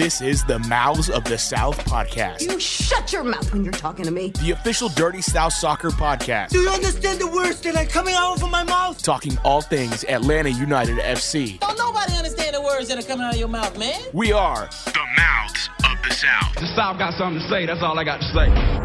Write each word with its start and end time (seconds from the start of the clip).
This 0.00 0.22
is 0.22 0.42
the 0.44 0.58
Mouths 0.60 1.10
of 1.10 1.24
the 1.24 1.36
South 1.36 1.76
podcast, 1.84 2.40
You 2.40 2.58
shut 2.58 3.12
your 3.12 3.22
mouth 3.22 3.52
when 3.52 3.64
you're 3.64 3.72
talking 3.74 4.06
to 4.06 4.10
me. 4.10 4.30
the 4.40 4.52
official 4.52 4.88
Dirty 4.88 5.20
South 5.20 5.52
Soccer 5.52 5.90
podcast, 5.90 6.48
Do 6.48 6.60
you 6.60 6.70
understand 6.70 7.20
the 7.20 7.26
words 7.26 7.60
that 7.60 7.76
are 7.76 7.84
coming 7.84 8.14
out 8.14 8.42
of 8.42 8.50
my 8.50 8.62
mouth? 8.64 9.02
talking 9.02 9.36
all 9.44 9.60
things 9.60 10.02
Atlanta 10.08 10.48
United 10.48 10.96
FC. 11.00 11.60
Don't 11.60 11.76
nobody 11.76 12.14
understand 12.14 12.54
the 12.56 12.62
words 12.62 12.88
that 12.88 12.98
are 12.98 13.06
coming 13.06 13.26
out 13.26 13.34
of 13.34 13.38
your 13.38 13.48
mouth, 13.48 13.76
man. 13.78 14.00
We 14.14 14.32
are 14.32 14.70
the 14.86 15.04
Mouths 15.18 15.68
of 15.84 15.98
the 16.08 16.14
South. 16.14 16.54
The 16.54 16.66
South 16.74 16.96
got 16.98 17.12
something 17.18 17.42
to 17.42 17.48
say. 17.50 17.66
That's 17.66 17.82
all 17.82 17.98
I 17.98 18.04
got 18.04 18.22
to 18.22 18.26
say. 18.32 18.79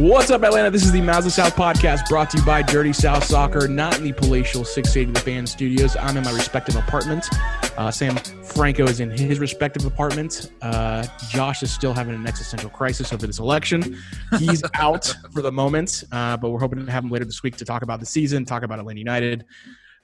What's 0.00 0.30
up, 0.30 0.42
Atlanta? 0.44 0.70
This 0.70 0.84
is 0.84 0.92
the 0.92 1.00
of 1.02 1.30
South 1.30 1.54
podcast 1.54 2.08
brought 2.08 2.30
to 2.30 2.38
you 2.38 2.44
by 2.46 2.62
Dirty 2.62 2.90
South 2.90 3.22
Soccer, 3.22 3.68
not 3.68 3.98
in 3.98 4.04
the 4.04 4.12
palatial 4.14 4.64
680 4.64 5.12
The 5.12 5.20
Fan 5.20 5.46
Studios. 5.46 5.94
I'm 5.94 6.16
in 6.16 6.24
my 6.24 6.32
respective 6.32 6.74
apartment. 6.76 7.28
Uh, 7.76 7.90
Sam 7.90 8.16
Franco 8.16 8.84
is 8.84 9.00
in 9.00 9.10
his 9.10 9.38
respective 9.38 9.84
apartment. 9.84 10.52
Uh, 10.62 11.06
Josh 11.28 11.62
is 11.62 11.70
still 11.70 11.92
having 11.92 12.14
an 12.14 12.26
existential 12.26 12.70
crisis 12.70 13.12
over 13.12 13.26
this 13.26 13.40
election. 13.40 13.98
He's 14.38 14.62
out 14.74 15.14
for 15.34 15.42
the 15.42 15.52
moment, 15.52 16.02
uh, 16.12 16.38
but 16.38 16.48
we're 16.48 16.60
hoping 16.60 16.86
to 16.86 16.90
have 16.90 17.04
him 17.04 17.10
later 17.10 17.26
this 17.26 17.42
week 17.42 17.56
to 17.56 17.66
talk 17.66 17.82
about 17.82 18.00
the 18.00 18.06
season, 18.06 18.46
talk 18.46 18.62
about 18.62 18.78
Atlanta 18.78 19.00
United, 19.00 19.44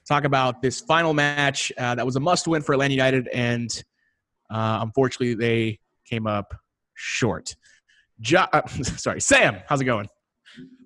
talk 0.07 0.25
about 0.25 0.61
this 0.61 0.79
final 0.79 1.15
match 1.15 1.71
uh, 1.75 1.95
that 1.95 2.05
was 2.05 2.15
a 2.15 2.19
must 2.19 2.47
win 2.47 2.61
for 2.61 2.73
Atlanta 2.73 2.93
United, 2.93 3.29
and 3.29 3.83
uh, 4.51 4.77
unfortunately, 4.83 5.33
they 5.33 5.79
came 6.05 6.27
up 6.27 6.53
short. 6.93 7.55
Jo- 8.21 8.45
uh, 8.53 8.65
sorry, 8.67 9.21
Sam, 9.21 9.57
how's 9.67 9.81
it 9.81 9.85
going? 9.85 10.07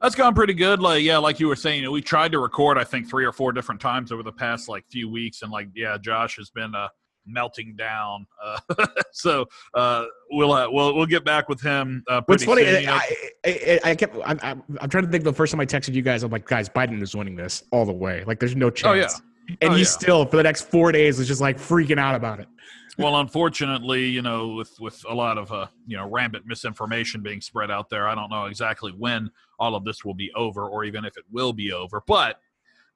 That's 0.02 0.16
gone 0.16 0.34
pretty 0.34 0.54
good. 0.54 0.82
Like, 0.82 1.04
yeah, 1.04 1.18
like 1.18 1.40
you 1.40 1.48
were 1.48 1.56
saying, 1.56 1.90
we 1.92 2.02
tried 2.02 2.32
to 2.34 2.40
record, 2.40 2.78
I 2.78 2.84
think, 2.84 3.10
three 3.10 3.24
or 3.26 3.32
four 3.32 3.52
different 3.54 3.80
times 3.80 4.12
over 4.12 4.24
the 4.24 4.32
past 4.32 4.68
like 4.68 4.84
few 4.92 5.10
weeks, 5.10 5.44
and 5.44 5.52
like, 5.52 5.70
yeah, 5.76 5.98
Josh 5.98 6.36
has 6.38 6.50
been 6.50 6.76
uh, 6.76 6.90
melting 7.26 7.76
down. 7.78 8.26
Uh, 8.44 8.59
so 9.14 9.46
uh, 9.76 10.06
we'll 10.32 10.52
uh, 10.52 10.68
we'll 10.70 10.96
we'll 10.96 11.06
get 11.06 11.24
back 11.24 11.48
with 11.48 11.62
him. 11.62 12.04
Uh, 12.09 12.22
What's 12.26 12.44
funny, 12.44 12.64
soon. 12.64 12.82
You 12.82 12.88
know, 12.88 12.94
I, 12.94 13.16
I, 13.46 13.80
I, 13.92 13.96
kept. 13.96 14.18
I'm, 14.26 14.40
I'm, 14.44 14.64
I'm 14.82 14.90
trying 14.90 15.06
to 15.06 15.12
think. 15.12 15.24
The 15.24 15.32
first 15.32 15.52
time 15.52 15.62
I 15.62 15.66
texted 15.66 15.94
you 15.94 16.02
guys, 16.02 16.24
I'm 16.24 16.32
like, 16.32 16.46
guys, 16.48 16.68
Biden 16.68 17.02
is 17.02 17.16
winning 17.16 17.36
this 17.36 17.64
all 17.72 17.86
the 17.86 17.94
way. 17.94 18.24
Like, 18.26 18.40
there's 18.40 18.56
no 18.56 18.70
chance. 18.70 18.92
Oh, 18.92 18.94
yeah. 18.94 19.56
And 19.62 19.74
Oh, 19.74 19.76
he's 19.76 19.88
yeah. 19.88 20.00
still 20.00 20.26
for 20.26 20.38
the 20.38 20.44
next 20.44 20.70
four 20.70 20.92
days 20.92 21.18
was 21.18 21.28
just 21.28 21.42
like 21.42 21.58
freaking 21.58 22.00
out 22.00 22.16
about 22.16 22.40
it. 22.40 22.48
Well, 22.97 23.20
unfortunately, 23.20 24.06
you 24.06 24.22
know, 24.22 24.50
with 24.50 24.80
with 24.80 25.03
a 25.08 25.14
lot 25.14 25.38
of 25.38 25.52
uh, 25.52 25.67
you 25.88 25.97
know 25.97 26.08
rampant 26.09 26.45
misinformation 26.45 27.22
being 27.22 27.42
spread 27.42 27.72
out 27.72 27.89
there, 27.89 28.08
I 28.08 28.16
don't 28.16 28.30
know 28.30 28.45
exactly 28.45 28.92
when 28.97 29.30
all 29.59 29.75
of 29.75 29.84
this 29.86 30.03
will 30.03 30.14
be 30.14 30.31
over, 30.36 30.67
or 30.67 30.84
even 30.84 31.06
if 31.06 31.17
it 31.17 31.23
will 31.31 31.53
be 31.53 31.72
over. 31.72 32.02
But 32.06 32.39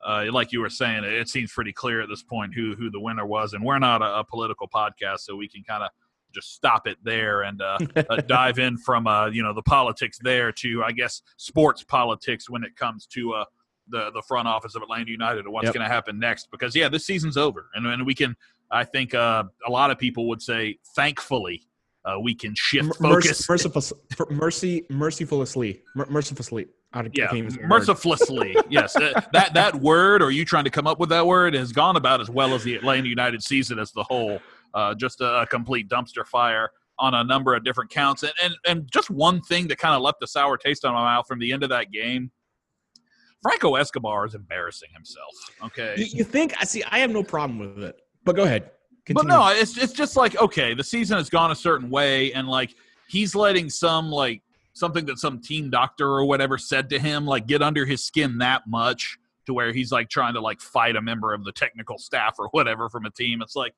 uh, 0.06 0.26
like 0.32 0.52
you 0.52 0.60
were 0.62 0.70
saying, 0.70 1.04
it, 1.04 1.30
seems 1.30 1.52
pretty 1.52 1.74
clear 1.74 2.02
at 2.02 2.10
this 2.10 2.24
point 2.24 2.54
who 2.54 2.76
who 2.76 2.90
the 2.90 3.00
winner 3.00 3.26
was, 3.26 3.54
and 3.54 3.64
we're 3.64 3.80
not 3.80 4.02
a, 4.02 4.20
a 4.20 4.24
political 4.24 4.68
podcast, 4.68 5.20
so 5.20 5.36
we 5.36 5.48
can 5.48 5.64
kind 5.64 5.84
of 5.84 5.90
just 6.34 6.54
stop 6.54 6.86
it 6.86 6.98
there 7.04 7.44
and 7.44 7.62
uh, 7.62 7.78
uh, 8.10 8.18
dive 8.28 8.60
in 8.60 8.78
from 8.78 9.08
uh, 9.08 9.28
you 9.28 9.42
know 9.42 9.54
the 9.54 9.64
politics 9.64 10.20
there 10.22 10.52
to 10.52 10.84
I 10.84 10.92
guess 10.92 11.22
sports 11.38 11.84
politics 11.84 12.50
when 12.50 12.64
it 12.64 12.76
comes 12.76 13.06
to 13.08 13.34
uh, 13.34 13.46
the 13.88 14.12
the 14.12 14.22
front 14.22 14.48
office 14.48 14.76
of 14.76 14.82
Atlanta 14.82 15.10
United 15.10 15.46
and 15.46 15.54
what's 15.54 15.66
Yep. 15.66 15.74
going 15.76 15.88
to 15.88 15.94
happen 15.94 16.20
next. 16.20 16.52
Because 16.52 16.76
yeah, 16.76 16.90
this 16.90 17.06
season's 17.06 17.38
over, 17.38 17.68
and 17.74 17.86
and 17.88 18.06
we 18.06 18.14
can 18.14 18.36
I 18.72 18.84
think 18.84 19.14
uh, 19.14 19.44
a 19.68 19.72
lot 19.72 19.92
of 19.92 19.98
people 20.00 20.28
would 20.30 20.42
say, 20.42 20.80
thankfully, 20.96 21.68
uh, 22.04 22.20
we 22.20 22.36
can 22.36 22.54
shift 22.56 22.96
focus. 22.98 23.48
merciful, 23.50 23.82
mercy, 24.30 24.86
mercifully, 24.90 25.82
mer- 25.96 26.08
mercifully. 26.10 26.68
Yeah, 27.14 27.34
even 27.34 27.52
say 27.52 27.58
the 27.58 27.62
word. 27.64 27.70
mercilessly. 27.70 28.56
yes, 28.70 28.96
uh, 28.96 29.20
that 29.34 29.54
that 29.54 29.76
word, 29.76 30.22
or 30.22 30.32
you 30.32 30.46
trying 30.46 30.64
to 30.64 30.70
come 30.70 30.88
up 30.88 31.00
with 31.00 31.10
that 31.10 31.26
word, 31.26 31.54
has 31.54 31.72
gone 31.72 31.98
about 31.98 32.22
as 32.22 32.30
well 32.30 32.54
as 32.54 32.64
the 32.64 32.76
Atlanta 32.76 33.08
United 33.08 33.44
season 33.44 33.80
as 33.80 33.92
the 33.92 34.04
whole. 34.04 34.40
Uh, 34.74 34.94
just 34.94 35.22
a, 35.22 35.42
a 35.42 35.48
complete 35.48 35.88
dumpster 35.90 36.26
fire 36.26 36.70
on 37.00 37.14
a 37.14 37.24
number 37.24 37.54
of 37.54 37.64
different 37.64 37.90
counts, 37.90 38.24
and 38.24 38.34
and, 38.44 38.56
and 38.68 38.92
just 38.92 39.10
one 39.10 39.42
thing 39.42 39.68
that 39.68 39.78
kind 39.78 39.96
of 39.96 40.02
left 40.02 40.22
a 40.24 40.28
sour 40.28 40.58
taste 40.58 40.86
on 40.86 40.94
my 40.94 41.04
mouth 41.04 41.28
from 41.28 41.40
the 41.40 41.52
end 41.52 41.64
of 41.64 41.70
that 41.70 41.92
game. 41.92 42.32
Franco 43.42 43.76
Escobar 43.76 44.26
is 44.26 44.34
embarrassing 44.34 44.90
himself. 44.94 45.32
Okay, 45.64 45.96
You, 45.98 46.06
you 46.06 46.24
think? 46.24 46.54
I 46.60 46.66
see. 46.66 46.84
I 46.84 47.00
have 47.00 47.12
no 47.12 47.24
problem 47.24 47.60
with 47.60 47.84
it. 47.84 48.00
But 48.26 48.36
go 48.36 48.44
ahead. 48.44 48.72
But 49.14 49.28
no, 49.28 49.48
it's 49.50 49.78
it's 49.78 49.94
just 49.94 50.18
like 50.18 50.36
okay, 50.42 50.74
the 50.74 50.84
season 50.84 51.18
has 51.18 51.30
gone 51.30 51.52
a 51.52 51.56
certain 51.56 51.90
way, 51.90 52.34
and 52.34 52.48
like 52.48 52.76
he's 53.08 53.36
letting 53.36 53.70
some 53.70 54.10
like 54.10 54.42
something 54.74 55.06
that 55.06 55.20
some 55.20 55.40
team 55.40 55.70
doctor 55.70 56.08
or 56.08 56.26
whatever 56.26 56.58
said 56.58 56.90
to 56.90 57.00
him 57.00 57.26
like 57.26 57.48
get 57.48 57.62
under 57.62 57.86
his 57.86 58.04
skin 58.04 58.40
that 58.40 58.64
much 58.68 59.18
to 59.46 59.54
where 59.54 59.72
he's 59.72 59.92
like 59.92 60.10
trying 60.10 60.34
to 60.34 60.42
like 60.42 60.60
fight 60.60 60.96
a 60.96 61.02
member 61.02 61.34
of 61.34 61.44
the 61.46 61.52
technical 61.52 61.98
staff 61.98 62.36
or 62.40 62.48
whatever 62.50 62.90
from 62.90 63.06
a 63.06 63.12
team. 63.12 63.42
It's 63.42 63.56
like, 63.56 63.74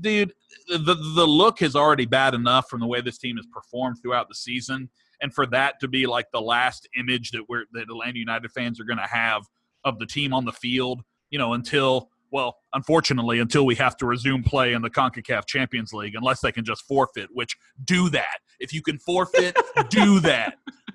dude, 0.00 0.32
the 0.68 0.94
the 0.94 1.26
look 1.26 1.62
is 1.62 1.76
already 1.76 2.06
bad 2.06 2.34
enough 2.34 2.68
from 2.68 2.80
the 2.80 2.86
way 2.86 3.00
this 3.00 3.18
team 3.18 3.36
has 3.36 3.46
performed 3.46 3.98
throughout 4.02 4.28
the 4.28 4.34
season, 4.34 4.90
and 5.20 5.32
for 5.32 5.46
that 5.46 5.78
to 5.80 5.86
be 5.86 6.06
like 6.06 6.26
the 6.32 6.40
last 6.40 6.88
image 6.98 7.30
that 7.30 7.44
we're 7.48 7.64
that 7.72 7.82
Atlanta 7.82 8.18
United 8.18 8.50
fans 8.50 8.80
are 8.80 8.84
going 8.84 8.98
to 8.98 9.06
have 9.06 9.44
of 9.84 9.98
the 10.00 10.06
team 10.06 10.32
on 10.34 10.44
the 10.44 10.52
field, 10.52 11.02
you 11.30 11.38
know, 11.38 11.52
until 11.52 12.10
well, 12.32 12.56
unfortunately, 12.72 13.38
until 13.38 13.66
we 13.66 13.74
have 13.74 13.96
to 13.98 14.06
resume 14.06 14.42
play 14.42 14.72
in 14.72 14.80
the 14.80 14.88
CONCACAF 14.88 15.46
Champions 15.46 15.92
League, 15.92 16.14
unless 16.16 16.40
they 16.40 16.50
can 16.50 16.64
just 16.64 16.82
forfeit, 16.86 17.28
which 17.30 17.56
do 17.84 18.08
that. 18.08 18.38
If 18.58 18.72
you 18.72 18.82
can 18.82 18.98
forfeit, 18.98 19.56
do 19.90 20.18
that. 20.20 20.54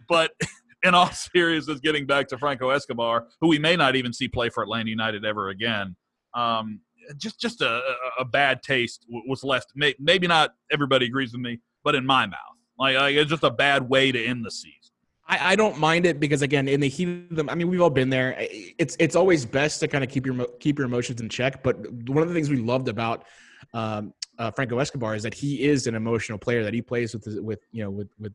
But 0.10 0.32
in 0.84 0.96
all 0.96 1.12
seriousness, 1.12 1.80
getting 1.80 2.08
back 2.08 2.28
to 2.30 2.38
Franco 2.40 2.72
Escobar, 2.72 3.28
who 3.40 3.50
we 3.50 3.60
may 3.60 3.76
not 3.76 3.96
even 3.96 4.12
see 4.12 4.28
play 4.28 4.50
for 4.50 4.64
Atlanta 4.64 4.90
United 4.90 5.24
ever 5.24 5.50
again, 5.50 5.96
um, 6.34 6.82
just 7.18 7.40
just 7.40 7.62
a, 7.62 7.82
a, 8.20 8.26
bad 8.26 8.62
taste 8.64 9.06
was 9.08 9.44
left. 9.44 9.72
Maybe 9.76 10.28
not 10.28 10.56
everybody 10.72 11.06
agrees 11.06 11.32
with 11.32 11.42
me, 11.42 11.60
but 11.84 11.96
in 11.96 12.06
my 12.06 12.26
mouth, 12.26 12.38
like, 12.78 12.98
like 12.98 13.16
it's 13.16 13.30
just 13.30 13.44
a 13.44 13.50
bad 13.50 13.88
way 13.88 14.12
to 14.12 14.26
end 14.26 14.44
the 14.44 14.52
season. 14.52 14.87
I, 15.28 15.54
I 15.54 15.56
don't 15.56 15.78
mind 15.78 16.06
it 16.06 16.20
because 16.20 16.42
again, 16.42 16.68
in 16.68 16.80
the 16.80 16.88
heat 16.88 17.10
of 17.30 17.36
them, 17.36 17.50
I 17.50 17.56
mean, 17.56 17.70
we've 17.70 17.82
all 17.82 17.90
been 17.90 18.10
there. 18.10 18.36
It's 18.40 18.96
it's 19.00 19.16
always 19.16 19.46
best 19.46 19.80
to 19.82 19.88
kind 19.88 20.04
of 20.04 20.10
keep 20.10 20.26
your 20.26 20.48
keep 20.60 20.78
your 20.78 20.86
emotions 20.86 21.20
in 21.22 21.30
check. 21.30 21.64
But 21.64 21.78
one 22.08 22.24
of 22.24 22.30
the 22.30 22.34
things 22.34 22.50
we 22.50 22.58
loved 22.58 22.88
about 22.88 23.26
um, 23.74 24.14
uh, 24.38 24.52
Franco 24.52 24.80
Escobar 24.80 25.16
is 25.16 25.24
that 25.24 25.34
he 25.34 25.64
is 25.64 25.88
an 25.88 25.96
emotional 25.96 26.38
player. 26.38 26.64
That 26.64 26.74
he 26.74 26.82
plays 26.82 27.14
with 27.14 27.26
his, 27.26 27.40
with 27.42 27.60
you 27.72 27.84
know 27.84 27.90
with 27.90 28.10
with 28.20 28.34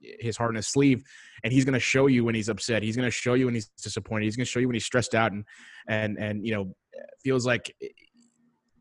his 0.00 0.36
heart 0.36 0.50
in 0.50 0.56
his 0.56 0.66
sleeve, 0.68 1.02
and 1.44 1.52
he's 1.52 1.64
going 1.64 1.72
to 1.74 1.80
show 1.80 2.08
you 2.08 2.24
when 2.24 2.34
he's 2.34 2.50
upset. 2.50 2.82
He's 2.82 2.96
going 2.96 3.06
to 3.06 3.10
show 3.10 3.34
you 3.34 3.46
when 3.46 3.54
he's 3.54 3.68
disappointed. 3.82 4.24
He's 4.24 4.36
going 4.36 4.44
to 4.44 4.50
show 4.50 4.60
you 4.60 4.68
when 4.68 4.74
he's 4.74 4.84
stressed 4.84 5.14
out 5.14 5.32
and 5.32 5.44
and 5.88 6.18
and 6.18 6.46
you 6.46 6.54
know 6.54 6.74
feels 7.22 7.46
like 7.46 7.74
it- 7.80 7.92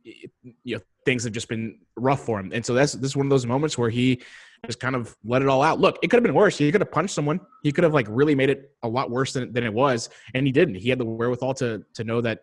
you 0.03 0.75
know 0.75 0.81
things 1.05 1.23
have 1.23 1.31
just 1.33 1.47
been 1.47 1.79
rough 1.95 2.25
for 2.25 2.39
him. 2.39 2.51
And 2.53 2.65
so 2.65 2.73
that's 2.73 2.91
this 2.93 3.11
is 3.11 3.15
one 3.15 3.25
of 3.25 3.29
those 3.29 3.45
moments 3.45 3.77
where 3.77 3.89
he 3.89 4.21
just 4.65 4.79
kind 4.79 4.95
of 4.95 5.15
let 5.25 5.41
it 5.41 5.47
all 5.47 5.61
out. 5.61 5.79
Look, 5.79 5.99
it 6.01 6.07
could 6.09 6.17
have 6.17 6.23
been 6.23 6.33
worse. 6.33 6.57
He 6.57 6.71
could 6.71 6.81
have 6.81 6.91
punched 6.91 7.13
someone. 7.13 7.39
He 7.63 7.71
could 7.71 7.83
have 7.83 7.93
like 7.93 8.07
really 8.09 8.33
made 8.33 8.49
it 8.49 8.71
a 8.83 8.87
lot 8.87 9.11
worse 9.11 9.33
than, 9.33 9.51
than 9.51 9.63
it 9.63 9.73
was, 9.73 10.09
and 10.33 10.45
he 10.45 10.51
didn't. 10.51 10.75
He 10.75 10.89
had 10.89 10.99
the 10.99 11.05
wherewithal 11.05 11.53
to 11.55 11.83
to 11.95 12.03
know 12.03 12.21
that 12.21 12.39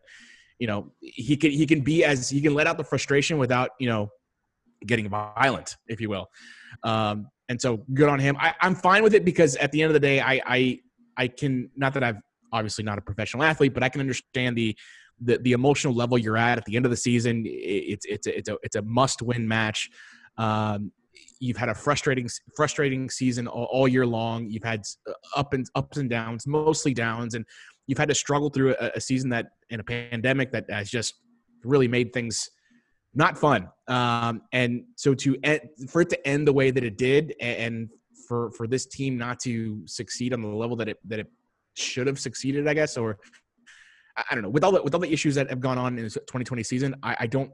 you 0.59 0.67
know 0.67 0.93
he 1.01 1.37
can 1.37 1.51
he 1.51 1.67
can 1.67 1.81
be 1.81 2.05
as 2.05 2.29
he 2.29 2.41
can 2.41 2.55
let 2.55 2.67
out 2.67 2.77
the 2.77 2.85
frustration 2.85 3.39
without 3.39 3.71
you 3.79 3.89
know 3.89 4.11
getting 4.87 5.09
violent, 5.09 5.77
if 5.87 6.01
you 6.01 6.11
will. 6.11 6.29
Um, 6.83 7.29
and 7.49 7.61
so 7.61 7.85
good 7.95 8.09
on 8.09 8.19
him. 8.19 8.37
I, 8.39 8.55
I'm 8.61 8.75
fine 8.75 9.03
with 9.03 9.15
it 9.15 9.25
because 9.25 9.57
at 9.57 9.73
the 9.73 9.83
end 9.83 9.89
of 9.89 9.95
the 9.95 10.01
day, 10.01 10.21
I 10.21 10.41
I 10.47 10.81
I 11.17 11.29
can 11.29 11.71
not 11.75 11.95
that 11.95 12.05
I've 12.05 12.19
obviously 12.53 12.85
not 12.85 12.99
a 12.99 13.03
professional 13.03 13.43
athlete, 13.45 13.73
but 13.73 13.83
I 13.83 13.89
can 13.89 14.01
understand 14.01 14.57
the 14.57 14.77
the, 15.23 15.39
the 15.39 15.53
emotional 15.53 15.95
level 15.95 16.19
you're 16.19 16.37
at 16.37 16.59
at 16.59 16.65
the 16.65 16.77
end 16.77 16.85
of 16.85 16.91
the 16.91 16.97
season. 16.97 17.45
It's 17.47 18.05
it's 18.07 18.27
a, 18.27 18.39
it's 18.39 18.49
a 18.49 18.57
it's 18.63 18.77
a 18.77 18.83
must 18.83 19.23
win 19.23 19.49
match. 19.49 19.89
Um, 20.37 20.93
you've 21.41 21.57
had 21.57 21.69
a 21.69 21.75
frustrating 21.75 22.29
frustrating 22.55 23.11
season 23.11 23.49
all, 23.49 23.65
all 23.65 23.89
year 23.89 24.07
long. 24.07 24.49
You've 24.49 24.63
had 24.63 24.83
uh, 25.09 25.13
up 25.37 25.53
and 25.55 25.67
ups 25.75 25.97
and 25.97 26.09
downs, 26.09 26.47
mostly 26.47 26.95
downs, 26.95 27.35
and 27.35 27.45
you've 27.87 27.99
had 27.99 28.09
to 28.09 28.15
struggle 28.15 28.51
through 28.51 28.77
a, 28.81 28.93
a 28.97 29.01
season 29.01 29.31
that 29.31 29.49
in 29.71 29.81
a 29.81 29.85
pandemic 29.85 30.53
that 30.53 30.71
has 30.71 30.91
just 30.91 31.15
really 31.65 31.89
made 31.89 32.13
things 32.13 32.51
not 33.15 33.37
fun. 33.37 33.69
Um, 33.89 34.43
and 34.53 34.85
so 34.97 35.15
to 35.15 35.37
end, 35.43 35.61
for 35.89 36.03
it 36.03 36.11
to 36.11 36.29
end 36.29 36.47
the 36.47 36.53
way 36.53 36.71
that 36.71 36.85
it 36.85 36.97
did, 36.97 37.35
and 37.41 37.89
for 38.29 38.53
for 38.53 38.67
this 38.69 38.87
team 38.87 39.19
not 39.19 39.41
to 39.41 39.83
succeed 39.87 40.33
on 40.33 40.43
the 40.43 40.49
level 40.49 40.77
that 40.77 40.89
it 40.89 40.99
that 41.07 41.19
it 41.19 41.27
should 41.75 42.07
have 42.07 42.21
succeeded, 42.21 42.69
I 42.69 42.75
guess, 42.75 42.97
or 42.97 43.19
I 44.17 44.35
don't 44.35 44.43
know, 44.43 44.51
with 44.51 44.63
all 44.63 44.73
the 44.73 44.83
with 44.83 44.95
all 44.95 45.01
the 45.01 45.13
issues 45.13 45.35
that 45.37 45.49
have 45.49 45.61
gone 45.61 45.79
on 45.79 45.99
in 45.99 46.05
the 46.05 46.11
2020 46.11 46.63
season, 46.63 46.95
I, 47.03 47.17
I 47.21 47.27
don't, 47.27 47.51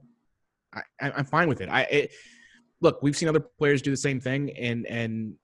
I- 0.75 0.83
I'm 1.01 1.25
fine 1.25 1.49
with 1.49 1.61
it. 1.61 1.69
I 1.69 1.83
it, 1.83 2.13
look, 2.81 3.03
we've 3.03 3.17
seen 3.17 3.29
other 3.29 3.41
players 3.41 3.83
do 3.83 3.91
the 3.91 3.97
same 3.97 4.21
thing, 4.21 4.51
and 4.57 4.87
and 4.87 5.35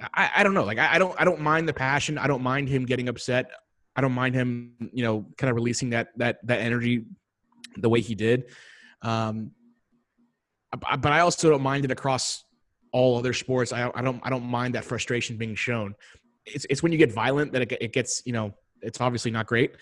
I, 0.00 0.30
I 0.36 0.42
don't 0.42 0.54
know, 0.54 0.64
like 0.64 0.78
I, 0.78 0.94
I 0.94 0.98
don't 0.98 1.14
I 1.20 1.24
don't 1.24 1.40
mind 1.40 1.68
the 1.68 1.74
passion. 1.74 2.18
I 2.18 2.26
don't 2.26 2.42
mind 2.42 2.68
him 2.68 2.84
getting 2.84 3.08
upset. 3.08 3.50
I 3.96 4.00
don't 4.00 4.12
mind 4.12 4.34
him, 4.34 4.72
you 4.92 5.04
know, 5.04 5.26
kind 5.38 5.50
of 5.50 5.56
releasing 5.56 5.90
that 5.90 6.08
that 6.16 6.38
that 6.46 6.60
energy 6.60 7.04
the 7.76 7.88
way 7.88 8.00
he 8.00 8.14
did. 8.14 8.44
Um, 9.02 9.52
but 10.72 11.06
I 11.06 11.20
also 11.20 11.50
don't 11.50 11.62
mind 11.62 11.84
it 11.84 11.90
across 11.90 12.44
all 12.92 13.18
other 13.18 13.32
sports. 13.32 13.72
I, 13.72 13.90
I 13.94 14.02
don't 14.02 14.20
I 14.24 14.30
don't 14.30 14.44
mind 14.44 14.74
that 14.74 14.84
frustration 14.84 15.36
being 15.36 15.54
shown. 15.54 15.94
It's 16.46 16.66
it's 16.68 16.82
when 16.82 16.92
you 16.92 16.98
get 16.98 17.12
violent 17.12 17.52
that 17.52 17.62
it, 17.62 17.72
it 17.80 17.92
gets 17.92 18.22
you 18.24 18.32
know 18.32 18.54
it's 18.80 19.00
obviously 19.00 19.30
not 19.30 19.46
great. 19.46 19.76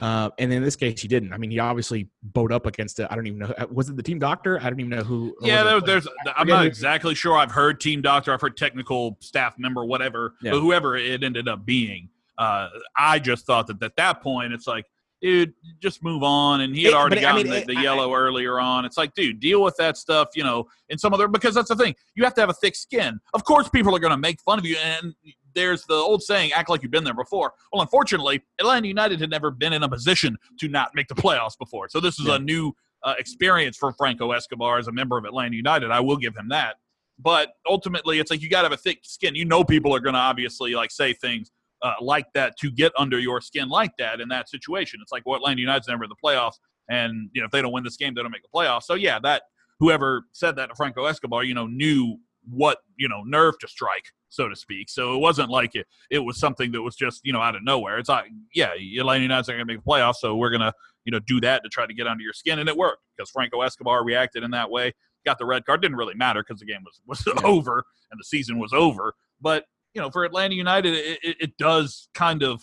Uh, 0.00 0.30
and 0.38 0.52
in 0.52 0.62
this 0.62 0.76
case, 0.76 1.00
he 1.00 1.08
didn't. 1.08 1.32
I 1.32 1.38
mean, 1.38 1.50
he 1.50 1.58
obviously 1.58 2.08
bowed 2.22 2.52
up 2.52 2.66
against 2.66 2.98
it. 3.00 3.06
I 3.10 3.14
don't 3.14 3.26
even 3.26 3.38
know. 3.40 3.54
uh, 3.56 3.66
Was 3.70 3.88
it 3.88 3.96
the 3.96 4.02
team 4.02 4.18
doctor? 4.18 4.58
I 4.60 4.64
don't 4.70 4.78
even 4.80 4.90
know 4.90 5.02
who. 5.02 5.36
Yeah, 5.40 5.62
there, 5.62 5.80
there's. 5.80 6.06
I 6.26 6.32
I'm 6.36 6.46
not 6.48 6.66
exactly 6.66 7.14
sure. 7.14 7.36
I've 7.36 7.50
heard 7.52 7.80
team 7.80 8.02
doctor. 8.02 8.32
I've 8.32 8.40
heard 8.40 8.56
technical 8.56 9.16
staff 9.20 9.54
member, 9.58 9.84
whatever, 9.84 10.34
Yeah. 10.42 10.52
but 10.52 10.60
whoever 10.60 10.96
it 10.96 11.22
ended 11.24 11.48
up 11.48 11.64
being. 11.64 12.10
Uh, 12.38 12.68
I 12.96 13.18
just 13.18 13.46
thought 13.46 13.66
that 13.68 13.82
at 13.82 13.96
that 13.96 14.20
point, 14.22 14.52
it's 14.52 14.66
like, 14.66 14.84
dude, 15.22 15.54
just 15.80 16.04
move 16.04 16.22
on. 16.22 16.60
And 16.60 16.76
he 16.76 16.82
had 16.84 16.90
It- 16.90 16.94
already 16.96 17.16
but 17.16 17.24
I 17.24 17.32
gotten 17.32 17.50
mean, 17.50 17.60
the, 17.66 17.72
the 17.74 17.78
I- 17.78 17.82
yellow 17.82 18.14
earlier 18.14 18.60
on. 18.60 18.84
It's 18.84 18.98
like, 18.98 19.14
dude, 19.14 19.40
deal 19.40 19.62
with 19.62 19.74
that 19.78 19.96
stuff, 19.96 20.28
you 20.34 20.44
know, 20.44 20.66
in 20.90 20.98
some 20.98 21.14
other 21.14 21.26
because 21.28 21.54
that's 21.54 21.68
the 21.70 21.76
thing. 21.76 21.94
You 22.14 22.24
have 22.24 22.34
to 22.34 22.42
have 22.42 22.50
a 22.50 22.54
thick 22.54 22.76
skin. 22.76 23.18
Of 23.32 23.44
course, 23.44 23.68
people 23.70 23.96
are 23.96 23.98
going 23.98 24.10
to 24.10 24.18
make 24.18 24.40
fun 24.42 24.58
of 24.58 24.66
you, 24.66 24.76
and 24.76 25.14
there's 25.56 25.84
the 25.86 25.94
old 25.94 26.22
saying, 26.22 26.52
"Act 26.52 26.68
like 26.70 26.82
you've 26.82 26.92
been 26.92 27.02
there 27.02 27.14
before." 27.14 27.52
Well, 27.72 27.82
unfortunately, 27.82 28.42
Atlanta 28.60 28.86
United 28.86 29.18
had 29.20 29.30
never 29.30 29.50
been 29.50 29.72
in 29.72 29.82
a 29.82 29.88
position 29.88 30.36
to 30.60 30.68
not 30.68 30.90
make 30.94 31.08
the 31.08 31.14
playoffs 31.16 31.58
before, 31.58 31.88
so 31.88 31.98
this 31.98 32.20
is 32.20 32.26
Yeah. 32.26 32.36
a 32.36 32.38
new 32.38 32.72
uh, 33.02 33.14
experience 33.18 33.76
for 33.76 33.92
Franco 33.92 34.30
Escobar 34.32 34.78
as 34.78 34.86
a 34.88 34.92
member 34.92 35.18
of 35.18 35.24
Atlanta 35.24 35.54
United. 35.56 35.90
I 35.90 36.00
will 36.00 36.16
give 36.16 36.36
him 36.36 36.48
that. 36.50 36.76
But 37.18 37.52
ultimately, 37.68 38.18
it's 38.18 38.30
like 38.30 38.42
you 38.42 38.48
got 38.50 38.62
to 38.62 38.66
have 38.66 38.72
a 38.72 38.76
thick 38.76 39.00
skin. 39.02 39.34
You 39.34 39.44
know, 39.44 39.64
people 39.64 39.94
are 39.94 40.00
going 40.00 40.14
to 40.14 40.20
obviously 40.20 40.74
like 40.74 40.90
say 40.90 41.12
things 41.12 41.50
uh, 41.82 41.94
like 42.00 42.26
that 42.34 42.56
to 42.58 42.70
get 42.70 42.92
under 42.98 43.18
your 43.18 43.40
skin 43.40 43.68
like 43.68 43.92
that 43.98 44.20
in 44.20 44.28
that 44.28 44.48
situation. 44.48 45.00
It's 45.02 45.12
like, 45.12 45.24
well, 45.24 45.36
Atlanta 45.36 45.60
United's 45.60 45.88
never 45.88 46.04
in 46.04 46.10
the 46.10 46.16
playoffs, 46.22 46.54
and 46.90 47.30
you 47.32 47.40
know 47.40 47.46
if 47.46 47.52
they 47.52 47.62
don't 47.62 47.72
win 47.72 47.84
this 47.84 47.96
game, 47.96 48.14
they 48.14 48.22
don't 48.22 48.30
make 48.32 48.42
the 48.42 48.48
playoffs. 48.54 48.84
So 48.84 48.94
yeah, 48.94 49.18
that 49.20 49.42
whoever 49.78 50.24
said 50.32 50.56
that 50.56 50.68
to 50.70 50.74
Franco 50.74 51.04
Escobar, 51.04 51.44
you 51.44 51.54
know, 51.54 51.66
knew 51.66 52.18
what 52.48 52.78
you 52.96 53.08
know 53.08 53.22
nerve 53.24 53.58
to 53.60 53.68
strike, 53.68 54.12
so 54.28 54.48
to 54.48 54.56
speak. 54.56 54.88
So 54.88 55.14
it 55.14 55.18
wasn't 55.18 55.50
like 55.50 55.74
it 55.74 55.86
it 56.10 56.18
was 56.18 56.38
something 56.38 56.72
that 56.72 56.82
was 56.82 56.96
just 56.96 57.20
you 57.24 57.32
know 57.32 57.40
out 57.40 57.56
of 57.56 57.64
nowhere. 57.64 57.98
It's 57.98 58.08
like, 58.08 58.26
yeah, 58.54 58.70
Atlanta 58.98 59.22
United's 59.22 59.48
not 59.48 59.54
going 59.54 59.66
to 59.66 59.72
make 59.74 59.84
the 59.84 59.90
playoffs, 59.90 60.16
so 60.16 60.36
we're 60.36 60.50
gonna 60.50 60.72
you 61.04 61.12
know 61.12 61.20
do 61.20 61.40
that 61.40 61.62
to 61.62 61.68
try 61.68 61.86
to 61.86 61.94
get 61.94 62.06
under 62.06 62.22
your 62.22 62.32
skin, 62.32 62.58
and 62.58 62.68
it 62.68 62.76
worked 62.76 63.02
because 63.16 63.30
Franco 63.30 63.60
Escobar 63.62 64.04
reacted 64.04 64.42
in 64.42 64.50
that 64.52 64.70
way. 64.70 64.92
Got 65.24 65.38
the 65.38 65.46
red 65.46 65.64
card. 65.64 65.82
Didn't 65.82 65.96
really 65.96 66.14
matter 66.14 66.44
because 66.46 66.60
the 66.60 66.66
game 66.66 66.84
was 66.84 67.00
was 67.06 67.26
over 67.44 67.84
and 68.10 68.20
the 68.20 68.24
season 68.24 68.58
was 68.58 68.72
over. 68.72 69.14
But 69.40 69.64
you 69.94 70.00
know, 70.00 70.10
for 70.10 70.24
Atlanta 70.24 70.54
United, 70.54 70.94
it, 70.94 71.18
it, 71.22 71.36
it 71.40 71.56
does 71.58 72.08
kind 72.14 72.42
of 72.42 72.62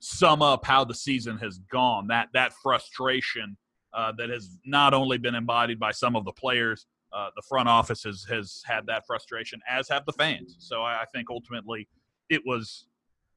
sum 0.00 0.42
up 0.42 0.64
how 0.66 0.84
the 0.84 0.94
season 0.94 1.38
has 1.38 1.58
gone. 1.70 2.08
That 2.08 2.28
that 2.34 2.52
frustration 2.62 3.56
uh, 3.94 4.12
that 4.18 4.30
has 4.30 4.58
not 4.64 4.94
only 4.94 5.18
been 5.18 5.34
embodied 5.34 5.78
by 5.78 5.92
some 5.92 6.16
of 6.16 6.24
the 6.24 6.32
players, 6.32 6.86
uh, 7.12 7.30
the 7.36 7.42
front 7.42 7.68
office 7.68 8.02
has 8.04 8.24
has 8.28 8.62
had 8.66 8.86
that 8.86 9.06
frustration, 9.06 9.60
as 9.68 9.88
have 9.88 10.04
the 10.06 10.12
fans. 10.12 10.56
So 10.58 10.82
I, 10.82 11.02
I 11.02 11.04
think 11.14 11.28
ultimately 11.30 11.88
it 12.28 12.42
was. 12.44 12.86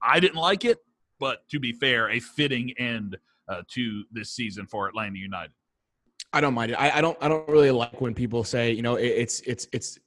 I 0.02 0.20
didn't 0.20 0.38
like 0.38 0.66
it, 0.66 0.80
but 1.20 1.48
to 1.50 1.60
be 1.60 1.72
fair, 1.72 2.10
a 2.10 2.20
fitting 2.20 2.72
end 2.78 3.18
uh, 3.48 3.62
to 3.70 4.04
this 4.12 4.32
season 4.32 4.68
for 4.68 4.88
Atlanta 4.88 5.18
United. 5.18 5.52
I 6.34 6.42
don't 6.42 6.54
mind 6.54 6.72
it. 6.72 6.76
I, 6.76 6.98
I 6.98 7.02
don't. 7.02 7.18
I 7.22 7.28
don't 7.28 7.48
really 7.48 7.72
like 7.72 8.02
when 8.02 8.14
people 8.14 8.44
say, 8.44 8.72
you 8.72 8.82
know, 8.82 8.96
it, 8.96 9.08
it's 9.08 9.40
it's 9.42 9.68
it's, 9.72 10.00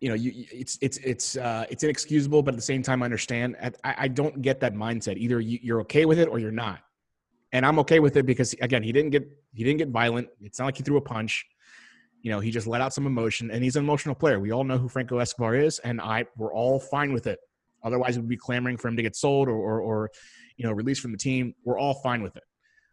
you 0.00 0.08
know, 0.08 0.14
you 0.14 0.44
it's 0.50 0.78
it's 0.80 0.98
it's 0.98 1.36
uh, 1.36 1.66
it's 1.70 1.84
inexcusable, 1.84 2.42
but 2.42 2.54
at 2.54 2.58
the 2.58 2.62
same 2.62 2.82
time, 2.82 3.02
I 3.02 3.04
understand. 3.04 3.56
I, 3.84 3.94
I 3.98 4.08
don't 4.08 4.42
get 4.42 4.58
that 4.60 4.74
mindset. 4.74 5.16
Either 5.18 5.40
you, 5.40 5.58
you're 5.62 5.80
okay 5.82 6.04
with 6.04 6.18
it 6.18 6.28
or 6.28 6.40
you're 6.40 6.50
not, 6.50 6.80
and 7.52 7.64
I'm 7.64 7.78
okay 7.80 8.00
with 8.00 8.16
it 8.16 8.26
because 8.26 8.54
again, 8.60 8.82
he 8.82 8.90
didn't 8.90 9.10
get 9.10 9.28
he 9.54 9.62
didn't 9.62 9.78
get 9.78 9.88
violent. 9.88 10.28
It's 10.40 10.58
not 10.58 10.66
like 10.66 10.76
he 10.76 10.82
threw 10.82 10.96
a 10.96 11.00
punch. 11.00 11.46
You 12.22 12.30
know, 12.30 12.40
he 12.40 12.50
just 12.50 12.66
let 12.68 12.80
out 12.80 12.94
some 12.94 13.06
emotion, 13.06 13.50
and 13.50 13.62
he's 13.64 13.74
an 13.76 13.82
emotional 13.84 14.14
player. 14.14 14.38
We 14.38 14.52
all 14.52 14.62
know 14.64 14.78
who 14.78 14.88
Franco 14.88 15.18
Escobar 15.18 15.56
is, 15.56 15.78
and 15.80 16.00
I 16.00 16.24
we're 16.36 16.54
all 16.54 16.78
fine 16.78 17.12
with 17.12 17.26
it. 17.26 17.38
Otherwise, 17.82 18.16
we'd 18.18 18.28
be 18.28 18.36
clamoring 18.36 18.76
for 18.76 18.86
him 18.88 18.96
to 18.96 19.02
get 19.02 19.16
sold 19.16 19.48
or 19.48 19.56
or, 19.56 19.80
or 19.80 20.10
you 20.56 20.64
know 20.64 20.72
released 20.72 21.00
from 21.00 21.10
the 21.12 21.18
team. 21.18 21.54
We're 21.64 21.78
all 21.78 21.94
fine 21.94 22.22
with 22.22 22.36
it. 22.36 22.44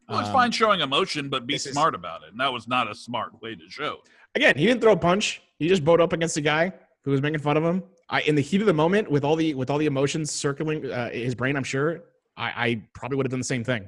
Well, 0.07 0.19
it's 0.19 0.29
Um, 0.29 0.33
fine 0.33 0.51
showing 0.51 0.81
emotion, 0.81 1.29
but 1.29 1.45
be 1.45 1.53
this 1.53 1.67
is- 1.67 1.73
smart 1.73 1.93
about 1.93 2.23
it. 2.23 2.31
And 2.31 2.39
that 2.39 2.51
was 2.51 2.67
not 2.67 2.89
a 2.89 2.95
smart 2.95 3.39
way 3.41 3.53
to 3.55 3.69
show. 3.69 3.97
again, 4.35 4.57
he 4.57 4.65
didn't 4.65 4.81
throw 4.81 4.93
a 4.93 4.97
punch. 4.97 5.41
He 5.59 5.67
just 5.67 5.83
bowed 5.85 6.01
up 6.01 6.13
against 6.13 6.35
a 6.37 6.41
guy 6.41 6.71
who 7.03 7.11
was 7.11 7.21
making 7.21 7.39
fun 7.39 7.55
of 7.57 7.63
him. 7.63 7.83
I, 8.09 8.21
in 8.21 8.33
the 8.35 8.41
heat 8.41 8.61
of 8.61 8.67
the 8.67 8.73
moment, 8.73 9.11
with 9.11 9.23
all 9.23 9.35
the 9.35 9.53
with 9.53 9.69
all 9.69 9.77
the 9.77 9.85
emotions 9.85 10.31
circling 10.31 10.89
uh, 10.89 11.11
his 11.11 11.35
brain, 11.35 11.55
I'm 11.55 11.63
sure 11.63 12.01
I, 12.35 12.47
I 12.65 12.81
probably 12.95 13.17
would 13.17 13.27
have 13.27 13.31
done 13.31 13.39
the 13.39 13.45
same 13.55 13.63
thing. 13.63 13.87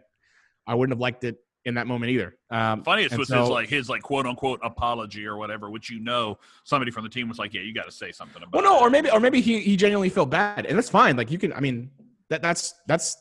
I 0.67 0.75
wouldn't 0.75 0.93
have 0.95 0.99
liked 1.01 1.23
it 1.23 1.37
in 1.65 1.75
that 1.75 1.87
moment 1.87 2.11
either. 2.11 2.35
Um, 2.49 2.83
Funniest 2.83 3.17
was 3.17 3.27
so- 3.27 3.41
his 3.41 3.49
like 3.49 3.69
his 3.69 3.89
like 3.89 4.01
quote 4.01 4.25
unquote 4.25 4.59
apology 4.63 5.25
or 5.25 5.37
whatever, 5.37 5.69
which 5.69 5.89
you 5.89 5.99
know 5.99 6.37
somebody 6.63 6.91
from 6.91 7.03
the 7.03 7.09
team 7.09 7.29
was 7.29 7.39
like, 7.39 7.53
yeah, 7.53 7.61
you 7.61 7.73
got 7.73 7.85
to 7.85 7.91
say 7.91 8.11
something 8.11 8.41
about. 8.41 8.53
well, 8.53 8.63
no, 8.63 8.79
it. 8.79 8.87
or 8.87 8.89
maybe 8.89 9.09
or 9.09 9.19
maybe 9.19 9.41
he 9.41 9.59
he 9.59 9.75
genuinely 9.75 10.09
felt 10.09 10.29
bad, 10.29 10.65
and 10.65 10.77
that's 10.77 10.89
fine. 10.89 11.15
Like 11.15 11.31
you 11.31 11.37
can, 11.37 11.53
I 11.53 11.59
mean, 11.59 11.91
that 12.29 12.41
that's 12.41 12.73
that's 12.87 13.17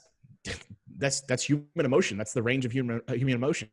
that's 0.96 1.20
that's 1.22 1.42
human 1.42 1.66
emotion. 1.76 2.16
That's 2.16 2.32
the 2.32 2.42
range 2.42 2.64
of 2.64 2.72
human 2.72 3.00
uh, 3.08 3.14
human 3.14 3.34
emotion. 3.34 3.68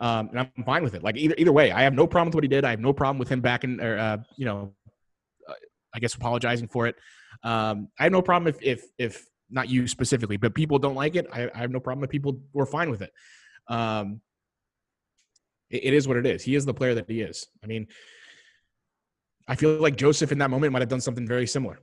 Um, 0.00 0.30
and 0.30 0.38
I'm 0.56 0.64
fine 0.64 0.82
with 0.82 0.94
it. 0.94 1.02
Like 1.02 1.16
either 1.16 1.34
either 1.36 1.52
way, 1.52 1.72
I 1.72 1.82
have 1.82 1.94
no 1.94 2.06
problem 2.06 2.28
with 2.28 2.34
what 2.34 2.44
he 2.44 2.48
did. 2.48 2.64
I 2.64 2.70
have 2.70 2.80
no 2.80 2.92
problem 2.92 3.18
with 3.18 3.28
him 3.28 3.40
back 3.40 3.64
in, 3.64 3.80
or 3.80 3.98
uh, 3.98 4.16
you 4.36 4.46
know, 4.46 4.72
uh, 5.48 5.52
I 5.94 5.98
guess 5.98 6.14
apologizing 6.14 6.68
for 6.68 6.86
it. 6.86 6.96
Um, 7.42 7.88
I 7.98 8.04
have 8.04 8.12
no 8.12 8.22
problem 8.22 8.48
if 8.48 8.62
if 8.62 8.84
if 8.98 9.26
not 9.50 9.68
you 9.68 9.86
specifically, 9.86 10.36
but 10.36 10.54
people 10.54 10.78
don't 10.78 10.94
like 10.94 11.16
it. 11.16 11.26
I, 11.32 11.50
I 11.54 11.58
have 11.58 11.70
no 11.70 11.80
problem 11.80 12.04
if 12.04 12.10
people 12.10 12.40
were 12.52 12.66
fine 12.66 12.90
with 12.90 13.02
it. 13.02 13.12
Um, 13.70 14.20
it, 15.70 15.84
it 15.84 15.94
is 15.94 16.06
what 16.06 16.16
it 16.18 16.26
is. 16.26 16.42
He 16.42 16.54
is 16.54 16.66
the 16.66 16.74
player 16.74 16.94
that 16.96 17.08
he 17.08 17.22
is. 17.22 17.46
I 17.64 17.66
mean, 17.66 17.86
I 19.48 19.54
feel 19.54 19.74
like 19.80 19.96
Josef 19.96 20.32
in 20.32 20.38
that 20.38 20.50
moment 20.50 20.72
might 20.72 20.82
have 20.82 20.88
done 20.88 21.00
something 21.00 21.26
very 21.26 21.46
similar. 21.46 21.74
I 21.74 21.78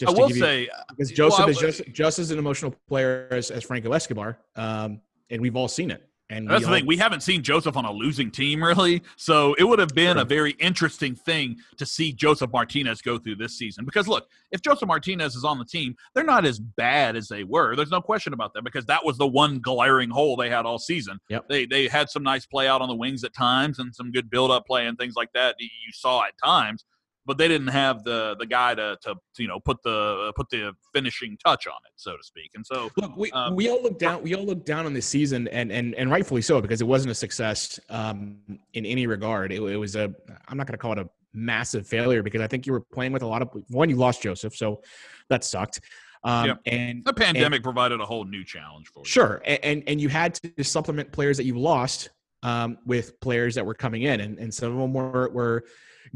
Just 0.00 0.16
to 0.16 0.20
will 0.22 0.28
give 0.28 0.36
you- 0.38 0.42
say, 0.42 0.68
because 0.88 1.10
Josef 1.10 1.38
well, 1.40 1.48
is 1.50 1.58
just 1.58 1.82
just 1.92 2.18
as 2.18 2.30
an 2.30 2.38
emotional 2.38 2.74
player 2.88 3.28
as, 3.30 3.50
as 3.50 3.64
Franco 3.64 3.92
Escobar, 3.92 4.38
um, 4.56 5.00
and 5.28 5.42
we've 5.42 5.56
all 5.56 5.68
seen 5.68 5.90
it. 5.90 6.08
And 6.30 6.48
That's 6.48 6.62
the 6.62 6.68
all- 6.68 6.74
thing. 6.74 6.86
We 6.86 6.96
haven't 6.96 7.22
seen 7.22 7.42
Josef 7.42 7.76
on 7.76 7.84
a 7.84 7.92
losing 7.92 8.30
team, 8.30 8.62
really. 8.62 9.02
So 9.16 9.54
it 9.54 9.64
would 9.64 9.78
have 9.80 9.94
been 9.94 10.14
Sure. 10.14 10.22
a 10.22 10.24
very 10.24 10.52
interesting 10.52 11.14
thing 11.16 11.56
to 11.76 11.84
see 11.84 12.12
Josef 12.12 12.50
Martinez 12.52 13.02
go 13.02 13.18
through 13.18 13.36
this 13.36 13.58
season. 13.58 13.84
Because 13.84 14.06
look, 14.08 14.28
if 14.52 14.62
Josef 14.62 14.86
Martinez 14.86 15.34
is 15.34 15.44
on 15.44 15.58
the 15.58 15.64
team, 15.64 15.96
they're 16.14 16.24
not 16.24 16.46
as 16.46 16.58
bad 16.60 17.16
as 17.16 17.28
they 17.28 17.42
were. 17.44 17.74
There's 17.76 17.90
no 17.90 18.00
question 18.00 18.32
about 18.32 18.54
that 18.54 18.62
because 18.64 18.86
that 18.86 19.04
was 19.04 19.18
the 19.18 19.26
one 19.26 19.58
glaring 19.58 20.08
hole 20.10 20.36
they 20.36 20.48
had 20.48 20.64
all 20.66 20.78
season. 20.78 21.18
Yep. 21.28 21.48
They 21.48 21.66
they 21.66 21.88
had 21.88 22.08
some 22.08 22.22
nice 22.22 22.46
play 22.46 22.68
out 22.68 22.80
on 22.80 22.88
the 22.88 22.94
wings 22.94 23.24
at 23.24 23.34
times 23.34 23.78
and 23.80 23.94
some 23.94 24.12
good 24.12 24.30
build 24.30 24.50
up 24.52 24.66
play 24.66 24.86
and 24.86 24.96
things 24.96 25.14
like 25.16 25.32
that. 25.34 25.56
You 25.58 25.68
saw 25.92 26.22
at 26.24 26.34
times. 26.42 26.84
But 27.26 27.38
they 27.38 27.48
didn't 27.48 27.68
have 27.68 28.02
the 28.02 28.34
the 28.38 28.46
guy 28.46 28.74
to, 28.74 28.96
to 29.02 29.14
you 29.38 29.46
know 29.46 29.60
put 29.60 29.82
the 29.82 30.32
put 30.34 30.48
the 30.50 30.72
finishing 30.94 31.36
touch 31.44 31.66
on 31.66 31.76
it, 31.86 31.92
so 31.96 32.16
to 32.16 32.22
speak. 32.22 32.50
And 32.54 32.64
so 32.64 32.90
Look, 32.96 33.16
we, 33.16 33.30
Um, 33.32 33.54
we 33.54 33.68
all 33.68 33.82
look 33.82 33.98
down. 33.98 34.22
We 34.22 34.34
all 34.34 34.44
look 34.44 34.64
down 34.64 34.86
on 34.86 34.94
this 34.94 35.06
season, 35.06 35.46
and 35.48 35.70
and 35.70 35.94
and 35.94 36.10
rightfully 36.10 36.42
so 36.42 36.60
because 36.60 36.80
it 36.80 36.86
wasn't 36.86 37.12
a 37.12 37.14
success 37.14 37.78
um, 37.90 38.38
in 38.72 38.86
any 38.86 39.06
regard. 39.06 39.52
It, 39.52 39.60
it 39.62 39.76
was 39.76 39.96
a. 39.96 40.12
I'm 40.48 40.56
not 40.56 40.66
going 40.66 40.72
to 40.72 40.78
call 40.78 40.92
it 40.92 40.98
a 40.98 41.08
massive 41.32 41.86
failure 41.86 42.22
because 42.22 42.40
I 42.40 42.46
think 42.46 42.66
you 42.66 42.72
were 42.72 42.80
playing 42.80 43.12
with 43.12 43.22
a 43.22 43.26
lot 43.26 43.42
of 43.42 43.50
one. 43.68 43.90
You 43.90 43.96
lost 43.96 44.22
Josef, 44.22 44.56
so 44.56 44.82
that 45.28 45.44
sucked. 45.44 45.80
Um, 46.24 46.46
Yep. 46.46 46.60
And 46.66 47.04
the 47.04 47.14
pandemic 47.14 47.62
provided 47.62 48.00
a 48.00 48.04
whole 48.04 48.24
new 48.24 48.44
challenge 48.44 48.88
for 48.88 49.00
you. 49.00 49.04
Sure, 49.06 49.42
and, 49.44 49.58
and 49.62 49.82
and 49.86 50.00
you 50.00 50.08
had 50.08 50.34
to 50.34 50.64
supplement 50.64 51.12
players 51.12 51.36
that 51.36 51.44
you 51.44 51.58
lost 51.58 52.10
um, 52.42 52.78
with 52.86 53.20
players 53.20 53.54
that 53.54 53.64
were 53.64 53.74
coming 53.74 54.02
in, 54.02 54.20
and, 54.20 54.38
and 54.38 54.52
some 54.52 54.72
of 54.72 54.78
them 54.78 54.92
were 54.92 55.28
were 55.30 55.64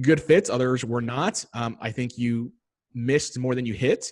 good 0.00 0.20
fits, 0.20 0.50
others 0.50 0.84
were 0.84 1.02
not. 1.02 1.44
Um, 1.54 1.76
I 1.80 1.90
think 1.90 2.18
you 2.18 2.52
missed 2.94 3.38
more 3.38 3.54
than 3.54 3.66
you 3.66 3.74
hit, 3.74 4.10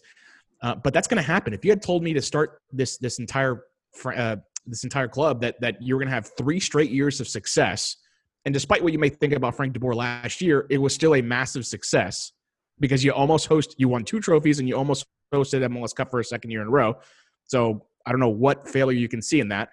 uh, 0.63 0.75
but 0.75 0.93
that's 0.93 1.09
going 1.09 1.23
to 1.23 1.27
happen. 1.27 1.53
If 1.53 1.65
you 1.65 1.71
had 1.71 1.83
told 1.83 2.03
me 2.03 2.13
to 2.13 2.23
start 2.23 2.61
this 2.73 2.99
this 2.99 3.19
entire 3.19 3.65
uh, 4.05 4.37
this 4.67 4.85
entire 4.85 5.09
club 5.09 5.41
that 5.41 5.61
that 5.61 5.77
you're 5.81 5.99
going 5.99 6.09
to 6.09 6.15
have 6.15 6.31
three 6.37 6.61
straight 6.61 6.91
years 6.91 7.21
of 7.21 7.29
success, 7.29 7.97
and 8.45 8.53
despite 8.53 8.83
what 8.83 8.93
you 8.93 8.99
may 8.99 9.09
think 9.09 9.33
about 9.33 9.57
Frank 9.57 9.75
DeBoer 9.75 9.95
last 9.95 10.41
year, 10.41 10.67
it 10.71 10.79
was 10.79 10.95
still 10.95 11.15
a 11.15 11.23
massive 11.23 11.67
success 11.67 12.33
because 12.81 13.05
you 13.05 13.13
almost 13.13 13.47
host 13.47 13.75
you 13.79 13.89
won 13.89 14.05
two 14.05 14.21
trophies 14.21 14.59
and 14.59 14.69
you 14.69 14.77
almost 14.77 15.07
hosted 15.33 15.65
MLS 15.67 15.95
Cup 15.95 16.11
for 16.11 16.21
a 16.21 16.25
second 16.25 16.51
year 16.51 16.61
in 16.63 16.69
a 16.69 16.71
row. 16.71 16.97
So 17.45 17.87
I 18.05 18.11
don't 18.11 18.21
know 18.21 18.29
what 18.29 18.69
failure 18.69 18.99
you 18.99 19.09
can 19.09 19.23
see 19.23 19.41
in 19.41 19.49
that. 19.49 19.71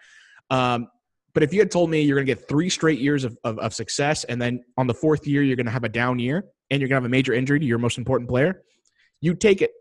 Um, 0.49 0.87
but 1.33 1.43
if 1.43 1.53
you 1.53 1.59
had 1.59 1.71
told 1.71 1.89
me 1.89 2.01
you're 2.01 2.17
going 2.17 2.27
to 2.27 2.33
get 2.33 2.47
three 2.47 2.69
straight 2.69 2.99
years 2.99 3.23
of, 3.23 3.37
of, 3.43 3.59
of 3.59 3.73
success, 3.73 4.23
and 4.25 4.41
then 4.41 4.63
on 4.77 4.87
the 4.87 4.93
fourth 4.93 5.27
year 5.27 5.43
you're 5.43 5.55
going 5.55 5.65
to 5.65 5.71
have 5.71 5.83
a 5.83 5.89
down 5.89 6.19
year, 6.19 6.45
and 6.69 6.81
you're 6.81 6.89
going 6.89 6.99
to 6.99 7.03
have 7.03 7.05
a 7.05 7.09
major 7.09 7.33
injury 7.33 7.59
to 7.59 7.65
your 7.65 7.79
most 7.79 7.97
important 7.97 8.29
player, 8.29 8.63
you 9.21 9.33
take 9.33 9.61
it 9.61 9.71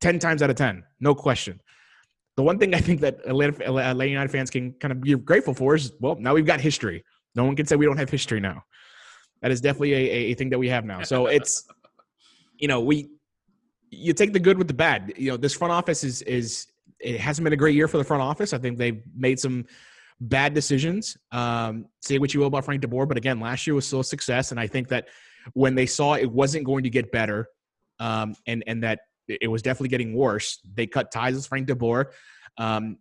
ten 0.00 0.18
times 0.18 0.42
out 0.42 0.50
of 0.50 0.56
ten, 0.56 0.84
no 1.00 1.14
question. 1.14 1.60
The 2.36 2.42
one 2.42 2.58
thing 2.58 2.72
I 2.74 2.78
think 2.78 3.00
that 3.00 3.18
Atlanta, 3.26 3.66
Atlanta 3.66 4.06
United 4.06 4.30
fans 4.30 4.48
can 4.48 4.72
kind 4.74 4.92
of 4.92 5.00
be 5.00 5.14
grateful 5.16 5.54
for 5.54 5.74
is, 5.74 5.92
well, 5.98 6.16
now 6.20 6.34
we've 6.34 6.46
got 6.46 6.60
history. 6.60 7.04
No 7.34 7.44
one 7.44 7.56
can 7.56 7.66
say 7.66 7.74
we 7.74 7.84
don't 7.84 7.96
have 7.96 8.10
history 8.10 8.38
now. 8.38 8.62
That 9.42 9.50
is 9.50 9.60
definitely 9.60 9.94
a, 9.94 10.10
a 10.30 10.34
thing 10.34 10.50
that 10.50 10.58
we 10.58 10.68
have 10.68 10.84
now. 10.84 11.02
So 11.02 11.26
it's, 11.26 11.66
you 12.56 12.68
know, 12.68 12.80
we 12.80 13.08
you 13.90 14.12
take 14.12 14.32
the 14.32 14.40
good 14.40 14.58
with 14.58 14.68
the 14.68 14.74
bad. 14.74 15.14
You 15.16 15.32
know, 15.32 15.36
this 15.36 15.54
front 15.54 15.72
office 15.72 16.04
is 16.04 16.22
is 16.22 16.66
it 17.00 17.20
hasn't 17.20 17.44
been 17.44 17.52
a 17.52 17.56
great 17.56 17.74
year 17.74 17.88
for 17.88 17.98
the 17.98 18.04
front 18.04 18.22
office. 18.22 18.52
I 18.52 18.58
think 18.58 18.78
they've 18.78 19.02
made 19.16 19.38
some 19.40 19.66
bad 20.20 20.54
decisions. 20.54 21.16
Um, 21.32 21.86
say 22.02 22.18
what 22.18 22.34
you 22.34 22.40
will 22.40 22.48
about 22.48 22.64
Frank 22.64 22.82
DeBoer, 22.82 23.08
but 23.08 23.16
again, 23.16 23.40
last 23.40 23.66
year 23.66 23.74
was 23.74 23.86
still 23.86 24.00
a 24.00 24.04
success, 24.04 24.50
and 24.50 24.60
I 24.60 24.66
think 24.66 24.88
that 24.88 25.08
when 25.54 25.74
they 25.74 25.86
saw 25.86 26.14
it 26.14 26.30
wasn't 26.30 26.64
going 26.64 26.84
to 26.84 26.90
get 26.90 27.12
better, 27.12 27.48
um, 28.00 28.34
and 28.46 28.64
and 28.66 28.82
that 28.82 29.00
it 29.28 29.48
was 29.48 29.62
definitely 29.62 29.88
getting 29.88 30.14
worse, 30.14 30.58
they 30.74 30.86
cut 30.86 31.10
ties 31.12 31.34
with 31.34 31.46
Frank 31.46 31.68
DeBoer. 31.68 32.06
Um, 32.56 32.98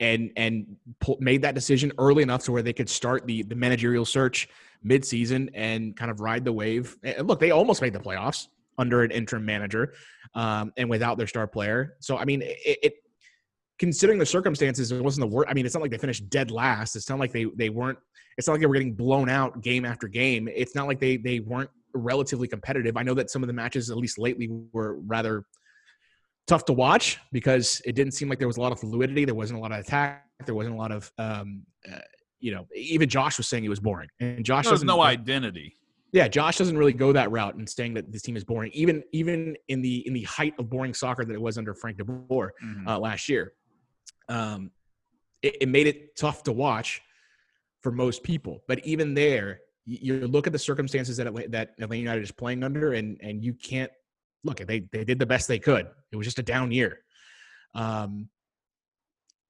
and 0.00 0.32
and 0.36 0.76
pull, 1.00 1.16
made 1.20 1.42
that 1.42 1.54
decision 1.54 1.92
early 1.98 2.22
enough 2.22 2.44
to 2.44 2.52
where 2.52 2.62
they 2.62 2.72
could 2.72 2.88
start 2.88 3.26
the 3.26 3.42
the 3.42 3.54
managerial 3.54 4.04
search 4.04 4.48
midseason 4.84 5.50
and 5.54 5.96
kind 5.96 6.10
of 6.10 6.20
ride 6.20 6.44
the 6.44 6.52
wave. 6.52 6.96
And 7.02 7.26
look, 7.26 7.40
they 7.40 7.52
almost 7.52 7.80
made 7.80 7.92
the 7.92 8.00
playoffs 8.00 8.48
under 8.76 9.02
an 9.02 9.10
interim 9.12 9.44
manager 9.44 9.94
um, 10.34 10.72
and 10.76 10.90
without 10.90 11.16
their 11.16 11.26
star 11.26 11.46
player. 11.46 11.96
So 12.00 12.16
I 12.16 12.24
mean, 12.24 12.42
it, 12.42 12.78
it 12.82 12.94
considering 13.78 14.18
the 14.18 14.26
circumstances, 14.26 14.92
it 14.92 15.02
wasn't 15.02 15.28
the 15.28 15.34
worst. 15.34 15.48
I 15.50 15.54
mean, 15.54 15.66
it's 15.66 15.74
not 15.74 15.82
like 15.82 15.90
they 15.90 15.98
finished 15.98 16.28
dead 16.30 16.50
last. 16.50 16.96
It's 16.96 17.08
not 17.08 17.18
like 17.18 17.32
they 17.32 17.46
they 17.56 17.68
weren't. 17.70 17.98
It's 18.36 18.48
not 18.48 18.54
like 18.54 18.60
they 18.60 18.66
were 18.66 18.74
getting 18.74 18.94
blown 18.94 19.28
out 19.28 19.62
game 19.62 19.84
after 19.84 20.08
game. 20.08 20.48
It's 20.52 20.74
not 20.74 20.86
like 20.86 21.00
they 21.00 21.16
they 21.16 21.40
weren't 21.40 21.70
relatively 21.94 22.48
competitive. 22.48 22.96
I 22.96 23.02
know 23.02 23.14
that 23.14 23.30
some 23.30 23.42
of 23.42 23.46
the 23.46 23.52
matches, 23.52 23.90
at 23.90 23.96
least 23.96 24.18
lately, 24.18 24.48
were 24.72 24.96
rather 25.00 25.44
tough 26.46 26.64
to 26.66 26.72
watch 26.72 27.18
because 27.32 27.80
it 27.84 27.94
didn't 27.94 28.12
seem 28.12 28.28
like 28.28 28.38
there 28.38 28.48
was 28.48 28.56
a 28.56 28.60
lot 28.60 28.72
of 28.72 28.80
fluidity. 28.80 29.24
There 29.24 29.34
wasn't 29.34 29.58
a 29.58 29.62
lot 29.62 29.72
of 29.72 29.78
attack. 29.78 30.26
There 30.44 30.54
wasn't 30.54 30.74
a 30.74 30.78
lot 30.78 30.92
of, 30.92 31.10
um, 31.16 31.62
uh, 31.90 31.98
you 32.40 32.52
know, 32.52 32.66
even 32.74 33.08
Josh 33.08 33.38
was 33.38 33.46
saying 33.46 33.64
it 33.64 33.68
was 33.68 33.80
boring. 33.80 34.08
And 34.20 34.44
Josh 34.44 34.66
doesn't 34.66 34.86
no 34.86 35.00
identity. 35.00 35.76
Yeah, 36.12 36.28
Josh 36.28 36.58
doesn't 36.58 36.76
really 36.76 36.92
go 36.92 37.12
that 37.12 37.30
route 37.30 37.54
and 37.54 37.68
saying 37.68 37.94
that 37.94 38.12
this 38.12 38.22
team 38.22 38.36
is 38.36 38.44
boring. 38.44 38.70
Even 38.74 39.02
even 39.12 39.56
in 39.68 39.80
the 39.82 40.06
in 40.06 40.12
the 40.12 40.22
height 40.24 40.54
of 40.58 40.68
boring 40.68 40.94
soccer 40.94 41.24
that 41.24 41.32
it 41.32 41.40
was 41.40 41.56
under 41.58 41.74
Frank 41.74 41.98
DeBoer 41.98 42.50
Mhm. 42.62 42.86
uh, 42.86 42.98
last 42.98 43.28
year, 43.28 43.52
um, 44.28 44.70
it, 45.42 45.56
it 45.62 45.68
made 45.68 45.86
it 45.86 46.16
tough 46.16 46.42
to 46.44 46.52
watch 46.52 47.02
for 47.80 47.92
most 47.92 48.22
people. 48.22 48.62
But 48.66 48.84
even 48.84 49.14
there, 49.14 49.60
you, 49.86 50.26
look 50.26 50.46
at 50.46 50.52
the 50.52 50.58
circumstances 50.58 51.18
that 51.18 51.26
Atlanta, 51.26 51.48
that 51.50 51.74
Atlanta 51.78 52.00
United 52.00 52.22
is 52.22 52.32
playing 52.32 52.64
under, 52.64 52.94
and 52.94 53.18
and 53.20 53.44
you 53.44 53.52
can't 53.54 53.92
look. 54.42 54.58
They 54.58 54.80
they 54.92 55.04
did 55.04 55.18
the 55.18 55.26
best 55.26 55.46
they 55.46 55.58
could. 55.58 55.86
It 56.10 56.16
was 56.16 56.26
just 56.26 56.38
a 56.38 56.42
down 56.42 56.72
year. 56.72 57.00
Um, 57.74 58.28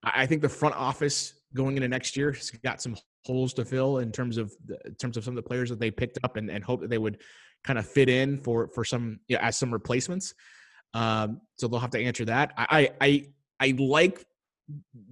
I 0.03 0.27
think 0.27 0.43
the 0.43 0.49
front 0.49 0.75
office 0.75 1.35
going 1.55 1.77
into 1.77 1.89
next 1.89 2.17
year 2.17 2.33
has 2.33 2.51
got 2.51 2.83
some 2.83 2.97
holes 3.25 3.55
to 3.55 3.65
fill 3.65 3.99
in 3.99 4.13
terms 4.13 4.37
of 4.37 4.53
the, 4.67 4.79
in 4.85 4.95
terms 4.97 5.17
of 5.17 5.25
some 5.25 5.33
of 5.33 5.43
the 5.43 5.49
players 5.49 5.71
that 5.71 5.79
they 5.79 5.91
picked 5.91 6.19
up 6.25 6.37
and, 6.37 6.51
and 6.51 6.63
hope 6.63 6.81
that 6.81 6.91
they 6.91 6.99
would 6.99 7.23
kind 7.63 7.79
of 7.79 7.87
fit 7.87 8.09
in 8.09 8.37
for 8.37 8.69
for 8.69 8.85
some 8.85 9.21
you 9.29 9.37
know, 9.37 9.43
as 9.43 9.57
some 9.57 9.73
replacements. 9.73 10.35
Um, 10.93 11.41
so 11.57 11.69
they'll 11.69 11.81
have 11.81 11.91
to 11.91 12.05
answer 12.05 12.25
that. 12.25 12.53
I 12.57 12.91
I, 13.01 13.27
I 13.61 13.75
like 13.79 14.27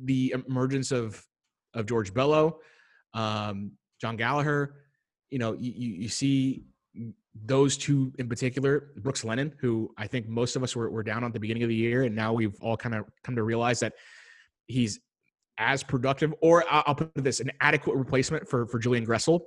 the 0.04 0.34
emergence 0.48 0.92
of 0.92 1.24
of 1.74 1.86
George 1.86 2.12
Bello, 2.12 2.58
um, 3.14 3.72
Jon 4.00 4.16
Gallagher. 4.16 4.74
You 5.30 5.38
know, 5.38 5.54
you, 5.54 5.72
you, 5.72 6.08
see 6.08 6.64
those 7.46 7.78
two 7.78 8.12
in 8.18 8.28
particular, 8.28 8.90
Brooks 8.98 9.24
Lennon, 9.24 9.54
who 9.60 9.90
I 9.96 10.06
think 10.06 10.28
most 10.28 10.56
of 10.56 10.62
us 10.62 10.76
were, 10.76 10.90
were 10.90 11.02
down 11.02 11.24
on 11.24 11.30
at 11.30 11.32
the 11.32 11.40
beginning 11.40 11.62
of 11.62 11.70
the 11.70 11.74
year, 11.74 12.02
and 12.02 12.14
now 12.14 12.34
we've 12.34 12.54
all 12.60 12.76
kind 12.76 12.94
of 12.94 13.06
come 13.24 13.36
to 13.36 13.42
realize 13.42 13.80
that 13.80 13.94
he's 14.66 15.00
as 15.58 15.82
productive, 15.82 16.34
or 16.42 16.64
I'll 16.70 16.82
I'll 16.86 16.94
put 16.94 17.14
this, 17.16 17.40
an 17.40 17.50
adequate 17.60 17.96
replacement 17.96 18.48
for 18.48 18.66
for 18.66 18.78
Julian 18.78 19.06
Gressel. 19.06 19.40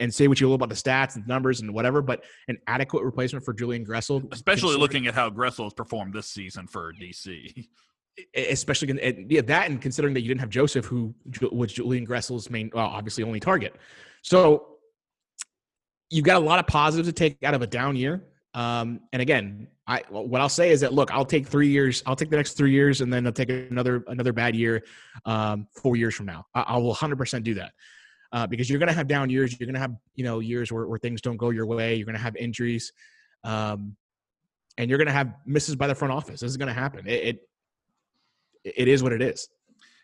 And 0.00 0.12
say 0.14 0.28
what 0.28 0.40
you 0.40 0.46
will 0.46 0.54
about 0.54 0.70
the 0.70 0.74
stats 0.74 1.16
and 1.16 1.28
numbers 1.28 1.60
and 1.60 1.74
whatever, 1.74 2.00
but 2.00 2.24
an 2.48 2.56
adequate 2.66 3.04
replacement 3.04 3.44
for 3.44 3.52
Julian 3.52 3.84
Gressel, 3.84 4.32
Especially 4.32 4.74
looking 4.78 5.06
at 5.06 5.14
how 5.14 5.28
Gressel 5.28 5.64
has 5.64 5.74
performed 5.74 6.14
this 6.14 6.26
season 6.26 6.66
for 6.66 6.94
DC. 6.94 7.66
especially 8.34 8.90
and, 8.90 9.30
yeah 9.30 9.40
that 9.40 9.70
and 9.70 9.80
considering 9.80 10.14
that 10.14 10.20
you 10.20 10.28
didn't 10.28 10.40
have 10.40 10.50
Josef 10.50 10.84
who 10.84 11.14
was 11.52 11.72
Julian 11.72 12.04
Gressel's 12.04 12.50
main 12.50 12.70
well 12.74 12.86
obviously 12.86 13.24
only 13.24 13.40
target. 13.40 13.74
So 14.22 14.76
you've 16.10 16.24
got 16.24 16.36
a 16.36 16.44
lot 16.44 16.58
of 16.58 16.66
positives 16.66 17.08
to 17.08 17.12
take 17.12 17.42
out 17.44 17.54
of 17.54 17.62
a 17.62 17.66
down 17.66 17.96
year. 17.96 18.24
Um 18.54 19.00
and 19.12 19.22
again 19.22 19.68
I 19.86 20.02
what 20.08 20.40
I'll 20.40 20.48
say 20.48 20.70
is 20.70 20.80
that 20.80 20.92
look 20.92 21.12
I'll 21.12 21.24
take 21.24 21.46
3 21.46 21.68
years 21.68 22.02
I'll 22.06 22.16
take 22.16 22.30
the 22.30 22.36
next 22.36 22.54
3 22.54 22.70
years 22.70 23.00
and 23.00 23.12
then 23.12 23.26
I'll 23.26 23.32
take 23.32 23.50
another 23.50 24.04
another 24.08 24.32
bad 24.32 24.54
year 24.54 24.82
um 25.24 25.66
4 25.82 25.96
years 25.96 26.14
from 26.14 26.26
now. 26.26 26.46
I, 26.54 26.62
I 26.62 26.76
will 26.78 26.94
100% 26.94 27.42
do 27.42 27.54
that. 27.54 27.72
Uh, 28.32 28.46
because 28.46 28.70
you're 28.70 28.78
going 28.78 28.88
to 28.88 28.94
have 28.94 29.08
down 29.08 29.28
years 29.28 29.58
you're 29.58 29.66
going 29.66 29.74
to 29.74 29.80
have 29.80 29.96
you 30.14 30.22
know 30.22 30.38
years 30.38 30.70
where, 30.70 30.86
where 30.86 30.98
things 31.00 31.20
don't 31.20 31.36
go 31.36 31.50
your 31.50 31.66
way 31.66 31.96
you're 31.96 32.06
going 32.06 32.16
to 32.16 32.22
have 32.22 32.36
injuries 32.36 32.92
um 33.42 33.96
and 34.80 34.88
you're 34.88 34.98
going 34.98 35.06
to 35.06 35.12
have 35.12 35.34
misses 35.44 35.76
by 35.76 35.86
the 35.86 35.94
front 35.94 36.12
office. 36.12 36.40
This 36.40 36.50
is 36.50 36.56
going 36.56 36.68
to 36.68 36.74
happen. 36.74 37.06
It, 37.06 37.24
it 37.24 37.48
it 38.64 38.88
is 38.88 39.02
what 39.02 39.12
it 39.12 39.22
is. 39.22 39.48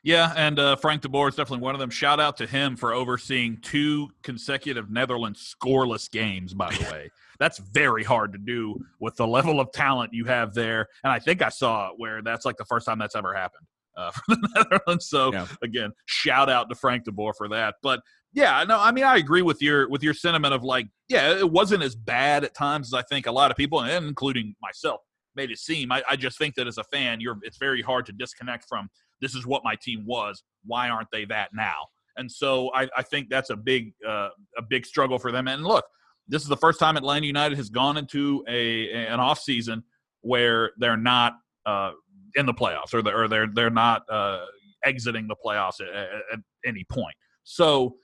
Yeah, 0.03 0.33
and 0.37 0.59
uh, 0.61 0.77
Frank 0.77 1.03
de 1.03 1.09
Boer 1.09 1.29
is 1.29 1.35
definitely 1.35 1.65
one 1.65 1.75
of 1.75 1.81
them. 1.81 1.91
Shout 1.91 2.21
out 2.21 2.37
to 2.37 2.47
him 2.47 2.77
for 2.77 2.93
overseeing 2.95 3.59
two 3.61 4.09
consecutive 4.23 4.89
Netherlands 4.89 5.57
scoreless 5.61 6.09
games. 6.09 6.55
By 6.55 6.73
the 6.73 6.85
way, 6.85 7.11
that's 7.41 7.59
very 7.59 8.05
hard 8.05 8.33
to 8.33 8.39
do 8.39 8.77
with 9.01 9.17
the 9.17 9.27
level 9.27 9.59
of 9.59 9.73
talent 9.73 10.13
you 10.13 10.25
have 10.27 10.55
there. 10.55 10.87
And 11.03 11.13
I 11.13 11.19
think 11.19 11.43
I 11.43 11.49
saw 11.49 11.91
where 11.97 12.23
that's 12.23 12.45
like 12.45 12.57
the 12.57 12.65
first 12.65 12.87
time 12.87 13.01
that's 13.01 13.17
ever 13.17 13.35
happened 13.35 13.67
uh, 13.97 14.11
for 14.15 14.23
the 14.37 14.49
Netherlands. 14.55 15.09
So 15.09 15.33
Yeah. 15.33 15.49
again, 15.63 15.91
shout 16.05 16.49
out 16.49 16.69
to 16.69 16.77
Frank 16.77 17.03
de 17.05 17.11
Boer 17.11 17.35
for 17.35 17.49
that. 17.49 17.75
But 17.83 18.01
yeah, 18.33 18.63
no, 18.63 18.79
I 18.79 18.93
mean 18.93 19.05
I 19.05 19.17
agree 19.17 19.43
with 19.43 19.61
your 19.61 19.89
with 19.89 20.05
your 20.05 20.15
sentiment 20.15 20.55
of 20.55 20.63
like, 20.63 20.87
yeah, 21.09 21.37
it 21.37 21.51
wasn't 21.51 21.83
as 21.83 21.97
bad 21.97 22.45
at 22.45 22.55
times 22.55 22.89
as 22.89 22.95
I 22.95 23.03
think 23.03 23.27
a 23.27 23.33
lot 23.33 23.51
of 23.51 23.57
people, 23.57 23.81
and 23.81 24.07
including 24.07 24.55
myself, 24.63 25.01
made 25.37 25.51
it 25.51 25.59
seem. 25.59 25.93
I, 25.93 26.03
I 26.09 26.17
just 26.17 26.39
think 26.39 26.55
that 26.57 26.67
as 26.67 26.79
a 26.79 26.85
fan, 26.85 27.21
you're 27.21 27.39
it's 27.43 27.59
very 27.59 27.83
hard 27.83 28.07
to 28.07 28.13
disconnect 28.13 28.67
from 28.69 28.89
this 29.21 29.35
is 29.35 29.47
what 29.47 29.63
my 29.65 29.77
team 29.77 30.05
was. 30.07 30.43
Why 30.65 30.89
aren't 30.89 31.09
they 31.13 31.25
that 31.27 31.51
now? 31.55 31.77
And 32.17 32.31
so 32.31 32.71
I, 32.75 32.89
I 32.97 33.03
think 33.03 33.29
that's 33.29 33.51
a 33.51 33.57
big 33.57 33.93
uh, 34.07 34.31
a 34.57 34.63
big 34.63 34.87
struggle 34.87 35.19
for 35.19 35.33
them. 35.33 35.49
And 35.49 35.65
look, 35.65 35.85
this 36.29 36.43
is 36.43 36.49
the 36.49 36.57
first 36.57 36.81
time 36.81 36.97
Atlanta 36.97 37.27
United 37.27 37.57
has 37.57 37.69
gone 37.69 37.97
into 37.97 38.45
a 38.49 38.91
an 38.91 39.21
off 39.21 39.39
season 39.39 39.83
where 40.23 40.73
they're 40.79 40.97
not 40.97 41.35
uh, 41.67 41.93
in 42.35 42.47
the 42.47 42.55
playoffs 42.55 42.95
or 42.95 43.03
they're 43.03 43.25
or 43.25 43.29
they're 43.29 43.49
they're 43.53 43.71
not 43.71 44.03
uh, 44.11 44.45
exiting 44.85 45.29
the 45.29 45.37
playoffs 45.45 45.81
at, 45.81 45.89
at, 45.95 46.09
at 46.33 46.39
any 46.65 46.85
point. 46.91 47.15
So 47.45 47.97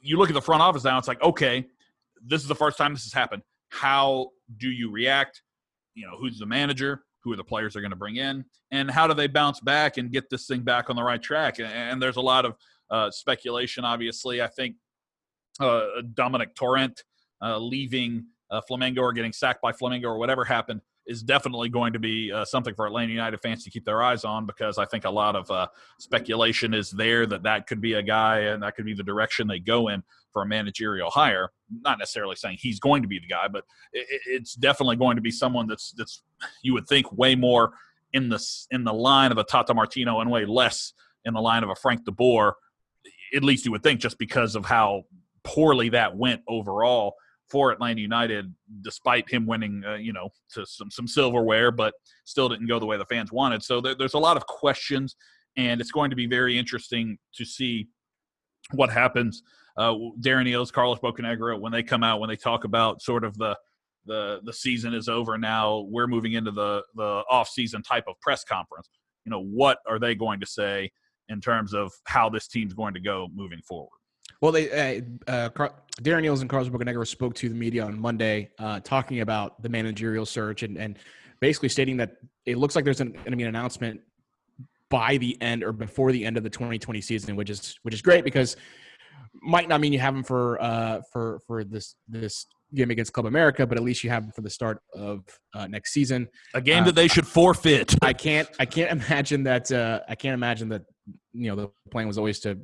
you 0.00 0.18
look 0.18 0.30
at 0.30 0.34
the 0.34 0.42
front 0.42 0.62
office 0.62 0.84
now. 0.84 0.98
It's 0.98 1.08
like 1.08 1.22
okay, 1.22 1.66
this 2.24 2.42
is 2.42 2.48
the 2.48 2.54
first 2.54 2.78
time 2.78 2.94
this 2.94 3.04
has 3.04 3.12
happened. 3.12 3.42
How 3.70 4.30
do 4.58 4.70
you 4.70 4.90
react? 4.90 5.42
You 5.94 6.06
know, 6.06 6.16
who's 6.18 6.38
the 6.38 6.46
manager? 6.46 7.02
Who 7.22 7.32
are 7.32 7.36
the 7.36 7.44
players 7.44 7.72
they're 7.72 7.82
going 7.82 7.90
to 7.90 7.96
bring 7.96 8.16
in? 8.16 8.44
And 8.70 8.90
how 8.90 9.06
do 9.06 9.14
they 9.14 9.28
bounce 9.28 9.60
back 9.60 9.96
and 9.96 10.10
get 10.10 10.28
this 10.30 10.46
thing 10.46 10.62
back 10.62 10.90
on 10.90 10.96
the 10.96 11.02
right 11.02 11.22
track? 11.22 11.58
And, 11.58 11.68
and 11.68 12.02
there's 12.02 12.16
a 12.16 12.20
lot 12.22 12.44
of 12.44 12.56
uh, 12.90 13.10
speculation, 13.10 13.84
obviously. 13.84 14.42
I 14.42 14.48
think 14.48 14.76
uh, 15.60 15.82
Domènec 16.14 16.54
Torrent 16.54 17.04
uh, 17.42 17.58
leaving 17.58 18.26
uh, 18.50 18.60
Flamengo 18.68 18.98
or 18.98 19.12
getting 19.12 19.32
sacked 19.32 19.62
by 19.62 19.72
Flamengo 19.72 20.04
or 20.04 20.18
whatever 20.18 20.44
happened 20.44 20.80
is 21.06 21.22
definitely 21.22 21.68
going 21.68 21.92
to 21.92 21.98
be 21.98 22.30
uh, 22.30 22.44
something 22.44 22.74
for 22.74 22.86
Atlanta 22.86 23.10
United 23.10 23.40
fans 23.40 23.64
to 23.64 23.70
keep 23.70 23.84
their 23.84 24.02
eyes 24.02 24.24
on 24.24 24.46
because 24.46 24.78
I 24.78 24.84
think 24.84 25.04
a 25.04 25.10
lot 25.10 25.34
of 25.34 25.50
uh, 25.50 25.66
speculation 25.98 26.74
is 26.74 26.90
there 26.90 27.26
that 27.26 27.42
that 27.42 27.66
could 27.66 27.80
be 27.80 27.94
a 27.94 28.02
guy 28.02 28.40
and 28.40 28.62
that 28.62 28.76
could 28.76 28.84
be 28.84 28.94
the 28.94 29.02
direction 29.02 29.48
they 29.48 29.58
go 29.58 29.88
in 29.88 30.02
for 30.32 30.42
a 30.42 30.46
managerial 30.46 31.10
hire. 31.10 31.50
Not 31.82 31.98
necessarily 31.98 32.36
saying 32.36 32.58
he's 32.60 32.80
going 32.80 33.02
to 33.02 33.08
be 33.08 33.18
the 33.18 33.26
guy, 33.26 33.48
but 33.48 33.64
it, 33.92 34.06
it- 34.10 34.22
it's 34.26 34.54
definitely 34.54 34.96
going 34.96 35.16
to 35.16 35.22
be 35.22 35.30
someone 35.30 35.66
that's 35.66 35.92
that's 35.96 36.22
you 36.62 36.72
would 36.74 36.86
think 36.86 37.10
way 37.12 37.34
more 37.34 37.72
in 38.12 38.28
the 38.28 38.44
in 38.70 38.84
the 38.84 38.92
line 38.92 39.32
of 39.32 39.38
a 39.38 39.44
Tata 39.44 39.74
Martino 39.74 40.20
and 40.20 40.30
way 40.30 40.44
less 40.44 40.92
in 41.24 41.34
the 41.34 41.40
line 41.40 41.62
of 41.62 41.70
a 41.70 41.74
Frank 41.74 42.04
De 42.04 42.10
Boer. 42.12 42.56
At 43.34 43.42
least 43.44 43.64
you 43.64 43.70
would 43.72 43.82
think, 43.82 44.00
just 44.00 44.18
because 44.18 44.54
of 44.54 44.64
how 44.66 45.04
poorly 45.44 45.88
that 45.90 46.16
went 46.16 46.42
overall 46.48 47.14
for 47.48 47.70
Atlanta 47.72 48.00
United, 48.00 48.54
despite 48.82 49.28
him 49.30 49.46
winning, 49.46 49.82
uh, 49.86 49.94
you 49.94 50.12
know, 50.12 50.30
to 50.52 50.64
some 50.66 50.90
some 50.90 51.06
silverware, 51.08 51.70
but 51.70 51.94
still 52.24 52.48
didn't 52.48 52.66
go 52.68 52.78
the 52.78 52.86
way 52.86 52.96
the 52.96 53.04
fans 53.06 53.32
wanted. 53.32 53.62
So 53.62 53.80
there, 53.80 53.94
there's 53.94 54.14
a 54.14 54.18
lot 54.18 54.36
of 54.36 54.46
questions, 54.46 55.16
and 55.56 55.80
it's 55.80 55.90
going 55.90 56.10
to 56.10 56.16
be 56.16 56.26
very 56.26 56.58
interesting 56.58 57.18
to 57.34 57.44
see 57.44 57.88
what 58.72 58.90
happens. 58.90 59.42
Uh, 59.76 59.92
Darren 60.20 60.48
Eales, 60.48 60.72
Carlos 60.72 60.98
Bocanegra, 60.98 61.58
when 61.58 61.72
they 61.72 61.82
come 61.82 62.02
out, 62.02 62.20
when 62.20 62.28
they 62.28 62.36
talk 62.36 62.64
about 62.64 63.02
sort 63.02 63.24
of 63.24 63.36
the 63.38 63.56
the 64.04 64.40
the 64.44 64.52
season 64.52 64.94
is 64.94 65.08
over 65.08 65.38
now, 65.38 65.86
we're 65.88 66.06
moving 66.06 66.32
into 66.32 66.50
the 66.50 66.82
the 66.94 67.22
off 67.30 67.48
season 67.48 67.82
type 67.82 68.04
of 68.08 68.18
press 68.20 68.44
conference. 68.44 68.88
You 69.24 69.30
know, 69.30 69.42
what 69.42 69.78
are 69.86 69.98
they 69.98 70.14
going 70.14 70.40
to 70.40 70.46
say 70.46 70.90
in 71.28 71.40
terms 71.40 71.72
of 71.72 71.92
how 72.04 72.28
this 72.28 72.48
team's 72.48 72.74
going 72.74 72.94
to 72.94 73.00
go 73.00 73.28
moving 73.34 73.60
forward? 73.62 73.90
Well, 74.40 74.52
they 74.52 75.02
uh, 75.26 75.30
uh, 75.30 75.48
Car- 75.50 75.74
Darren 76.02 76.24
Eales 76.24 76.40
and 76.40 76.50
Carlos 76.50 76.68
Bocanegra 76.68 77.06
spoke 77.06 77.34
to 77.36 77.48
the 77.48 77.54
media 77.54 77.84
on 77.84 77.98
Monday, 77.98 78.50
uh, 78.58 78.80
talking 78.80 79.20
about 79.20 79.62
the 79.62 79.68
managerial 79.68 80.26
search 80.26 80.62
and 80.64 80.76
and 80.76 80.98
basically 81.40 81.68
stating 81.68 81.96
that 81.96 82.16
it 82.46 82.58
looks 82.58 82.74
like 82.74 82.84
there's 82.84 82.98
going 82.98 83.12
to 83.12 83.36
be 83.36 83.42
an 83.42 83.48
announcement 83.48 84.00
by 84.88 85.16
the 85.16 85.40
end 85.40 85.64
or 85.64 85.72
before 85.72 86.12
the 86.12 86.24
end 86.24 86.36
of 86.36 86.42
the 86.42 86.50
2020 86.50 87.00
season, 87.00 87.36
which 87.36 87.50
is 87.50 87.78
which 87.82 87.94
is 87.94 88.02
great 88.02 88.24
because 88.24 88.56
might 89.34 89.68
not 89.68 89.80
mean 89.80 89.92
you 89.92 89.98
have 89.98 90.14
them 90.14 90.22
for 90.22 90.60
uh, 90.62 91.00
for 91.12 91.40
for 91.46 91.64
this 91.64 91.94
this 92.08 92.46
game 92.74 92.90
against 92.90 93.12
Club 93.12 93.26
America, 93.26 93.66
but 93.66 93.76
at 93.76 93.84
least 93.84 94.02
you 94.02 94.10
have 94.10 94.24
them 94.24 94.32
for 94.32 94.40
the 94.40 94.50
start 94.50 94.80
of 94.94 95.24
uh, 95.54 95.66
next 95.66 95.92
season. 95.92 96.28
A 96.54 96.60
game 96.60 96.82
Uh, 96.82 96.86
that 96.86 96.94
they 96.94 97.08
should 97.08 97.26
forfeit. 97.26 97.94
I 98.02 98.12
can't 98.12 98.48
I 98.58 98.66
can't 98.66 98.90
imagine 99.02 99.44
that 99.44 99.70
uh, 99.70 100.00
I 100.08 100.14
can't 100.14 100.34
imagine 100.34 100.68
that 100.70 100.82
you 101.32 101.48
know 101.48 101.56
the 101.56 101.90
plan 101.90 102.06
was 102.06 102.18
always 102.18 102.40
to 102.40 102.58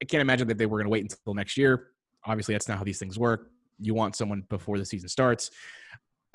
I 0.00 0.04
can't 0.04 0.20
imagine 0.20 0.48
that 0.48 0.58
they 0.58 0.66
were 0.66 0.78
going 0.78 0.86
to 0.86 0.90
wait 0.90 1.02
until 1.02 1.34
next 1.34 1.56
year. 1.56 1.88
Obviously, 2.24 2.54
that's 2.54 2.68
not 2.68 2.78
how 2.78 2.84
these 2.84 2.98
things 2.98 3.18
work. 3.18 3.50
You 3.80 3.94
want 3.94 4.16
someone 4.16 4.44
before 4.48 4.78
the 4.78 4.84
season 4.84 5.08
starts, 5.08 5.50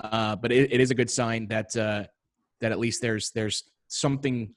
uh, 0.02 0.36
but 0.36 0.52
it, 0.52 0.72
it 0.72 0.80
is 0.80 0.90
a 0.90 0.94
good 0.94 1.10
sign 1.10 1.48
that 1.48 1.74
uh, 1.76 2.04
that 2.60 2.72
at 2.72 2.78
least 2.78 3.00
there's 3.02 3.30
there's 3.30 3.64
something 3.88 4.54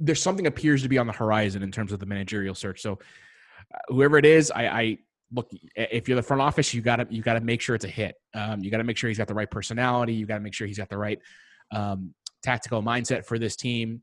there's 0.00 0.22
something 0.22 0.46
appears 0.46 0.82
to 0.82 0.88
be 0.88 0.98
on 0.98 1.06
the 1.06 1.12
horizon 1.12 1.62
in 1.62 1.70
terms 1.70 1.92
of 1.92 2.00
the 2.00 2.06
managerial 2.06 2.54
search. 2.54 2.80
So 2.80 2.92
uh, 2.92 3.78
whoever 3.88 4.18
it 4.18 4.24
is, 4.24 4.50
I, 4.50 4.66
I 4.66 4.98
look 5.32 5.50
if 5.74 6.08
you're 6.08 6.16
the 6.16 6.22
front 6.22 6.42
office, 6.42 6.72
you 6.72 6.80
got 6.80 6.96
to 6.96 7.06
you 7.10 7.22
got 7.22 7.34
to 7.34 7.40
make 7.40 7.60
sure 7.60 7.74
it's 7.74 7.84
a 7.84 7.88
hit. 7.88 8.16
Um, 8.34 8.62
you 8.62 8.70
got 8.70 8.78
to 8.78 8.84
make 8.84 8.96
sure 8.96 9.08
he's 9.08 9.18
got 9.18 9.28
the 9.28 9.34
right 9.34 9.50
personality. 9.50 10.14
You 10.14 10.26
got 10.26 10.36
to 10.36 10.42
make 10.42 10.54
sure 10.54 10.66
he's 10.66 10.78
got 10.78 10.88
the 10.88 10.98
right 10.98 11.18
um, 11.72 12.14
tactical 12.42 12.82
mindset 12.82 13.24
for 13.24 13.38
this 13.38 13.56
team. 13.56 14.02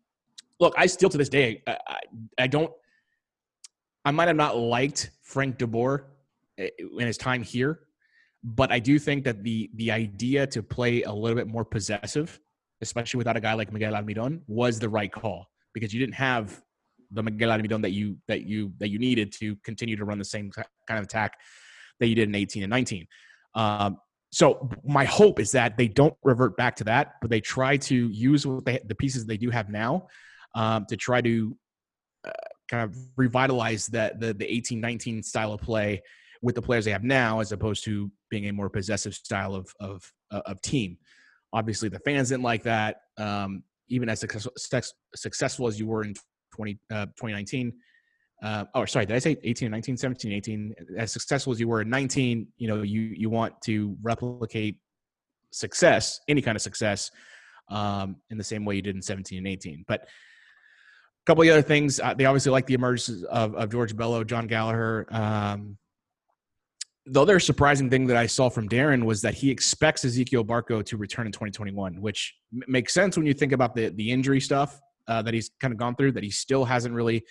Look, 0.59 0.73
I 0.77 0.85
still 0.85 1.09
to 1.09 1.17
this 1.17 1.29
day, 1.29 1.63
I, 1.67 1.77
I, 1.87 1.99
I 2.39 2.47
don't. 2.47 2.71
I 4.05 4.11
might 4.11 4.27
have 4.27 4.37
not 4.37 4.57
liked 4.57 5.11
Frank 5.21 5.57
DeBoer 5.57 6.03
eh, 6.57 6.69
in 6.99 7.07
his 7.07 7.17
time 7.17 7.41
here, 7.41 7.79
but 8.43 8.71
I 8.71 8.79
do 8.79 8.99
think 8.99 9.23
that 9.23 9.43
the 9.43 9.71
the 9.75 9.91
idea 9.91 10.45
to 10.47 10.61
play 10.61 11.03
a 11.03 11.11
little 11.11 11.35
bit 11.35 11.47
more 11.47 11.65
possessive, 11.65 12.39
especially 12.81 13.17
without 13.17 13.37
a 13.37 13.41
guy 13.41 13.53
like 13.53 13.71
Miguel 13.71 13.93
Almiron, 13.93 14.41
was 14.47 14.77
the 14.77 14.89
right 14.89 15.11
call 15.11 15.47
because 15.73 15.93
you 15.93 15.99
didn't 15.99 16.15
have 16.15 16.61
the 17.11 17.23
Miguel 17.23 17.49
Almiron 17.49 17.81
that 17.81 17.91
you 17.91 18.17
that 18.27 18.43
you 18.43 18.73
that 18.79 18.89
you 18.89 18.99
needed 18.99 19.31
to 19.39 19.55
continue 19.57 19.95
to 19.95 20.05
run 20.05 20.17
the 20.17 20.25
same 20.25 20.51
kind 20.51 20.97
of 20.97 21.03
attack 21.03 21.37
that 21.99 22.07
you 22.07 22.15
did 22.15 22.27
in 22.27 22.35
18 22.35 22.63
and 22.63 22.69
19. 22.69 23.07
Um, 23.55 23.97
so 24.31 24.67
my 24.83 25.05
hope 25.05 25.39
is 25.39 25.51
that 25.51 25.77
they 25.77 25.87
don't 25.87 26.15
revert 26.23 26.57
back 26.57 26.75
to 26.77 26.83
that, 26.85 27.13
but 27.21 27.29
they 27.29 27.39
try 27.39 27.77
to 27.77 28.09
use 28.09 28.47
what 28.47 28.65
they, 28.65 28.79
the 28.85 28.95
pieces 28.95 29.25
they 29.25 29.37
do 29.37 29.51
have 29.51 29.69
now 29.69 30.07
um, 30.55 30.85
to 30.89 30.97
try 30.97 31.21
to 31.21 31.55
uh, 32.27 32.31
kind 32.67 32.83
of 32.83 32.97
revitalize 33.15 33.87
that 33.87 34.19
the 34.19 34.33
the 34.33 34.51
18 34.51 34.81
19 34.81 35.23
style 35.23 35.53
of 35.53 35.61
play 35.61 36.01
with 36.41 36.55
the 36.55 36.61
players 36.61 36.85
they 36.85 36.91
have 36.91 37.03
now, 37.03 37.39
as 37.39 37.51
opposed 37.51 37.83
to 37.85 38.11
being 38.29 38.47
a 38.47 38.53
more 38.53 38.69
possessive 38.69 39.13
style 39.13 39.53
of 39.53 39.71
of 39.79 40.11
uh, 40.31 40.41
of 40.45 40.61
team. 40.61 40.97
Obviously, 41.53 41.89
the 41.89 41.99
fans 41.99 42.29
didn't 42.29 42.43
like 42.43 42.63
that. 42.63 42.97
Um, 43.17 43.63
even 43.93 44.09
as 44.09 44.19
successful, 45.15 45.67
as 45.67 45.79
you 45.79 45.87
were 45.87 46.03
in 46.03 46.13
20, 46.55 46.79
uh, 46.91 47.05
2019. 47.05 47.73
Uh, 48.41 48.65
oh, 48.75 48.85
sorry, 48.85 49.05
did 49.05 49.15
I 49.15 49.19
say 49.19 49.37
18 49.41 49.71
19, 49.71 49.97
17, 49.97 50.33
18? 50.33 50.75
As 50.97 51.11
successful 51.11 51.53
as 51.53 51.59
you 51.59 51.67
were 51.67 51.81
in 51.81 51.89
19, 51.89 52.47
you 52.57 52.67
know, 52.67 52.81
you, 52.81 53.01
you 53.01 53.29
want 53.29 53.53
to 53.65 53.95
replicate 54.01 54.77
success, 55.51 56.19
any 56.27 56.41
kind 56.41 56.55
of 56.55 56.61
success, 56.61 57.11
um, 57.69 58.17
in 58.29 58.37
the 58.37 58.43
same 58.43 58.65
way 58.65 58.75
you 58.75 58.81
did 58.81 58.95
in 58.95 59.01
17 59.01 59.37
and 59.37 59.47
18. 59.47 59.85
But 59.87 60.01
a 60.01 61.25
couple 61.25 61.43
of 61.43 61.49
other 61.49 61.61
things, 61.61 61.99
uh, 61.99 62.13
they 62.15 62.25
obviously 62.25 62.51
like 62.51 62.65
the 62.65 62.73
emergence 62.73 63.23
of, 63.23 63.55
of 63.55 63.71
George 63.71 63.95
Bello, 63.95 64.23
Jon 64.23 64.47
Gallagher. 64.47 65.07
Um, 65.09 65.77
the 67.05 67.21
other 67.21 67.39
surprising 67.39 67.89
thing 67.89 68.07
that 68.07 68.17
I 68.17 68.27
saw 68.27 68.49
from 68.49 68.69
Darren 68.69 69.03
was 69.03 69.21
that 69.21 69.33
he 69.33 69.51
expects 69.51 70.05
Ezequiel 70.05 70.45
Barco 70.45 70.83
to 70.85 70.97
return 70.97 71.25
in 71.25 71.33
2021, 71.33 71.99
which 71.99 72.35
m- 72.53 72.63
makes 72.67 72.93
sense 72.93 73.17
when 73.17 73.25
you 73.25 73.33
think 73.33 73.51
about 73.51 73.75
the 73.75 73.89
the 73.89 74.11
injury 74.11 74.39
stuff 74.39 74.79
uh, 75.07 75.21
that 75.21 75.33
he's 75.33 75.51
kind 75.59 75.73
of 75.73 75.77
gone 75.77 75.95
through. 75.95 76.13
That 76.13 76.23
he 76.23 76.29
still 76.29 76.63
hasn't 76.63 76.95
really 76.95 77.25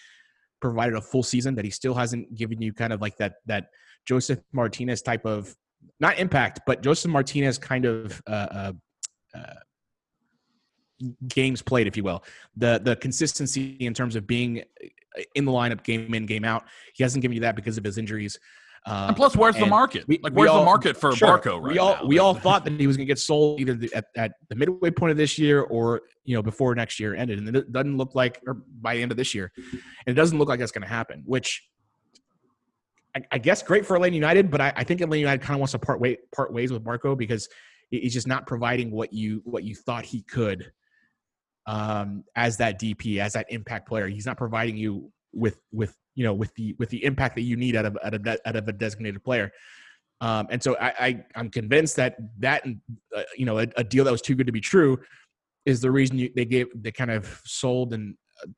provided 0.60 0.94
a 0.94 1.00
full 1.00 1.22
season. 1.22 1.54
That 1.54 1.64
he 1.64 1.70
still 1.70 1.94
hasn't 1.94 2.34
given 2.34 2.60
you 2.60 2.74
kind 2.74 2.92
of 2.92 3.00
like 3.00 3.16
that 3.16 3.36
that 3.46 3.68
Josef 4.06 4.40
Martinez 4.52 5.00
type 5.00 5.24
of 5.24 5.54
not 6.00 6.18
impact, 6.18 6.60
but 6.66 6.82
Josef 6.82 7.10
Martinez 7.10 7.56
kind 7.56 7.86
of 7.86 8.22
uh, 8.26 8.30
uh, 8.30 8.72
uh 9.34 9.54
games 11.28 11.62
played, 11.62 11.86
if 11.86 11.96
you 11.96 12.04
will. 12.04 12.22
The 12.56 12.78
the 12.82 12.96
consistency 12.96 13.76
in 13.80 13.94
terms 13.94 14.16
of 14.16 14.26
being 14.26 14.64
in 15.34 15.44
the 15.44 15.52
lineup, 15.52 15.82
game 15.82 16.12
in, 16.12 16.26
game 16.26 16.44
out. 16.44 16.64
He 16.94 17.02
hasn't 17.02 17.22
given 17.22 17.34
you 17.34 17.40
that 17.40 17.56
because 17.56 17.78
of 17.78 17.84
his 17.84 17.96
injuries. 17.98 18.38
Um, 18.84 19.08
and 19.08 19.16
plus, 19.16 19.36
where's 19.36 19.54
and 19.54 19.64
the 19.64 19.68
market? 19.68 20.04
We, 20.08 20.18
like, 20.22 20.32
where's 20.32 20.50
all, 20.50 20.60
the 20.60 20.64
market 20.64 20.96
for 20.96 21.14
sure, 21.14 21.38
Barco 21.38 21.62
right 21.62 21.72
we 21.72 21.78
all, 21.78 21.94
now? 21.94 22.04
We 22.04 22.18
all 22.18 22.34
thought 22.46 22.64
that 22.64 22.78
he 22.80 22.86
was 22.86 22.96
going 22.96 23.06
to 23.06 23.10
get 23.10 23.18
sold 23.18 23.60
either 23.60 23.74
the, 23.74 23.92
at, 23.94 24.06
at, 24.16 24.32
the 24.48 24.56
midway 24.56 24.90
point 24.90 25.12
of 25.12 25.16
this 25.16 25.38
year 25.38 25.62
or 25.62 26.02
you 26.24 26.34
know 26.34 26.42
before 26.42 26.74
next 26.74 26.98
year 26.98 27.14
ended, 27.14 27.38
and 27.38 27.56
it 27.56 27.72
doesn't 27.72 27.96
look 27.96 28.14
like, 28.14 28.40
or 28.46 28.62
by 28.80 28.96
the 28.96 29.02
end 29.02 29.12
of 29.12 29.16
this 29.16 29.34
year, 29.34 29.52
and 29.56 29.80
it 30.06 30.14
doesn't 30.14 30.36
look 30.36 30.48
like 30.48 30.58
that's 30.58 30.72
going 30.72 30.82
to 30.82 30.88
happen. 30.88 31.22
Which 31.24 31.62
I, 33.14 33.22
I, 33.30 33.38
guess 33.38 33.62
great 33.62 33.86
for 33.86 33.94
Atlanta 33.94 34.14
United, 34.14 34.50
but 34.50 34.60
I, 34.60 34.72
I 34.74 34.84
think 34.84 35.00
Atlanta 35.00 35.20
United 35.20 35.42
kind 35.42 35.54
of 35.54 35.60
wants 35.60 35.72
to 35.72 35.78
part 35.78 36.00
way 36.00 36.18
part 36.34 36.52
ways 36.52 36.72
with 36.72 36.82
Barco 36.82 37.16
because 37.16 37.48
he's 37.90 38.12
just 38.12 38.26
not 38.26 38.46
providing 38.46 38.90
what 38.90 39.12
you 39.12 39.42
what 39.44 39.62
you 39.62 39.76
thought 39.76 40.04
he 40.04 40.22
could 40.22 40.72
um, 41.66 42.24
as 42.34 42.56
that 42.56 42.80
DP, 42.80 43.18
as 43.18 43.34
that 43.34 43.46
impact 43.50 43.88
player. 43.88 44.08
He's 44.08 44.26
not 44.26 44.36
providing 44.36 44.76
you 44.76 45.12
with 45.32 45.60
with 45.72 45.94
you 46.14 46.24
know 46.24 46.34
with 46.34 46.54
the 46.54 46.74
with 46.78 46.90
the 46.90 47.04
impact 47.04 47.34
that 47.36 47.42
you 47.42 47.56
need 47.56 47.76
out 47.76 47.84
of 47.84 47.98
out 48.02 48.14
of, 48.14 48.26
out 48.26 48.56
of 48.56 48.68
a 48.68 48.72
designated 48.72 49.22
player. 49.24 49.52
Um, 50.20 50.46
and 50.50 50.62
so 50.62 50.76
I, 50.80 50.92
I 51.00 51.24
am 51.34 51.50
convinced 51.50 51.96
that 51.96 52.16
that 52.38 52.64
uh, 53.16 53.22
you 53.36 53.44
know 53.44 53.58
a, 53.58 53.66
a, 53.76 53.82
deal 53.82 54.04
that 54.04 54.12
was 54.12 54.22
too 54.22 54.36
good 54.36 54.46
to 54.46 54.52
be 54.52 54.60
true 54.60 55.00
is 55.66 55.80
the 55.80 55.90
reason 55.90 56.16
you, 56.16 56.30
they 56.36 56.44
gave 56.44 56.68
they 56.74 56.92
kind 56.92 57.10
of 57.10 57.42
sold 57.44 57.92
and 57.92 58.14
uh, 58.42 58.48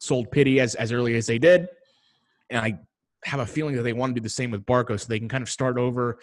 sold 0.00 0.30
pity 0.30 0.60
as 0.60 0.74
as 0.74 0.92
early 0.92 1.16
as 1.16 1.26
they 1.26 1.38
did, 1.38 1.68
and 2.50 2.60
I 2.60 2.78
have 3.24 3.40
a 3.40 3.46
feeling 3.46 3.74
that 3.76 3.82
they 3.82 3.94
want 3.94 4.14
to 4.14 4.20
do 4.20 4.22
the 4.22 4.30
same 4.30 4.50
with 4.50 4.66
Barco 4.66 5.00
so 5.00 5.06
they 5.08 5.18
can 5.18 5.28
kind 5.28 5.42
of 5.42 5.48
start 5.48 5.78
over 5.78 6.18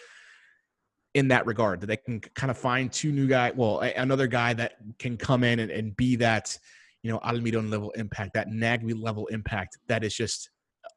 in 1.14 1.28
that 1.28 1.46
regard 1.46 1.80
that 1.80 1.88
they 1.88 1.96
can 1.96 2.20
kind 2.20 2.50
of 2.50 2.56
find 2.56 2.90
two 2.90 3.12
new 3.12 3.26
guy 3.26 3.52
well 3.54 3.80
another 3.80 4.26
guy 4.26 4.54
that 4.54 4.76
can 4.98 5.16
come 5.16 5.44
in 5.44 5.58
and, 5.58 5.70
and 5.70 5.94
be 5.96 6.16
that 6.16 6.56
you 7.02 7.10
know 7.10 7.18
Almiron 7.20 7.70
level 7.70 7.90
impact 7.92 8.34
that 8.34 8.48
Nagbe 8.48 8.94
level 9.00 9.26
impact 9.28 9.78
that 9.88 10.04
is 10.04 10.14
just 10.14 10.50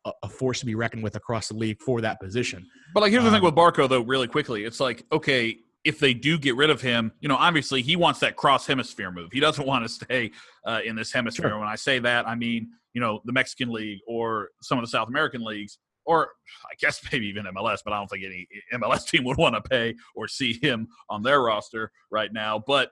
a, 0.05 0.11
a 0.23 0.29
force 0.29 0.59
to 0.59 0.65
be 0.65 0.75
reckoned 0.75 1.03
with 1.03 1.15
across 1.15 1.47
the 1.47 1.55
league 1.55 1.81
for 1.81 2.01
that 2.01 2.19
position. 2.19 2.65
But 2.93 3.01
like, 3.01 3.11
here's 3.11 3.23
the 3.23 3.31
thing 3.31 3.39
um, 3.39 3.45
with 3.45 3.55
Barco, 3.55 3.89
though, 3.89 4.01
really 4.01 4.27
quickly, 4.27 4.63
it's 4.63 4.79
like, 4.79 5.03
okay, 5.11 5.57
if 5.83 5.99
they 5.99 6.13
do 6.13 6.37
get 6.37 6.55
rid 6.55 6.69
of 6.69 6.81
him, 6.81 7.11
you 7.21 7.29
know, 7.29 7.35
obviously 7.35 7.81
he 7.81 7.95
wants 7.95 8.19
that 8.19 8.35
cross 8.35 8.65
hemisphere 8.65 9.11
move. 9.11 9.29
He 9.31 9.39
doesn't 9.39 9.65
want 9.67 9.85
to 9.85 9.89
stay 9.89 10.31
uh, 10.65 10.79
in 10.83 10.95
this 10.95 11.11
hemisphere. 11.11 11.49
Sure. 11.49 11.59
When 11.59 11.67
I 11.67 11.75
say 11.75 11.99
that, 11.99 12.27
I 12.27 12.35
mean, 12.35 12.69
you 12.93 13.01
know, 13.01 13.21
the 13.25 13.33
Mexican 13.33 13.71
league 13.71 13.99
or 14.07 14.49
some 14.61 14.77
of 14.77 14.83
the 14.83 14.89
South 14.89 15.07
American 15.07 15.43
leagues, 15.43 15.77
or 16.05 16.29
I 16.65 16.75
guess 16.79 17.01
maybe 17.11 17.27
even 17.27 17.45
MLS, 17.45 17.79
but 17.83 17.93
I 17.93 17.97
don't 17.97 18.07
think 18.07 18.25
any 18.25 18.47
MLS 18.73 19.07
team 19.07 19.23
would 19.25 19.37
want 19.37 19.55
to 19.55 19.61
pay 19.61 19.95
or 20.15 20.27
see 20.27 20.59
him 20.61 20.87
on 21.09 21.21
their 21.21 21.41
roster 21.41 21.91
right 22.11 22.33
now. 22.33 22.63
But, 22.65 22.91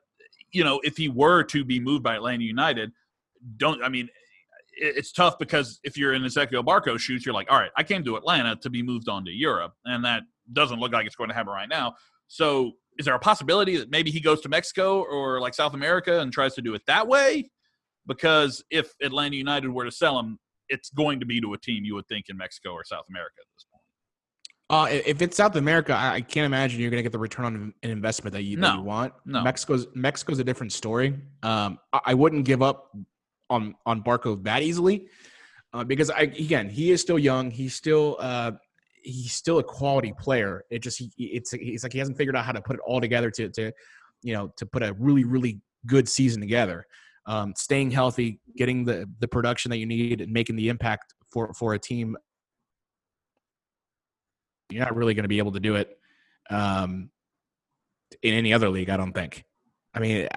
you 0.52 0.64
know, 0.64 0.80
if 0.84 0.98
he 0.98 1.10
were 1.10 1.44
to 1.46 1.66
be 1.66 1.80
moved 1.80 2.04
by 2.04 2.16
Atlanta 2.16 2.44
United, 2.44 2.92
don't, 3.58 3.84
I 3.84 3.90
mean, 3.90 4.10
it's 4.76 5.12
tough 5.12 5.38
because 5.40 5.80
if 5.84 5.98
you're 5.98 6.14
in 6.14 6.24
Ezequiel 6.24 6.64
Barco 6.64 7.00
shoes, 7.00 7.26
you're 7.26 7.34
like, 7.34 7.52
all 7.52 7.60
right, 7.60 7.72
I 7.78 7.84
came 7.84 8.04
to 8.06 8.16
Atlanta 8.16 8.56
to 8.58 8.70
be 8.70 8.82
moved 8.82 9.10
on 9.10 9.26
to 9.26 9.32
Europe, 9.32 9.74
and 9.86 10.04
that 10.06 10.24
doesn't 10.52 10.80
look 10.80 10.92
like 10.92 11.06
it's 11.06 11.16
going 11.16 11.30
to 11.30 11.36
happen 11.36 11.54
right 11.54 11.70
now. 11.70 11.94
So, 12.28 12.74
is 12.98 13.06
there 13.06 13.16
a 13.16 13.20
possibility 13.20 13.78
that 13.78 13.90
maybe 13.90 14.12
he 14.12 14.20
goes 14.20 14.42
to 14.42 14.50
Mexico 14.50 15.04
or 15.04 15.40
like 15.40 15.54
South 15.56 15.74
America 15.74 16.20
and 16.20 16.32
tries 16.32 16.54
to 16.56 16.62
do 16.62 16.74
it 16.74 16.84
that 16.88 17.08
way? 17.08 17.50
Because 18.06 18.64
if 18.70 18.92
Atlanta 19.02 19.36
United 19.36 19.70
were 19.70 19.86
to 19.86 19.92
sell 19.92 20.20
him, 20.20 20.38
it's 20.70 20.90
going 20.90 21.20
to 21.20 21.26
be 21.26 21.42
to 21.42 21.54
a 21.54 21.58
team 21.58 21.84
you 21.84 21.96
would 21.96 22.08
think 22.08 22.26
in 22.30 22.38
Mexico 22.38 22.72
or 22.72 22.84
South 22.84 23.06
America 23.10 23.36
at 23.40 23.48
this 23.56 23.66
point. 23.72 23.84
Uh, 24.70 25.02
if 25.06 25.22
it's 25.22 25.38
South 25.38 25.56
America, 25.56 25.96
I 25.96 26.22
can't 26.22 26.46
imagine 26.46 26.82
you're 26.82 26.90
going 26.90 27.00
to 27.00 27.04
get 27.04 27.12
the 27.12 27.20
return 27.20 27.46
on 27.46 27.74
an 27.84 27.90
investment 27.90 28.34
that 28.34 28.44
you, 28.44 28.58
no, 28.58 28.68
that 28.68 28.78
you 28.78 28.84
want. 28.84 29.14
No. 29.26 29.44
Mexico's 29.44 29.88
Mexico's 29.94 30.40
a 30.40 30.44
different 30.44 30.72
story. 30.72 31.16
Um, 31.42 31.80
I 32.06 32.14
wouldn't 32.14 32.46
give 32.46 32.62
up 32.62 32.96
on 33.50 33.76
on 33.86 34.04
Barco 34.04 34.42
that 34.44 34.62
easily 34.62 35.08
uh, 35.74 35.84
because 35.84 36.10
I 36.10 36.22
again 36.22 36.70
he 36.70 36.92
is 36.92 37.02
still 37.02 37.20
young. 37.20 37.52
He's 37.52 37.76
still 37.76 38.18
uh, 38.20 38.52
he's 39.02 39.34
still 39.34 39.60
a 39.60 39.64
quality 39.64 40.14
player. 40.18 40.64
It 40.70 40.80
just 40.80 41.00
he, 41.00 41.12
it's 41.18 41.54
it's 41.54 41.84
like 41.84 41.94
he 41.94 42.00
hasn't 42.00 42.18
figured 42.18 42.36
out 42.36 42.46
how 42.46 42.52
to 42.52 42.62
put 42.62 42.76
it 42.76 42.82
all 42.86 43.02
together 43.02 43.32
to 43.32 43.50
to 43.50 43.72
you 44.22 44.34
know 44.34 44.54
to 44.58 44.66
put 44.66 44.84
a 44.84 44.94
really 44.94 45.24
really 45.24 45.62
good 45.86 46.08
season 46.08 46.42
together. 46.42 46.86
Um, 47.26 47.54
staying 47.56 47.92
healthy, 47.92 48.40
getting 48.56 48.86
the 48.86 49.10
the 49.20 49.28
production 49.28 49.72
that 49.72 49.78
you 49.78 49.86
need, 49.86 50.22
and 50.22 50.32
making 50.32 50.56
the 50.56 50.70
impact 50.70 51.14
for 51.32 51.54
for 51.54 51.74
a 51.74 51.80
team. 51.80 52.16
You're 54.70 54.84
not 54.84 54.96
really 54.96 55.14
going 55.14 55.24
to 55.24 55.30
be 55.30 55.38
able 55.40 55.52
to 55.52 55.60
do 55.60 55.76
it 55.76 55.98
um, 56.50 57.10
in 58.22 58.34
any 58.34 58.54
other 58.54 58.70
league. 58.70 58.90
I 58.90 58.98
don't 58.98 59.14
think. 59.14 59.44
I 59.94 60.00
mean, 60.00 60.28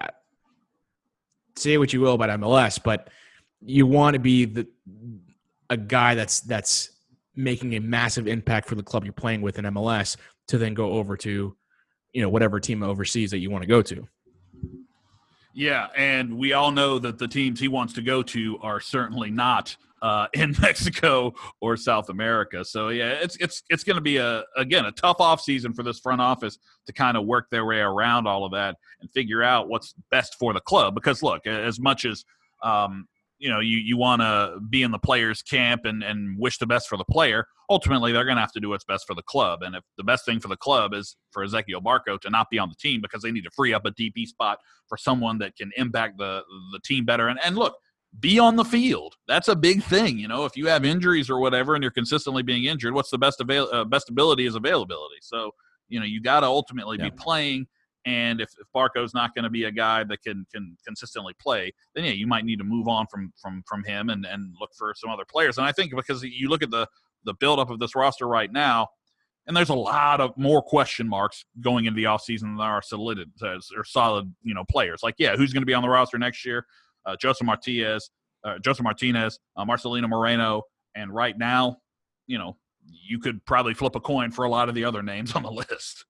say 1.57 1.77
what 1.77 1.93
you 1.93 2.01
will 2.01 2.13
about 2.13 2.39
MLS, 2.39 2.79
but 2.83 3.09
you 3.61 3.85
want 3.85 4.13
to 4.13 4.19
be 4.19 4.45
the 4.45 4.67
a 5.69 5.77
guy 5.77 6.15
that's 6.15 6.41
that's 6.41 6.91
making 7.35 7.75
a 7.75 7.79
massive 7.79 8.27
impact 8.27 8.67
for 8.67 8.75
the 8.75 8.83
club 8.83 9.03
you're 9.03 9.13
playing 9.13 9.41
with 9.41 9.59
in 9.59 9.65
MLS 9.65 10.17
to 10.47 10.57
then 10.57 10.73
go 10.73 10.93
over 10.93 11.17
to 11.17 11.55
you 12.13 12.21
know 12.21 12.29
whatever 12.29 12.59
team 12.59 12.83
overseas 12.83 13.31
that 13.31 13.39
you 13.39 13.49
want 13.49 13.63
to 13.63 13.67
go 13.67 13.81
to. 13.81 14.07
Yeah, 15.53 15.87
and 15.95 16.37
we 16.37 16.53
all 16.53 16.71
know 16.71 16.99
that 16.99 17.17
the 17.17 17.27
teams 17.27 17.59
he 17.59 17.67
wants 17.67 17.93
to 17.93 18.01
go 18.01 18.21
to 18.23 18.59
are 18.61 18.79
certainly 18.79 19.31
not 19.31 19.75
uh, 20.01 20.27
in 20.33 20.55
Mexico 20.61 21.33
or 21.61 21.77
South 21.77 22.09
America. 22.09 22.63
So 22.63 22.89
yeah, 22.89 23.11
it's 23.21 23.35
it's 23.37 23.63
it's 23.69 23.83
going 23.83 23.95
to 23.95 24.01
be 24.01 24.17
a 24.17 24.43
again 24.55 24.85
a 24.85 24.91
tough 24.91 25.19
off 25.19 25.41
season 25.41 25.73
for 25.73 25.83
this 25.83 25.99
front 25.99 26.21
office 26.21 26.57
to 26.85 26.93
kind 26.93 27.17
of 27.17 27.25
work 27.25 27.47
their 27.51 27.65
way 27.65 27.79
around 27.79 28.27
all 28.27 28.45
of 28.45 28.51
that 28.53 28.75
and 29.01 29.11
figure 29.11 29.43
out 29.43 29.69
what's 29.69 29.93
best 30.11 30.35
for 30.39 30.53
the 30.53 30.61
club. 30.61 30.95
Because 30.95 31.23
look, 31.23 31.45
as 31.47 31.79
much 31.79 32.05
as 32.05 32.25
um, 32.63 33.07
you 33.39 33.49
know 33.49 33.59
you, 33.59 33.77
you 33.77 33.97
want 33.97 34.21
to 34.21 34.59
be 34.69 34.83
in 34.83 34.91
the 34.91 34.99
players 34.99 35.41
camp 35.41 35.85
and, 35.85 36.03
and 36.03 36.37
wish 36.39 36.57
the 36.57 36.65
best 36.65 36.87
for 36.87 36.97
the 36.97 37.05
player 37.05 37.45
ultimately 37.69 38.11
they're 38.11 38.25
going 38.25 38.37
to 38.37 38.41
have 38.41 38.51
to 38.51 38.59
do 38.59 38.69
what's 38.69 38.83
best 38.83 39.05
for 39.05 39.13
the 39.13 39.21
club 39.23 39.61
and 39.61 39.75
if 39.75 39.83
the 39.97 40.03
best 40.03 40.25
thing 40.25 40.39
for 40.39 40.47
the 40.47 40.57
club 40.57 40.93
is 40.93 41.15
for 41.31 41.45
ezequiel 41.45 41.81
barco 41.81 42.19
to 42.19 42.29
not 42.29 42.49
be 42.49 42.57
on 42.57 42.69
the 42.69 42.75
team 42.75 43.01
because 43.01 43.21
they 43.21 43.31
need 43.31 43.43
to 43.43 43.51
free 43.51 43.73
up 43.73 43.85
a 43.85 43.91
dp 43.91 44.25
spot 44.25 44.57
for 44.87 44.97
someone 44.97 45.37
that 45.37 45.55
can 45.55 45.71
impact 45.77 46.17
the 46.17 46.41
the 46.71 46.79
team 46.83 47.05
better 47.05 47.27
and, 47.27 47.39
and 47.43 47.55
look 47.55 47.75
be 48.19 48.39
on 48.39 48.55
the 48.55 48.65
field. 48.65 49.15
That's 49.27 49.47
a 49.47 49.55
big 49.55 49.83
thing. 49.83 50.17
You 50.17 50.27
know, 50.27 50.45
if 50.45 50.55
you 50.57 50.67
have 50.67 50.85
injuries 50.85 51.29
or 51.29 51.39
whatever 51.39 51.75
and 51.75 51.83
you're 51.83 51.91
consistently 51.91 52.43
being 52.43 52.65
injured, 52.65 52.93
what's 52.93 53.09
the 53.11 53.17
best 53.17 53.41
avail- 53.41 53.69
uh, 53.71 53.83
best 53.85 54.09
ability 54.09 54.45
is 54.45 54.55
availability. 54.55 55.17
So, 55.21 55.51
you 55.89 55.99
know, 55.99 56.05
you 56.05 56.21
got 56.21 56.39
to 56.41 56.47
ultimately 56.47 56.97
Yeah. 56.97 57.05
be 57.05 57.11
playing. 57.11 57.67
And 58.05 58.39
if, 58.39 58.49
if 58.59 58.67
Barco's 58.73 59.13
not 59.13 59.35
going 59.35 59.43
to 59.43 59.49
be 59.49 59.65
a 59.65 59.71
guy 59.71 60.03
that 60.05 60.23
can 60.23 60.45
can 60.53 60.77
consistently 60.85 61.33
play, 61.41 61.73
then 61.93 62.05
yeah, 62.05 62.11
you 62.11 62.25
might 62.25 62.45
need 62.45 62.57
to 62.59 62.63
move 62.63 62.87
on 62.87 63.05
from 63.07 63.33
from 63.41 63.63
from 63.67 63.83
him 63.83 64.09
and 64.09 64.25
and 64.25 64.55
look 64.61 64.71
for 64.77 64.93
some 64.95 65.09
other 65.09 65.25
players. 65.29 65.57
And 65.57 65.67
I 65.67 65.71
think 65.73 65.93
because 65.93 66.23
you 66.23 66.47
look 66.49 66.63
at 66.63 66.71
the 66.71 66.87
the 67.25 67.33
buildup 67.33 67.69
of 67.69 67.79
this 67.79 67.95
roster 67.95 68.27
right 68.27 68.51
now, 68.51 68.87
and 69.45 69.55
there's 69.57 69.69
a 69.69 69.75
lot 69.75 70.21
of 70.21 70.37
more 70.37 70.61
question 70.61 71.07
marks 71.07 71.43
going 71.59 71.85
into 71.85 71.97
the 71.97 72.05
offseason 72.05 72.41
than 72.41 72.57
there 72.57 72.67
are 72.67 72.81
solid 72.81 73.19
or 73.43 73.83
solid 73.83 74.33
you 74.41 74.53
know 74.53 74.63
players. 74.71 75.01
Like 75.03 75.15
yeah, 75.17 75.35
who's 75.35 75.51
going 75.51 75.63
to 75.63 75.67
be 75.67 75.73
on 75.73 75.83
the 75.83 75.89
roster 75.89 76.17
next 76.17 76.45
year? 76.45 76.65
Uh, 77.07 77.15
Josef 77.19 77.45
Martinez, 77.45 78.11
uh, 78.43 78.59
Josef 78.59 78.83
Martinez, 78.83 79.39
uh, 79.55 79.65
Marcelino 79.65 80.07
Moreno, 80.07 80.61
and 80.93 81.11
right 81.11 81.35
now, 81.37 81.77
you 82.27 82.37
know, 82.37 82.55
you 82.85 83.17
could 83.17 83.43
probably 83.45 83.73
flip 83.73 83.95
a 83.95 83.99
coin 83.99 84.29
for 84.29 84.45
a 84.45 84.49
lot 84.49 84.69
of 84.69 84.75
the 84.75 84.83
other 84.83 85.01
names 85.01 85.33
on 85.33 85.41
the 85.43 85.51
list. 85.71 86.05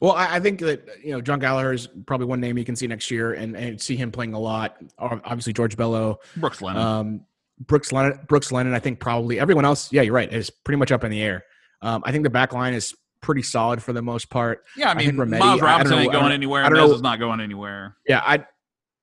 Well, 0.00 0.12
I, 0.12 0.36
I 0.36 0.40
think 0.40 0.60
that 0.60 0.86
you 1.04 1.10
know 1.12 1.20
Jon 1.20 1.40
Gallagher 1.40 1.72
is 1.72 1.88
probably 2.06 2.26
one 2.26 2.40
name 2.40 2.56
you 2.56 2.64
can 2.64 2.76
see 2.76 2.86
next 2.86 3.10
year, 3.10 3.34
and, 3.34 3.56
and 3.56 3.80
see 3.80 3.96
him 3.96 4.10
playing 4.10 4.32
a 4.34 4.38
lot. 4.38 4.76
Obviously, 4.98 5.52
George 5.52 5.76
Bello, 5.76 6.20
Brooks 6.36 6.62
Lennon. 6.62 6.80
um, 6.82 7.20
Brooks 7.66 7.92
Lennon, 7.92 8.18
Brooks 8.28 8.50
Lennon. 8.52 8.72
I 8.72 8.78
think 8.78 9.00
probably 9.00 9.38
everyone 9.38 9.64
else. 9.64 9.92
Yeah, 9.92 10.02
you're 10.02 10.14
right. 10.14 10.32
Is 10.32 10.48
pretty 10.48 10.78
much 10.78 10.92
up 10.92 11.04
in 11.04 11.10
the 11.10 11.20
air. 11.20 11.44
Um, 11.82 12.02
I 12.06 12.12
think 12.12 12.24
the 12.24 12.30
back 12.30 12.52
line 12.52 12.72
is 12.72 12.94
pretty 13.20 13.42
solid 13.42 13.82
for 13.82 13.92
the 13.92 14.00
most 14.00 14.30
part. 14.30 14.64
yeah, 14.76 14.88
I 14.88 14.92
I 14.92 14.94
mean, 14.94 15.12
Remedi- 15.12 15.38
Miles 15.40 15.60
I- 15.60 15.66
I 15.66 15.70
Robinson 15.72 15.96
know- 15.96 16.02
ain't 16.04 16.12
going 16.12 16.32
anywhere. 16.32 16.64
I 16.64 16.68
don't 16.70 16.78
know- 16.78 16.94
is 16.94 17.02
not 17.02 17.18
going 17.18 17.40
anywhere. 17.40 17.96
Yeah, 18.08 18.22
I 18.24 18.46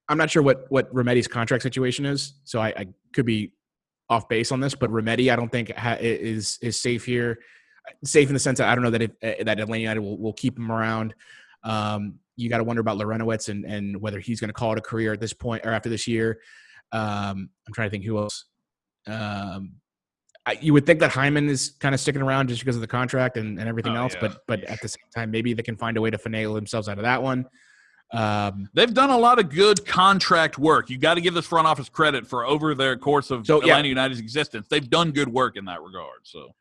I'm 0.09 0.17
not 0.17 0.29
sure 0.29 0.41
what 0.41 0.65
what 0.69 0.93
Remedi's 0.93 1.27
contract 1.27 1.63
situation 1.63 2.05
is, 2.05 2.33
so 2.43 2.59
I, 2.61 2.67
I 2.69 2.87
could 3.13 3.25
be 3.25 3.53
off 4.09 4.29
base 4.29 4.51
on 4.51 4.59
this. 4.59 4.73
But 4.75 4.89
Remedi, 4.89 5.31
I 5.31 5.35
don't 5.35 5.51
think 5.51 5.71
ha- 5.75 5.97
is 5.99 6.57
is 6.61 6.79
safe 6.79 7.05
here. 7.05 7.39
Safe 8.03 8.27
in 8.27 8.33
the 8.33 8.39
sense 8.39 8.57
that 8.59 8.67
I 8.69 8.75
don't 8.75 8.83
know 8.83 8.89
that 8.89 9.01
if, 9.01 9.11
uh, 9.23 9.43
that 9.43 9.59
Atlanta 9.59 9.81
United 9.81 10.01
will, 10.01 10.17
will 10.17 10.33
keep 10.33 10.57
him 10.57 10.71
around. 10.71 11.15
Um, 11.63 12.15
you 12.35 12.49
got 12.49 12.57
to 12.57 12.63
wonder 12.63 12.81
about 12.81 12.97
Larentowicz 12.97 13.49
and 13.49 13.65
and 13.65 13.99
whether 14.01 14.19
he's 14.19 14.39
going 14.39 14.49
to 14.49 14.53
call 14.53 14.73
it 14.73 14.77
a 14.77 14.81
career 14.81 15.13
at 15.13 15.19
this 15.19 15.33
point 15.33 15.65
or 15.65 15.71
after 15.71 15.89
this 15.89 16.07
year. 16.07 16.39
Um, 16.91 17.49
I'm 17.67 17.73
trying 17.73 17.87
to 17.87 17.91
think 17.91 18.05
who 18.05 18.17
else. 18.17 18.45
Um, 19.07 19.73
I, 20.45 20.57
you 20.61 20.71
would 20.71 20.85
think 20.85 21.01
that 21.01 21.11
Hyman 21.11 21.49
is 21.49 21.71
kind 21.79 21.93
of 21.93 21.99
sticking 21.99 22.21
around 22.21 22.47
just 22.47 22.61
because 22.61 22.75
of 22.75 22.81
the 22.81 22.87
contract 22.87 23.35
and, 23.35 23.59
and 23.59 23.67
everything 23.67 23.97
Oh, 23.97 24.03
else, 24.03 24.13
yeah. 24.13 24.21
but 24.21 24.41
but 24.47 24.63
at 24.63 24.81
the 24.81 24.87
same 24.87 25.03
time, 25.13 25.31
maybe 25.31 25.53
they 25.53 25.63
can 25.63 25.75
find 25.75 25.97
a 25.97 26.01
way 26.01 26.09
to 26.09 26.17
finagle 26.17 26.55
themselves 26.55 26.87
out 26.87 26.97
of 26.97 27.03
that 27.03 27.21
one. 27.21 27.45
Um, 28.11 28.69
They've 28.73 28.93
done 28.93 29.09
a 29.09 29.17
lot 29.17 29.39
of 29.39 29.49
good 29.49 29.85
contract 29.85 30.57
work. 30.57 30.89
You've 30.89 31.01
got 31.01 31.15
to 31.15 31.21
give 31.21 31.33
this 31.33 31.45
front 31.45 31.67
office 31.67 31.89
credit 31.89 32.25
for 32.25 32.45
over 32.45 32.73
their 32.73 32.97
course 32.97 33.31
of 33.31 33.45
So, 33.45 33.57
yeah. 33.57 33.73
Atlanta 33.73 33.89
United's 33.89 34.19
existence. 34.19 34.67
They've 34.69 34.89
done 34.89 35.11
good 35.11 35.27
work 35.27 35.57
in 35.57 35.65
that 35.65 35.81
regard. 35.81 36.19
So 36.23 36.55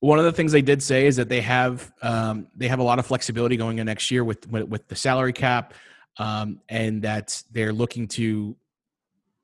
one 0.00 0.18
of 0.18 0.24
the 0.24 0.32
things 0.32 0.52
they 0.52 0.62
did 0.62 0.82
say 0.82 1.06
is 1.06 1.16
that 1.16 1.28
they 1.28 1.40
have 1.40 1.92
um, 2.02 2.46
they 2.56 2.68
have 2.68 2.78
a 2.78 2.82
lot 2.82 2.98
of 2.98 3.06
flexibility 3.06 3.56
going 3.56 3.78
in 3.78 3.86
next 3.86 4.10
year 4.10 4.24
with 4.24 4.48
with, 4.50 4.64
with 4.64 4.88
the 4.88 4.96
salary 4.96 5.32
cap, 5.32 5.74
um, 6.18 6.60
and 6.68 7.02
that 7.02 7.42
they're 7.50 7.72
looking 7.72 8.06
to 8.08 8.56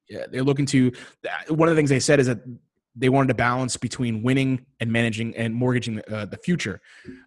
yeah, 0.09 0.27
they're 0.31 0.45
looking 0.45 0.67
to. 0.67 0.93
One 1.49 1.69
of 1.69 1.75
the 1.75 1.79
things 1.79 1.91
they 1.91 2.01
said 2.01 2.21
is 2.21 2.27
that 2.27 2.41
they 2.97 3.09
wanted 3.09 3.29
to 3.29 3.35
balance 3.35 3.77
between 3.77 4.23
winning 4.23 4.65
and 4.79 4.93
managing 4.93 5.37
and 5.37 5.53
mortgaging 5.53 6.01
uh, 6.11 6.27
the 6.27 6.37
future, 6.37 6.81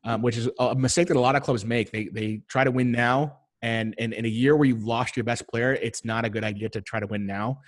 um, 0.06 0.22
which 0.22 0.38
is 0.38 0.50
a 0.60 0.76
mistake 0.76 1.10
that 1.10 1.18
a 1.18 1.20
lot 1.20 1.36
of 1.36 1.44
clubs 1.44 1.66
make. 1.66 1.92
They 1.92 2.06
they 2.06 2.42
try 2.48 2.64
to 2.64 2.72
win 2.72 2.92
now, 2.92 3.40
and, 3.62 3.96
and 3.98 4.14
in 4.14 4.26
a 4.26 4.30
year 4.30 4.56
where 4.56 4.68
you've 4.68 4.84
lost 4.84 5.18
your 5.18 5.24
best 5.24 5.48
player, 5.48 5.74
it's 5.74 6.06
not 6.06 6.26
a 6.26 6.30
good 6.30 6.44
idea 6.44 6.70
to 6.70 6.82
try 6.82 7.00
to 7.00 7.08
win 7.08 7.26
now. 7.26 7.60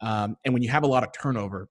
Um, 0.00 0.36
and 0.44 0.54
when 0.54 0.62
you 0.62 0.70
have 0.70 0.82
a 0.82 0.86
lot 0.86 1.02
of 1.02 1.10
turnover, 1.12 1.68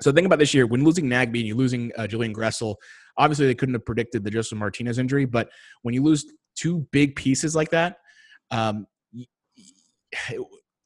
so 0.00 0.12
think 0.12 0.26
about 0.26 0.38
this 0.38 0.54
year 0.54 0.66
when 0.66 0.84
losing 0.84 1.06
Nagbe 1.06 1.38
and 1.38 1.46
you're 1.46 1.56
losing 1.56 1.90
uh, 1.98 2.06
Julian 2.06 2.32
Gressel. 2.32 2.76
Obviously, 3.16 3.46
they 3.46 3.54
couldn't 3.54 3.74
have 3.74 3.84
predicted 3.84 4.22
the 4.22 4.30
Josef 4.30 4.56
Martinez 4.56 4.98
injury, 4.98 5.24
but 5.24 5.48
when 5.82 5.92
you 5.92 6.02
lose 6.04 6.24
two 6.54 6.86
big 6.92 7.16
pieces 7.16 7.56
like 7.56 7.70
that, 7.70 7.96
um, 8.52 8.86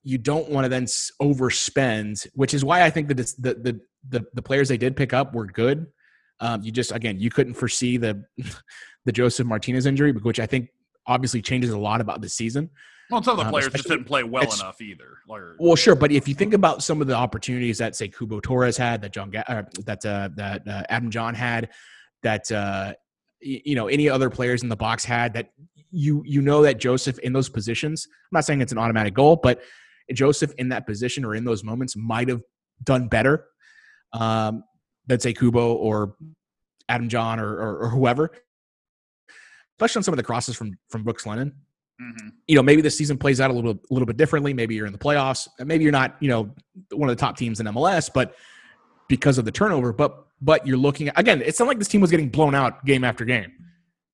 you 0.03 0.18
don't 0.18 0.48
want 0.48 0.64
to 0.64 0.68
then 0.68 0.85
overspend. 1.20 2.27
Which 2.35 2.55
is 2.55 2.64
why 2.64 2.83
I 2.83 2.90
think 2.90 3.09
that 3.09 3.16
the 3.16 3.35
the 3.38 3.81
the, 4.09 4.25
the 4.35 4.42
players 4.42 4.68
they 4.68 4.79
did 4.79 4.96
pick 4.96 5.12
up 5.12 5.35
were 5.35 5.46
good. 5.46 5.87
Um, 6.40 6.62
you 6.62 6.72
just 6.72 6.92
again 6.92 7.20
you 7.20 7.31
couldn't 7.31 7.55
foresee 7.55 7.98
the 7.98 8.25
the 9.05 9.12
Josef 9.12 9.46
Martinez 9.46 9.87
injury, 9.87 10.12
which 10.12 10.40
I 10.40 10.46
think 10.46 10.70
obviously 11.06 11.42
changes 11.42 11.70
a 11.70 11.78
lot 11.78 12.00
about 12.00 12.20
the 12.20 12.28
season. 12.28 12.70
well, 13.10 13.22
some 13.22 13.32
of 13.32 13.38
the 13.38 13.44
Um, 13.44 13.50
players 13.50 13.72
just 13.72 13.88
didn't 13.88 14.04
play 14.04 14.22
well 14.22 14.44
enough 14.44 14.80
either. 14.80 15.18
Like, 15.28 15.40
Well, 15.58 15.76
sure, 15.76 15.94
but 15.94 16.10
if 16.12 16.26
you 16.28 16.34
think 16.34 16.54
about 16.54 16.82
some 16.82 17.00
of 17.00 17.06
the 17.06 17.14
opportunities 17.14 17.78
that 17.78 17.94
say 17.94 18.08
Cubo 18.08 18.40
Torres 18.42 18.76
had, 18.76 19.02
that 19.02 19.12
John, 19.12 19.30
Ga- 19.30 19.44
uh, 19.48 19.62
that 19.84 20.06
uh, 20.06 20.30
that 20.36 20.66
uh, 20.66 20.82
Adam 20.88 21.10
Jahn 21.10 21.34
had, 21.34 21.70
that 22.22 22.50
uh, 22.50 22.94
y- 23.44 23.60
you 23.64 23.74
know 23.74 23.88
any 23.88 24.08
other 24.08 24.30
players 24.30 24.62
in 24.62 24.68
the 24.70 24.76
box 24.76 25.04
had, 25.04 25.34
that 25.34 25.50
you 25.90 26.22
you 26.24 26.40
know 26.40 26.62
that 26.62 26.78
Josef 26.80 27.18
in 27.18 27.32
those 27.34 27.48
positions. 27.50 28.06
I'm 28.10 28.36
not 28.36 28.44
saying 28.46 28.62
it's 28.62 28.72
an 28.72 28.78
automatic 28.78 29.12
goal, 29.12 29.36
but 29.36 29.60
Josef 30.14 30.52
in 30.54 30.70
that 30.70 30.86
position 30.86 31.24
or 31.24 31.34
in 31.34 31.44
those 31.44 31.62
moments 31.62 31.94
might 31.96 32.28
have 32.28 32.40
done 32.82 33.08
better 33.08 33.44
um, 34.14 34.64
than 35.06 35.20
say 35.20 35.32
Kubo 35.34 35.74
or 35.74 36.16
Adam 36.88 37.08
Jahn 37.10 37.38
or, 37.40 37.48
or, 37.54 37.78
or 37.84 37.88
whoever, 37.90 38.30
especially 39.76 40.00
on 40.00 40.02
some 40.04 40.14
of 40.14 40.16
the 40.16 40.22
crosses 40.22 40.56
from 40.56 40.78
from 40.88 41.02
Brooks 41.02 41.26
Lennon 41.26 41.52
mhm. 42.00 42.32
you 42.46 42.54
know, 42.56 42.62
maybe 42.62 42.82
this 42.82 42.96
season 42.96 43.18
plays 43.18 43.40
out 43.40 43.50
a 43.50 43.54
little 43.54 43.72
a 43.72 43.92
little 43.92 44.06
bit 44.06 44.16
differently. 44.16 44.52
Maybe 44.52 44.74
you're 44.74 44.87
in 44.87 44.92
the 44.92 44.98
playoffs. 44.98 45.48
Maybe 45.58 45.85
you're 45.85 45.92
not, 45.92 46.16
you 46.20 46.28
know, 46.28 46.54
one 46.92 47.08
of 47.08 47.16
the 47.16 47.20
top 47.20 47.37
teams 47.37 47.61
in 47.61 47.66
MLS, 47.66 48.11
but 48.12 48.35
because 49.08 49.38
of 49.38 49.44
the 49.44 49.52
turnover. 49.52 49.92
But 49.92 50.26
but 50.40 50.66
you're 50.66 50.76
looking 50.76 51.08
at, 51.08 51.18
again. 51.18 51.42
It's 51.44 51.58
not 51.58 51.68
like 51.68 51.78
this 51.78 51.88
team 51.88 52.00
was 52.00 52.11
getting 52.11 52.28
blown 52.28 52.54
out 52.54 52.85
game 52.85 53.04
after 53.04 53.24
game. 53.24 53.52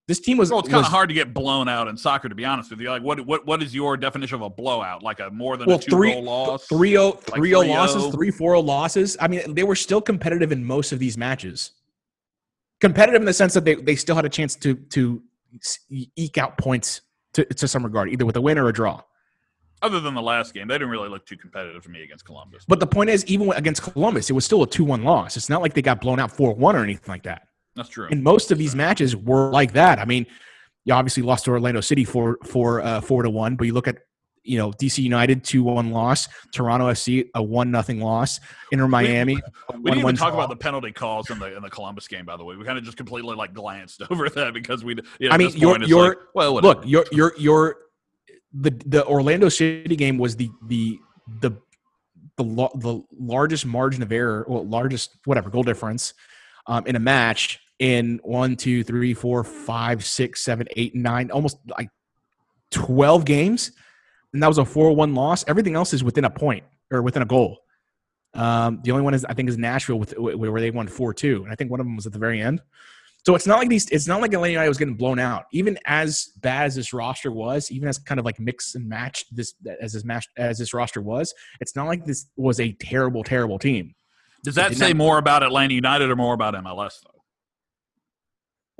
This 0.06 0.20
team 0.20 0.38
was. 0.38 0.50
Well, 0.50 0.60
it's 0.60 0.68
kind 0.68 0.78
was- 0.78 0.86
of 0.86 0.92
hard 0.92 1.08
to 1.08 1.14
get 1.14 1.34
blown 1.34 1.68
out 1.68 1.88
in 1.88 1.96
soccer, 1.96 2.28
to 2.28 2.34
be 2.34 2.44
honest 2.44 2.70
with 2.70 2.80
you. 2.80 2.90
Like, 2.90 3.02
what 3.02 3.24
what 3.26 3.46
what 3.46 3.62
is 3.62 3.74
your 3.74 3.96
definition 3.96 4.36
of 4.36 4.42
a 4.42 4.50
blowout? 4.50 5.02
Like 5.02 5.20
a 5.20 5.30
more 5.30 5.56
than 5.56 5.66
Well, 5.66 5.78
a 5.78 5.80
two 5.80 5.90
three, 5.90 6.12
goal 6.12 6.24
loss? 6.24 6.66
3 6.66 6.90
0 6.90 7.12
3 7.12 7.48
0 7.48 7.60
losses, 7.62 8.02
3-0. 8.04 8.12
3 8.12 8.30
4 8.30 8.62
losses. 8.62 9.16
I 9.20 9.28
mean, 9.28 9.54
they 9.54 9.64
were 9.64 9.76
still 9.76 10.00
competitive 10.00 10.52
in 10.52 10.64
most 10.64 10.92
of 10.92 10.98
these 10.98 11.16
matches. 11.18 11.72
Competitive 12.80 13.20
in 13.20 13.26
the 13.26 13.32
sense 13.32 13.54
that 13.54 13.64
they, 13.64 13.74
they 13.74 13.96
still 13.96 14.14
had 14.16 14.24
a 14.24 14.30
chance 14.30 14.54
to 14.56 14.74
to 14.74 15.22
eke 15.90 16.38
out 16.38 16.58
points 16.58 17.02
to, 17.34 17.44
to 17.44 17.68
some 17.68 17.84
regard, 17.84 18.10
either 18.10 18.26
with 18.26 18.36
a 18.36 18.40
win 18.40 18.58
or 18.58 18.68
a 18.68 18.72
draw. 18.72 19.02
Other 19.80 20.00
than 20.00 20.14
the 20.14 20.22
last 20.22 20.54
game, 20.54 20.66
they 20.66 20.74
didn't 20.74 20.90
really 20.90 21.08
look 21.08 21.24
too 21.24 21.36
competitive 21.36 21.84
to 21.84 21.88
me 21.88 22.02
against 22.02 22.24
Columbus. 22.24 22.64
But 22.66 22.80
the 22.80 22.86
point 22.86 23.10
is, 23.10 23.24
even 23.26 23.52
against 23.52 23.82
Columbus, 23.82 24.28
it 24.28 24.32
was 24.32 24.44
still 24.44 24.62
a 24.62 24.66
2 24.66 24.84
1 24.84 25.04
loss. 25.04 25.36
It's 25.36 25.48
not 25.48 25.62
like 25.62 25.74
they 25.74 25.82
got 25.82 26.00
blown 26.00 26.18
out 26.18 26.32
4 26.32 26.54
1 26.54 26.76
or 26.76 26.82
anything 26.82 27.10
like 27.12 27.22
that. 27.22 27.42
That's 27.76 27.88
true. 27.88 28.08
And 28.10 28.24
most 28.24 28.50
of 28.50 28.58
these 28.58 28.74
matches 28.74 29.14
were 29.14 29.52
like 29.52 29.72
that. 29.74 30.00
I 30.00 30.04
mean, 30.04 30.26
you 30.84 30.94
obviously 30.94 31.22
lost 31.22 31.44
to 31.44 31.52
Orlando 31.52 31.80
City 31.80 32.02
for 32.02 32.38
for 32.44 32.80
uh, 32.80 33.00
four 33.00 33.22
to 33.22 33.30
one, 33.30 33.56
but 33.56 33.66
you 33.66 33.74
look 33.74 33.86
at 33.86 33.98
you 34.44 34.58
know 34.58 34.70
DC 34.72 35.02
United 35.02 35.44
two 35.44 35.62
one 35.62 35.90
loss, 35.90 36.28
Toronto 36.52 36.90
FC 36.90 37.28
a 37.34 37.42
one 37.42 37.70
nothing 37.70 38.00
loss, 38.00 38.40
Inter 38.72 38.88
Miami. 38.88 39.34
a 39.34 39.78
We 39.78 39.90
didn't 39.90 40.00
even 40.00 40.16
talk 40.16 40.32
draw. 40.32 40.44
about 40.44 40.50
the 40.50 40.56
penalty 40.56 40.92
calls 40.92 41.30
in 41.30 41.38
the 41.38 41.56
in 41.56 41.62
the 41.62 41.70
Columbus 41.70 42.08
game. 42.08 42.24
By 42.24 42.36
the 42.36 42.44
way, 42.44 42.56
we 42.56 42.64
kind 42.64 42.78
of 42.78 42.84
just 42.84 42.96
completely 42.96 43.34
like 43.36 43.54
glanced 43.54 44.02
over 44.10 44.28
that 44.30 44.54
because 44.54 44.84
we. 44.84 44.96
You 45.18 45.28
know, 45.28 45.34
I 45.34 45.38
mean, 45.38 45.56
your 45.56 45.82
your 45.82 46.08
like, 46.08 46.16
well, 46.34 46.54
whatever. 46.54 46.80
look, 46.80 46.86
your 46.86 47.04
your 47.12 47.32
your 47.38 47.76
the 48.52 48.70
the 48.86 49.06
Orlando 49.06 49.48
City 49.48 49.96
game 49.96 50.18
was 50.18 50.36
the 50.36 50.50
the 50.66 50.98
the 51.40 51.52
the 52.36 52.44
lo- 52.44 52.72
the 52.76 53.02
largest 53.18 53.66
margin 53.66 54.02
of 54.02 54.12
error, 54.12 54.46
well, 54.48 54.66
largest 54.66 55.16
whatever 55.24 55.50
goal 55.50 55.62
difference 55.64 56.14
um, 56.66 56.86
in 56.86 56.96
a 56.96 57.00
match 57.00 57.60
in 57.78 58.20
one, 58.22 58.56
two, 58.56 58.82
three, 58.82 59.14
four, 59.14 59.44
five, 59.44 60.04
six, 60.04 60.44
seven, 60.44 60.66
eight, 60.76 60.94
nine, 60.94 61.30
almost 61.30 61.58
like 61.76 61.90
twelve 62.70 63.24
games, 63.24 63.72
and 64.32 64.42
that 64.42 64.48
was 64.48 64.58
a 64.58 64.64
four-one 64.64 65.14
loss. 65.14 65.44
Everything 65.48 65.74
else 65.74 65.92
is 65.92 66.04
within 66.04 66.24
a 66.24 66.30
point 66.30 66.64
or 66.90 67.02
within 67.02 67.22
a 67.22 67.26
goal. 67.26 67.58
Um, 68.34 68.80
the 68.84 68.90
only 68.90 69.02
one 69.02 69.14
is 69.14 69.24
I 69.24 69.34
think 69.34 69.48
is 69.48 69.56
Nashville 69.56 69.98
with 69.98 70.16
where 70.18 70.60
they 70.60 70.70
won 70.70 70.86
four-two, 70.86 71.44
and 71.44 71.52
I 71.52 71.54
think 71.54 71.70
one 71.70 71.80
of 71.80 71.86
them 71.86 71.96
was 71.96 72.06
at 72.06 72.12
the 72.12 72.18
very 72.18 72.40
end. 72.40 72.60
So 73.26 73.34
it's 73.34 73.46
not 73.46 73.58
like 73.58 73.68
these. 73.68 73.88
It's 73.90 74.06
not 74.06 74.20
like 74.20 74.32
Atlanta 74.32 74.52
United 74.52 74.68
was 74.68 74.78
getting 74.78 74.94
blown 74.94 75.18
out. 75.18 75.46
Even 75.52 75.78
as 75.86 76.30
bad 76.38 76.66
as 76.66 76.76
this 76.76 76.92
roster 76.92 77.30
was, 77.30 77.70
even 77.70 77.88
as 77.88 77.98
kind 77.98 78.18
of 78.18 78.24
like 78.24 78.38
mix 78.38 78.74
and 78.74 78.88
match 78.88 79.24
this 79.32 79.54
as 79.80 79.92
this 79.92 80.04
match 80.04 80.26
as 80.36 80.58
this 80.58 80.72
roster 80.72 81.02
was, 81.02 81.34
it's 81.60 81.74
not 81.74 81.86
like 81.86 82.04
this 82.04 82.26
was 82.36 82.60
a 82.60 82.72
terrible, 82.74 83.24
terrible 83.24 83.58
team. 83.58 83.94
Does 84.44 84.54
that 84.54 84.74
say 84.76 84.88
not- 84.88 84.96
more 84.96 85.18
about 85.18 85.42
Atlanta 85.42 85.74
United 85.74 86.10
or 86.10 86.16
more 86.16 86.32
about 86.34 86.54
MLS 86.54 87.00
though? 87.02 87.17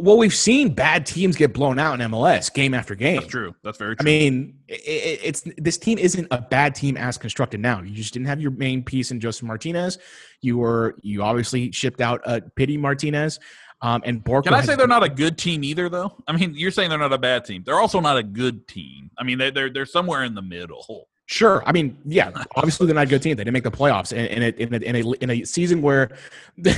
Well, 0.00 0.16
we've 0.16 0.34
seen 0.34 0.74
bad 0.74 1.04
teams 1.04 1.36
get 1.36 1.52
blown 1.52 1.78
out 1.80 2.00
in 2.00 2.10
MLS 2.12 2.52
game 2.54 2.72
after 2.72 2.94
game. 2.94 3.16
That's 3.16 3.26
true. 3.26 3.54
That's 3.64 3.78
very 3.78 3.96
I 3.98 4.02
mean, 4.04 4.54
i 4.70 4.74
i 4.74 4.76
it's 4.76 5.42
this 5.56 5.76
team 5.76 5.98
isn't 5.98 6.28
a 6.30 6.40
bad 6.40 6.76
team 6.76 6.96
as 6.96 7.18
constructed 7.18 7.58
now. 7.58 7.82
You 7.82 7.94
just 7.94 8.12
didn't 8.12 8.28
have 8.28 8.40
your 8.40 8.52
main 8.52 8.84
piece 8.84 9.10
in 9.10 9.18
Josef 9.18 9.42
Martinez. 9.42 9.98
You 10.40 10.58
were 10.58 10.94
you 11.02 11.22
obviously 11.22 11.72
shipped 11.72 12.00
out 12.00 12.20
uh, 12.24 12.40
Pity 12.54 12.76
Martinez, 12.76 13.40
um, 13.80 14.02
and 14.04 14.24
Barco. 14.24 14.44
Can 14.44 14.54
I 14.54 14.62
say 14.62 14.74
they're 14.74 14.86
not 14.86 15.04
a 15.04 15.08
good 15.08 15.38
team 15.38 15.62
either, 15.62 15.88
though? 15.88 16.12
I 16.26 16.32
mean, 16.32 16.54
you're 16.54 16.70
saying 16.70 16.90
they're 16.90 16.98
not 16.98 17.12
a 17.12 17.18
bad 17.18 17.44
team. 17.44 17.62
They're 17.64 17.80
also 17.80 18.00
not 18.00 18.16
a 18.16 18.22
good 18.22 18.66
team. 18.66 19.10
I 19.18 19.24
mean, 19.24 19.38
they're 19.38 19.50
they're 19.50 19.70
they're 19.70 19.86
somewhere 19.86 20.24
in 20.24 20.34
the 20.34 20.42
middle. 20.42 21.08
Sure. 21.26 21.62
I 21.66 21.72
mean, 21.72 21.98
yeah. 22.06 22.30
Obviously, 22.56 22.86
they're 22.86 22.94
not 22.94 23.04
a 23.04 23.10
good 23.10 23.22
team. 23.22 23.36
They 23.36 23.44
didn't 23.44 23.52
make 23.52 23.64
the 23.64 23.70
playoffs, 23.70 24.16
and 24.16 24.26
in, 24.26 24.54
in, 24.54 24.74
in, 24.74 24.82
a, 24.82 24.86
in, 24.86 24.96
a, 24.96 25.12
in 25.24 25.30
a 25.30 25.44
season 25.44 25.82
where 25.82 26.10
the 26.58 26.70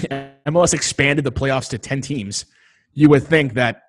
MLS 0.46 0.74
expanded 0.74 1.24
the 1.24 1.32
playoffs 1.32 1.68
to 1.70 1.78
ten 1.78 2.00
teams, 2.00 2.46
you 2.92 3.08
would 3.08 3.22
think 3.22 3.54
that 3.54 3.82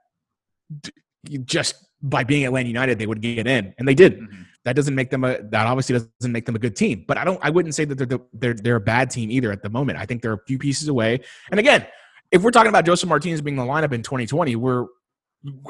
just 1.43 1.75
by 2.01 2.23
being 2.23 2.45
Atlanta 2.45 2.67
United, 2.67 2.99
they 2.99 3.07
would 3.07 3.21
get 3.21 3.47
in, 3.47 3.73
and 3.77 3.87
they 3.87 3.95
did. 3.95 4.19
Mm-hmm. 4.19 4.41
That 4.63 4.75
doesn't 4.75 4.93
make 4.93 5.09
them 5.09 5.23
a. 5.23 5.41
That 5.41 5.65
obviously 5.65 5.99
doesn't 6.19 6.31
make 6.31 6.45
them 6.45 6.55
a 6.55 6.59
good 6.59 6.75
team. 6.75 7.03
But 7.07 7.17
I 7.17 7.23
don't. 7.23 7.39
I 7.41 7.49
wouldn't 7.49 7.73
say 7.73 7.85
that 7.85 7.95
they're 7.95 8.19
they're 8.33 8.53
they're 8.53 8.75
a 8.75 8.81
bad 8.81 9.09
team 9.09 9.31
either 9.31 9.51
at 9.51 9.63
the 9.63 9.69
moment. 9.69 9.97
I 9.97 10.05
think 10.05 10.21
they're 10.21 10.33
a 10.33 10.45
few 10.45 10.59
pieces 10.59 10.87
away. 10.87 11.21
And 11.49 11.59
again, 11.59 11.85
if 12.31 12.43
we're 12.43 12.51
talking 12.51 12.69
about 12.69 12.85
Josef 12.85 13.09
Martinez 13.09 13.41
being 13.41 13.55
the 13.55 13.63
lineup 13.63 13.91
in 13.91 14.03
2020, 14.03 14.55
we're. 14.55 14.85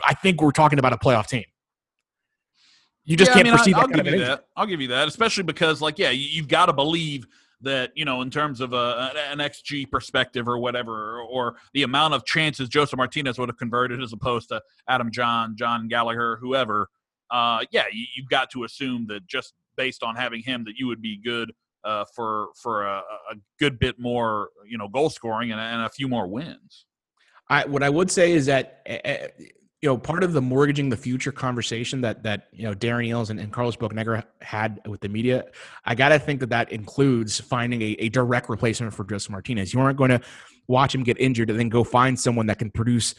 I 0.05 0.13
think 0.15 0.41
we're 0.41 0.51
talking 0.51 0.79
about 0.79 0.91
a 0.91 0.97
playoff 0.97 1.27
team. 1.27 1.45
You 3.05 3.15
just 3.15 3.31
yeah, 3.31 3.35
can't 3.35 3.47
I 3.47 3.51
mean, 3.51 3.57
perceive 3.57 3.75
I'll, 3.75 3.87
that 3.87 3.97
I'll 3.97 4.03
give 4.03 4.13
you 4.13 4.19
that. 4.19 4.45
I'll 4.57 4.65
give 4.65 4.81
you 4.81 4.87
that, 4.89 5.07
especially 5.07 5.43
because, 5.43 5.81
like, 5.81 5.97
yeah, 5.97 6.11
you, 6.11 6.41
have 6.41 6.49
got 6.49 6.67
to 6.67 6.73
believe 6.73 7.25
that 7.61 7.91
you 7.95 8.05
know, 8.05 8.21
in 8.21 8.29
terms 8.29 8.61
of 8.61 8.73
a, 8.73 9.11
an 9.31 9.39
XG 9.39 9.89
perspective 9.89 10.47
or 10.47 10.57
whatever, 10.57 11.21
or, 11.21 11.55
the 11.73 11.83
amount 11.83 12.13
of 12.13 12.25
chances 12.25 12.69
Josef 12.69 12.97
Martinez 12.97 13.37
would 13.37 13.49
have 13.49 13.57
converted 13.57 14.01
as 14.01 14.13
opposed 14.13 14.49
to 14.49 14.61
Adam 14.87 15.11
Jahn 15.11 15.55
Jon 15.55 15.87
Gallagher, 15.87 16.37
whoever. 16.41 16.89
Uh, 17.29 17.63
yeah, 17.71 17.85
you, 17.91 18.05
have 18.23 18.29
got 18.29 18.49
to 18.51 18.63
assume 18.63 19.05
that 19.07 19.25
just 19.27 19.53
based 19.77 20.03
on 20.03 20.15
having 20.15 20.41
him, 20.41 20.63
that 20.65 20.73
you 20.77 20.87
would 20.87 21.01
be 21.01 21.17
good 21.17 21.51
uh, 21.83 22.05
for 22.15 22.49
for 22.55 22.83
a, 22.85 22.97
a, 23.31 23.35
good 23.59 23.79
bit 23.79 23.99
more, 23.99 24.49
you 24.67 24.77
know, 24.77 24.87
goal 24.87 25.09
scoring 25.09 25.51
and, 25.51 25.59
and 25.59 25.81
a 25.81 25.89
few 25.89 26.07
more 26.07 26.27
wins. 26.27 26.85
I 27.49 27.65
what 27.65 27.83
I 27.83 27.89
would 27.89 28.11
say 28.11 28.33
is 28.33 28.45
that. 28.47 28.81
You 29.81 29.89
know, 29.89 29.97
part 29.97 30.23
of 30.23 30.33
the 30.33 30.41
mortgaging 30.41 30.89
the 30.89 30.97
future 30.97 31.31
conversation 31.31 32.01
that 32.01 32.23
that 32.23 32.47
you 32.51 32.63
know 32.63 32.75
Darren 32.75 33.09
Eales 33.09 33.31
and, 33.31 33.39
and 33.39 33.51
Carlos 33.51 33.75
Bocanegra 33.75 34.23
had 34.41 34.79
with 34.87 35.01
the 35.01 35.09
media, 35.09 35.45
I 35.85 35.95
got 35.95 36.09
to 36.09 36.19
think 36.19 36.39
that 36.41 36.49
that 36.49 36.71
includes 36.71 37.39
finding 37.39 37.81
a, 37.81 37.95
a 37.97 38.09
direct 38.09 38.47
replacement 38.47 38.93
for 38.93 39.03
Josef 39.03 39.31
Martinez. 39.31 39.73
You 39.73 39.79
aren't 39.79 39.97
going 39.97 40.11
to 40.11 40.21
watch 40.67 40.93
him 40.93 41.03
get 41.03 41.19
injured 41.19 41.49
and 41.49 41.59
then 41.59 41.69
go 41.69 41.83
find 41.83 42.19
someone 42.19 42.45
that 42.47 42.59
can 42.59 42.69
produce 42.69 43.15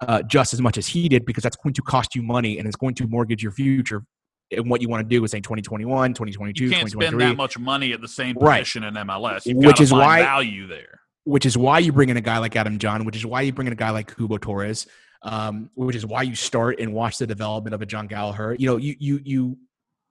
uh, 0.00 0.22
just 0.22 0.54
as 0.54 0.60
much 0.60 0.78
as 0.78 0.86
he 0.86 1.08
did 1.08 1.24
because 1.24 1.42
that's 1.42 1.56
going 1.56 1.74
to 1.74 1.82
cost 1.82 2.14
you 2.14 2.22
money 2.22 2.58
and 2.58 2.66
it's 2.66 2.76
going 2.76 2.94
to 2.94 3.06
mortgage 3.06 3.42
your 3.42 3.52
future. 3.52 4.04
And 4.50 4.70
what 4.70 4.80
you 4.80 4.88
want 4.88 5.06
to 5.06 5.08
do 5.08 5.22
is 5.24 5.30
say 5.30 5.40
2021, 5.40 6.14
2022, 6.14 6.64
you 6.64 6.70
can't 6.70 6.90
spend 6.90 7.20
that 7.20 7.36
much 7.36 7.58
money 7.58 7.92
at 7.92 8.00
the 8.00 8.08
same 8.08 8.34
position 8.34 8.82
right. 8.82 8.96
in 8.96 9.06
MLS, 9.06 9.44
You've 9.44 9.58
which 9.58 9.80
is 9.80 9.92
why 9.92 10.22
value 10.22 10.66
there. 10.66 11.00
Which 11.24 11.44
is 11.44 11.58
why 11.58 11.80
you 11.80 11.92
bring 11.92 12.08
in 12.08 12.16
a 12.16 12.22
guy 12.22 12.38
like 12.38 12.56
Adam 12.56 12.78
Jahn, 12.78 13.04
which 13.04 13.16
is 13.16 13.26
why 13.26 13.42
you 13.42 13.52
bring 13.52 13.66
in 13.66 13.74
a 13.74 13.76
guy 13.76 13.90
like 13.90 14.16
Cubo 14.16 14.40
Torres 14.40 14.86
um, 15.22 15.70
which 15.74 15.96
is 15.96 16.06
why 16.06 16.22
you 16.22 16.34
start 16.34 16.80
and 16.80 16.92
watch 16.92 17.18
the 17.18 17.26
development 17.26 17.74
of 17.74 17.82
a 17.82 17.86
Jon 17.86 18.06
Gallagher. 18.06 18.56
You 18.58 18.66
know, 18.66 18.76
you 18.76 18.94
you 18.98 19.20
you, 19.24 19.58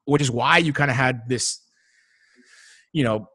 which 0.06 0.22
is 0.22 0.32
why 0.32 0.58
you 0.58 0.74
kind 0.74 0.92
of 0.92 0.98
had 0.98 1.28
this, 1.28 1.62
you 2.94 3.04
know, 3.04 3.30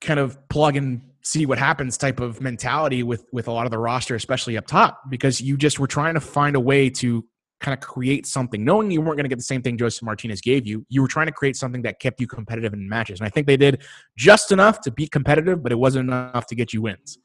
kind 0.00 0.20
of 0.20 0.48
plug 0.48 0.76
and 0.76 1.02
see 1.22 1.46
what 1.46 1.58
happens 1.58 1.96
type 1.96 2.20
of 2.20 2.40
mentality 2.40 3.02
with 3.02 3.24
with 3.32 3.48
a 3.48 3.52
lot 3.52 3.66
of 3.66 3.70
the 3.70 3.78
roster, 3.78 4.14
especially 4.14 4.56
up 4.56 4.66
top, 4.66 5.02
because 5.08 5.40
you 5.40 5.56
just 5.56 5.78
were 5.78 5.86
trying 5.86 6.14
to 6.14 6.20
find 6.20 6.56
a 6.56 6.60
way 6.60 6.88
to 6.90 7.24
kind 7.60 7.72
of 7.72 7.80
create 7.80 8.26
something, 8.26 8.62
knowing 8.62 8.90
you 8.90 9.00
weren't 9.00 9.16
going 9.16 9.24
to 9.24 9.28
get 9.28 9.38
the 9.38 9.44
same 9.44 9.62
thing 9.62 9.78
Josef 9.78 10.02
Martinez 10.02 10.40
gave 10.40 10.66
you. 10.66 10.84
You 10.90 11.00
were 11.00 11.08
trying 11.08 11.26
to 11.26 11.32
create 11.32 11.56
something 11.56 11.82
that 11.82 11.98
kept 11.98 12.20
you 12.20 12.26
competitive 12.26 12.74
in 12.74 12.88
matches, 12.88 13.20
and 13.20 13.26
I 13.26 13.30
think 13.30 13.46
they 13.46 13.56
did 13.56 13.82
just 14.16 14.52
enough 14.52 14.80
to 14.82 14.90
be 14.90 15.06
competitive, 15.06 15.62
but 15.62 15.72
it 15.72 15.76
wasn't 15.76 16.08
enough 16.08 16.46
to 16.48 16.54
get 16.54 16.72
you 16.72 16.82
wins. 16.82 17.18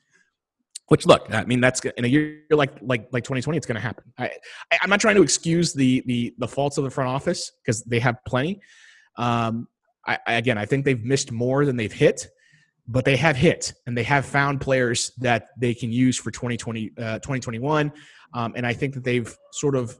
Which 0.89 1.05
look, 1.05 1.27
I 1.31 1.45
mean, 1.45 1.61
that's 1.61 1.79
in 1.81 2.05
a 2.05 2.07
year 2.07 2.41
like 2.49 2.71
like 2.81 3.07
like 3.11 3.23
2020, 3.23 3.57
it's 3.57 3.67
going 3.67 3.75
to 3.75 3.81
happen. 3.81 4.03
I, 4.17 4.31
I 4.71 4.79
am 4.83 4.89
not 4.89 4.99
trying 4.99 5.15
to 5.15 5.21
excuse 5.21 5.73
the 5.73 6.03
the 6.05 6.33
the 6.39 6.47
faults 6.47 6.77
of 6.77 6.83
the 6.83 6.89
front 6.89 7.09
office 7.09 7.51
because 7.63 7.83
they 7.83 7.99
have 7.99 8.17
plenty. 8.25 8.59
Um, 9.15 9.67
I, 10.07 10.17
I, 10.25 10.33
again, 10.33 10.57
I 10.57 10.65
think 10.65 10.85
they've 10.85 11.03
missed 11.03 11.31
more 11.31 11.65
than 11.65 11.75
they've 11.75 11.93
hit, 11.93 12.27
but 12.87 13.05
they 13.05 13.15
have 13.17 13.35
hit 13.35 13.73
and 13.85 13.95
they 13.95 14.03
have 14.03 14.25
found 14.25 14.61
players 14.61 15.11
that 15.19 15.49
they 15.59 15.73
can 15.73 15.91
use 15.91 16.17
for 16.17 16.31
2020 16.31 16.91
uh, 16.97 17.19
2021. 17.19 17.91
Um, 18.33 18.53
and 18.55 18.65
I 18.65 18.73
think 18.73 18.95
that 18.95 19.03
they've 19.03 19.35
sort 19.51 19.75
of, 19.75 19.97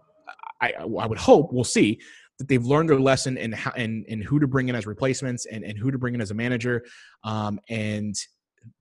I 0.62 0.74
I 0.80 1.06
would 1.06 1.20
hope 1.20 1.54
we'll 1.54 1.64
see 1.64 2.00
that 2.40 2.48
they've 2.48 2.66
learned 2.66 2.90
their 2.90 3.00
lesson 3.00 3.38
in 3.38 3.52
how 3.52 3.72
in, 3.72 4.06
in 4.08 4.22
who 4.22 4.40
to 4.40 4.48
bring 4.48 4.70
in 4.70 4.76
as 4.76 4.88
replacements 4.88 5.46
and, 5.46 5.64
and 5.64 5.78
who 5.78 5.92
to 5.92 5.98
bring 5.98 6.16
in 6.16 6.22
as 6.22 6.32
a 6.32 6.34
manager. 6.34 6.84
Um, 7.24 7.60
and 7.70 8.16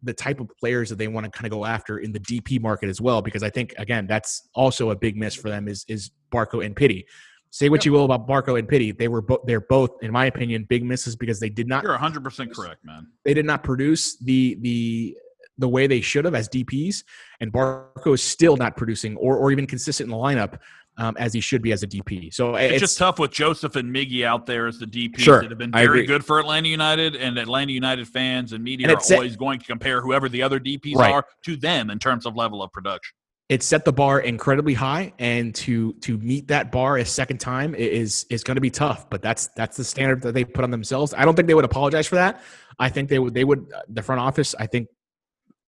the 0.02 0.12
type 0.12 0.40
of 0.40 0.48
players 0.60 0.88
that 0.90 0.96
they 0.96 1.08
want 1.08 1.24
to 1.24 1.30
kind 1.30 1.46
of 1.46 1.50
go 1.50 1.64
after 1.64 1.98
in 1.98 2.12
the 2.12 2.20
DP 2.20 2.60
market 2.60 2.88
as 2.88 3.00
well, 3.00 3.22
because 3.22 3.42
I 3.42 3.50
think 3.50 3.74
again 3.78 4.06
that's 4.06 4.48
also 4.54 4.90
a 4.90 4.96
big 4.96 5.16
miss 5.16 5.34
for 5.34 5.48
them 5.48 5.68
is 5.68 5.84
is 5.88 6.10
Barco 6.32 6.64
and 6.64 6.74
Pity. 6.74 7.06
Say 7.50 7.70
what 7.70 7.80
yep. 7.80 7.86
you 7.86 7.92
will 7.92 8.04
about 8.04 8.28
Barco 8.28 8.58
and 8.58 8.68
Pity, 8.68 8.92
they 8.92 9.08
were 9.08 9.22
both 9.22 9.40
they're 9.46 9.60
both, 9.60 9.90
in 10.02 10.12
my 10.12 10.26
opinion, 10.26 10.66
big 10.68 10.84
misses 10.84 11.16
because 11.16 11.40
they 11.40 11.48
did 11.48 11.66
not. 11.66 11.82
You're 11.82 11.92
100 11.92 12.22
percent 12.22 12.54
correct, 12.54 12.84
man. 12.84 13.06
They 13.24 13.34
did 13.34 13.46
not 13.46 13.62
produce 13.62 14.16
the 14.18 14.58
the 14.60 15.16
the 15.56 15.68
way 15.68 15.86
they 15.86 16.00
should 16.00 16.24
have 16.24 16.34
as 16.34 16.48
DPS, 16.48 17.04
and 17.40 17.52
Barco 17.52 18.14
is 18.14 18.22
still 18.22 18.56
not 18.56 18.76
producing 18.76 19.16
or 19.16 19.36
or 19.36 19.50
even 19.50 19.66
consistent 19.66 20.06
in 20.06 20.10
the 20.10 20.22
lineup 20.22 20.58
um, 20.98 21.16
as 21.18 21.32
he 21.32 21.40
should 21.40 21.62
be 21.62 21.72
as 21.72 21.82
a 21.82 21.86
DP. 21.86 22.34
So 22.34 22.56
it's, 22.56 22.74
it's, 22.74 22.80
just 22.80 22.98
tough 22.98 23.18
with 23.18 23.30
Josef 23.30 23.76
and 23.76 23.94
Miggy 23.94 24.24
out 24.24 24.46
there 24.46 24.66
as 24.66 24.78
the 24.78 24.86
DPs 24.86 25.20
sure, 25.20 25.40
that 25.40 25.50
have 25.50 25.58
been 25.58 25.70
very 25.70 26.04
good 26.04 26.24
for 26.24 26.40
Atlanta 26.40 26.68
United, 26.68 27.14
and 27.14 27.38
Atlanta 27.38 27.72
United 27.72 28.08
fans 28.08 28.52
and 28.52 28.62
media 28.62 28.88
and 28.88 28.96
are 28.96 29.14
always 29.14 29.32
set, 29.32 29.38
going 29.38 29.60
to 29.60 29.64
compare 29.64 30.02
whoever 30.02 30.28
the 30.28 30.42
other 30.42 30.58
DPs 30.58 30.96
right. 30.96 31.12
are 31.12 31.24
to 31.44 31.56
them 31.56 31.90
in 31.90 31.98
terms 31.98 32.26
of 32.26 32.36
level 32.36 32.62
of 32.62 32.72
production. 32.72 33.14
It 33.48 33.62
set 33.62 33.86
the 33.86 33.92
bar 33.92 34.20
incredibly 34.20 34.74
high, 34.74 35.14
and 35.18 35.54
to 35.54 35.94
to 35.94 36.18
meet 36.18 36.48
that 36.48 36.70
bar 36.70 36.98
a 36.98 37.04
second 37.04 37.38
time 37.38 37.74
is 37.74 38.26
is 38.28 38.44
going 38.44 38.56
to 38.56 38.60
be 38.60 38.68
tough. 38.68 39.08
But 39.08 39.22
that's 39.22 39.48
that's 39.56 39.78
the 39.78 39.84
standard 39.84 40.20
that 40.22 40.34
they 40.34 40.44
put 40.44 40.64
on 40.64 40.70
themselves. 40.70 41.14
I 41.16 41.24
don't 41.24 41.34
think 41.34 41.48
they 41.48 41.54
would 41.54 41.64
apologize 41.64 42.06
for 42.06 42.16
that. 42.16 42.42
I 42.78 42.90
think 42.90 43.08
they 43.08 43.18
would 43.18 43.32
they 43.32 43.44
would 43.44 43.72
the 43.88 44.02
front 44.02 44.20
office. 44.20 44.54
I 44.58 44.66
think 44.66 44.88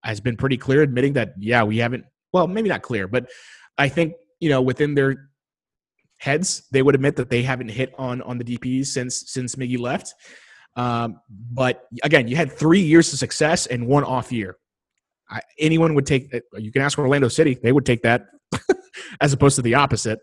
has 0.03 0.21
been 0.21 0.37
pretty 0.37 0.57
clear 0.57 0.83
admitting 0.83 1.13
that 1.13 1.35
yeah 1.39 1.63
we 1.63 1.79
haven't 1.79 2.05
well 2.33 2.47
maybe 2.47 2.69
not 2.69 2.83
clear, 2.83 3.09
but 3.09 3.31
I 3.79 3.89
think 3.89 4.13
you 4.41 4.49
know 4.49 4.61
within 4.63 4.95
their 4.95 5.31
heads, 6.19 6.65
they 6.71 6.83
would 6.83 6.95
admit 6.95 7.17
that 7.17 7.31
they 7.31 7.43
haven't 7.43 7.69
hit 7.69 7.93
on 7.99 8.23
on 8.23 8.39
the 8.39 8.45
DPs 8.45 8.87
since 8.87 9.31
since 9.31 9.55
Miggy 9.55 9.79
left. 9.79 10.15
Um, 10.77 11.21
but 11.29 11.87
again, 12.03 12.29
you 12.29 12.37
had 12.37 12.53
three 12.53 12.81
years 12.81 13.13
of 13.13 13.19
success 13.19 13.67
and 13.67 13.87
one 13.87 14.05
off 14.05 14.33
year. 14.33 14.57
I, 15.29 15.41
anyone 15.59 15.95
would 15.95 16.07
take. 16.07 16.33
You 16.57 16.73
can 16.73 16.83
ask 16.83 16.99
Orlando 16.99 17.29
City; 17.29 17.59
they 17.63 17.73
would 17.73 17.87
take 17.87 18.03
that, 18.03 18.27
as 19.21 19.33
opposed 19.33 19.57
to 19.57 19.63
the 19.63 19.75
opposite. 19.75 20.21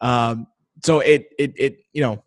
Um, 0.00 0.46
so 0.84 1.00
it 1.00 1.28
it 1.38 1.52
it 1.56 1.78
you 1.92 2.02
know 2.02 2.22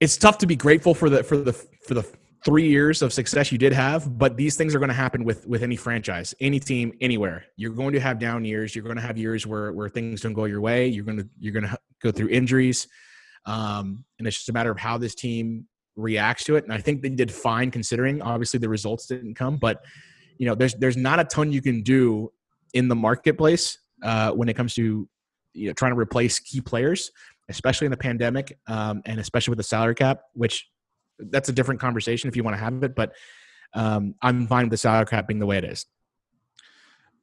it's 0.00 0.16
tough 0.16 0.38
to 0.38 0.46
be 0.46 0.56
grateful 0.56 0.94
for 0.94 1.10
the 1.10 1.22
for 1.22 1.36
the 1.36 1.52
for 1.52 1.94
the 1.94 2.06
three 2.44 2.68
years 2.68 3.02
of 3.02 3.12
success 3.12 3.50
you 3.50 3.58
did 3.58 3.72
have, 3.72 4.18
but 4.18 4.36
these 4.36 4.56
things 4.56 4.74
are 4.74 4.78
going 4.78 4.88
to 4.88 4.94
happen 4.94 5.24
with 5.24 5.46
with 5.46 5.62
any 5.62 5.76
franchise, 5.76 6.34
any 6.40 6.60
team, 6.60 6.92
anywhere. 7.00 7.44
You're 7.56 7.72
going 7.72 7.92
to 7.94 8.00
have 8.00 8.18
down 8.18 8.44
years. 8.44 8.74
You're 8.74 8.84
going 8.84 8.96
to 8.96 9.02
have 9.02 9.18
years 9.18 9.46
where 9.46 9.72
where 9.72 9.88
things 9.88 10.20
don't 10.20 10.32
go 10.32 10.44
your 10.44 10.60
way. 10.60 10.86
You're 10.88 11.04
going 11.04 11.18
to 11.18 11.28
you're 11.38 11.52
going 11.52 11.66
to 11.66 11.78
go 12.02 12.10
through 12.10 12.28
injuries, 12.28 12.86
um, 13.46 14.04
and 14.18 14.28
it's 14.28 14.36
just 14.36 14.48
a 14.48 14.52
matter 14.52 14.70
of 14.70 14.78
how 14.78 14.98
this 14.98 15.14
team 15.14 15.66
reacts 15.96 16.44
to 16.44 16.56
it. 16.56 16.64
And 16.64 16.72
I 16.72 16.78
think 16.78 17.02
they 17.02 17.08
did 17.08 17.32
fine 17.32 17.70
considering. 17.70 18.22
Obviously, 18.22 18.58
the 18.58 18.68
results 18.68 19.06
didn't 19.06 19.34
come, 19.34 19.56
but 19.56 19.82
you 20.38 20.46
know, 20.46 20.54
there's 20.54 20.74
there's 20.74 20.96
not 20.96 21.18
a 21.18 21.24
ton 21.24 21.52
you 21.52 21.62
can 21.62 21.82
do 21.82 22.32
in 22.74 22.88
the 22.88 22.94
marketplace 22.94 23.78
uh, 24.02 24.30
when 24.30 24.48
it 24.48 24.54
comes 24.54 24.74
to 24.74 25.08
you 25.54 25.66
know 25.66 25.72
trying 25.72 25.92
to 25.92 25.98
replace 25.98 26.38
key 26.38 26.60
players, 26.60 27.10
especially 27.48 27.86
in 27.86 27.90
the 27.90 27.96
pandemic, 27.96 28.56
um, 28.68 29.02
and 29.04 29.18
especially 29.18 29.50
with 29.50 29.58
the 29.58 29.64
salary 29.64 29.96
cap, 29.96 30.20
which 30.34 30.68
that's 31.18 31.48
a 31.48 31.52
different 31.52 31.80
conversation 31.80 32.28
if 32.28 32.36
you 32.36 32.42
want 32.42 32.56
to 32.56 32.62
have 32.62 32.82
it. 32.82 32.94
But 32.94 33.12
um, 33.74 34.14
I'm 34.22 34.46
fine 34.46 34.64
with 34.64 34.70
the 34.70 34.76
salary 34.76 35.06
cap 35.06 35.28
being 35.28 35.40
the 35.40 35.46
way 35.46 35.58
it 35.58 35.64
is. 35.64 35.86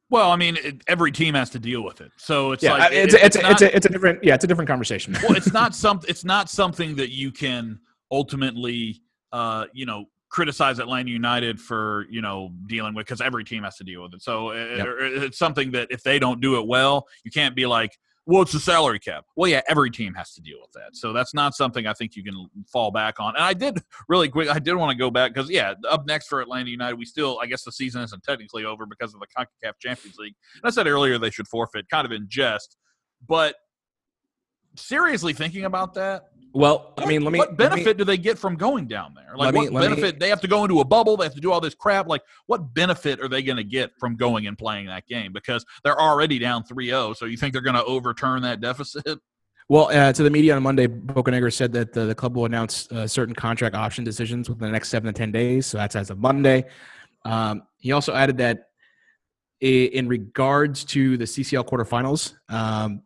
Well, 0.08 0.30
I 0.30 0.36
mean, 0.36 0.56
it, 0.62 0.82
every 0.86 1.10
team 1.10 1.34
has 1.34 1.50
to 1.50 1.58
deal 1.58 1.82
with 1.82 2.00
it, 2.00 2.12
so 2.16 2.52
it's 2.52 2.62
yeah, 2.62 2.74
like 2.74 2.92
it's 2.92 3.14
it, 3.14 3.22
it's, 3.22 3.36
it's, 3.36 3.42
not, 3.42 3.52
it's, 3.52 3.62
a, 3.62 3.76
it's 3.76 3.86
a 3.86 3.88
different 3.88 4.22
yeah, 4.22 4.34
it's 4.34 4.44
a 4.44 4.46
different 4.46 4.68
conversation. 4.68 5.16
well, 5.22 5.32
it's 5.36 5.52
not 5.52 5.74
some 5.74 6.00
it's 6.06 6.24
not 6.24 6.48
something 6.48 6.94
that 6.96 7.10
you 7.10 7.32
can 7.32 7.80
ultimately 8.12 9.02
uh, 9.32 9.66
you 9.72 9.84
know 9.84 10.04
criticize 10.28 10.78
Atlanta 10.78 11.10
United 11.10 11.60
for 11.60 12.06
you 12.08 12.22
know 12.22 12.52
dealing 12.68 12.94
with 12.94 13.06
because 13.06 13.20
every 13.20 13.42
team 13.42 13.64
has 13.64 13.76
to 13.76 13.84
deal 13.84 14.02
with 14.02 14.14
it. 14.14 14.22
So 14.22 14.52
yep. 14.52 14.86
it, 14.86 15.22
it's 15.24 15.38
something 15.38 15.72
that 15.72 15.88
if 15.90 16.04
they 16.04 16.20
don't 16.20 16.40
do 16.40 16.56
it 16.56 16.66
well, 16.66 17.06
you 17.24 17.32
can't 17.32 17.56
be 17.56 17.66
like, 17.66 17.98
well, 18.26 18.42
it's 18.42 18.52
the 18.52 18.60
salary 18.60 18.98
cap. 18.98 19.24
Well, 19.36 19.48
yeah, 19.48 19.60
every 19.68 19.90
team 19.90 20.12
has 20.14 20.34
to 20.34 20.40
deal 20.40 20.58
with 20.60 20.72
that. 20.72 20.96
So 20.96 21.12
that's 21.12 21.32
not 21.32 21.54
something 21.54 21.86
I 21.86 21.92
think 21.92 22.16
you 22.16 22.24
can 22.24 22.48
fall 22.72 22.90
back 22.90 23.20
on. 23.20 23.36
And 23.36 23.44
I 23.44 23.54
did 23.54 23.78
really 24.08 24.28
quick, 24.28 24.48
I 24.48 24.58
did 24.58 24.74
want 24.74 24.90
to 24.90 24.96
go 24.96 25.12
back 25.12 25.32
because, 25.32 25.48
yeah, 25.48 25.74
up 25.88 26.06
next 26.06 26.26
for 26.26 26.40
Atlanta 26.40 26.68
United, 26.68 26.96
we 26.96 27.04
still, 27.04 27.38
I 27.40 27.46
guess 27.46 27.62
the 27.62 27.70
season 27.70 28.02
isn't 28.02 28.24
technically 28.24 28.64
over 28.64 28.84
because 28.84 29.14
of 29.14 29.20
the 29.20 29.26
CONCACAF 29.26 29.74
Champions 29.80 30.16
League. 30.18 30.34
And 30.54 30.68
I 30.68 30.70
said 30.70 30.88
earlier 30.88 31.18
they 31.18 31.30
should 31.30 31.46
forfeit, 31.46 31.88
kind 31.88 32.04
of 32.04 32.10
in 32.10 32.26
jest. 32.28 32.76
But 33.26 33.54
seriously 34.74 35.32
thinking 35.32 35.64
about 35.64 35.94
that, 35.94 36.24
well, 36.56 36.94
I 36.96 37.04
mean, 37.04 37.22
let 37.22 37.32
me. 37.32 37.38
What 37.38 37.56
benefit 37.56 37.86
me, 37.86 37.94
do 37.94 38.04
they 38.04 38.16
get 38.16 38.38
from 38.38 38.56
going 38.56 38.86
down 38.86 39.14
there? 39.14 39.36
Like, 39.36 39.54
what 39.54 39.72
benefit? 39.72 40.14
Me, 40.14 40.18
they 40.18 40.30
have 40.30 40.40
to 40.40 40.48
go 40.48 40.64
into 40.64 40.80
a 40.80 40.84
bubble. 40.84 41.16
They 41.18 41.24
have 41.24 41.34
to 41.34 41.40
do 41.40 41.52
all 41.52 41.60
this 41.60 41.74
crap. 41.74 42.08
Like, 42.08 42.22
what 42.46 42.72
benefit 42.72 43.20
are 43.20 43.28
they 43.28 43.42
going 43.42 43.58
to 43.58 43.64
get 43.64 43.90
from 43.98 44.16
going 44.16 44.46
and 44.46 44.56
playing 44.56 44.86
that 44.86 45.06
game? 45.06 45.32
Because 45.34 45.66
they're 45.84 46.00
already 46.00 46.38
down 46.38 46.64
3 46.64 46.86
0. 46.86 47.12
So 47.12 47.26
you 47.26 47.36
think 47.36 47.52
they're 47.52 47.60
going 47.60 47.76
to 47.76 47.84
overturn 47.84 48.42
that 48.42 48.60
deficit? 48.60 49.18
Well, 49.68 49.88
uh, 49.88 50.12
to 50.12 50.22
the 50.22 50.30
media 50.30 50.54
on 50.54 50.62
Monday, 50.62 50.86
Bocanegra 50.86 51.52
said 51.52 51.72
that 51.72 51.92
the, 51.92 52.04
the 52.04 52.14
club 52.14 52.36
will 52.36 52.44
announce 52.44 52.86
uh, 52.92 53.04
certain 53.08 53.34
contract 53.34 53.74
option 53.74 54.04
decisions 54.04 54.48
within 54.48 54.68
the 54.68 54.70
next 54.70 54.90
seven 54.90 55.12
to 55.12 55.12
ten 55.12 55.32
days. 55.32 55.66
So 55.66 55.76
that's 55.76 55.96
as 55.96 56.08
of 56.08 56.20
Monday. 56.20 56.66
Um, 57.24 57.64
he 57.78 57.90
also 57.90 58.14
added 58.14 58.36
that 58.38 58.68
in 59.60 60.06
regards 60.06 60.84
to 60.84 61.16
the 61.16 61.24
CCL 61.24 61.66
quarterfinals, 61.68 62.34
um, 62.48 63.02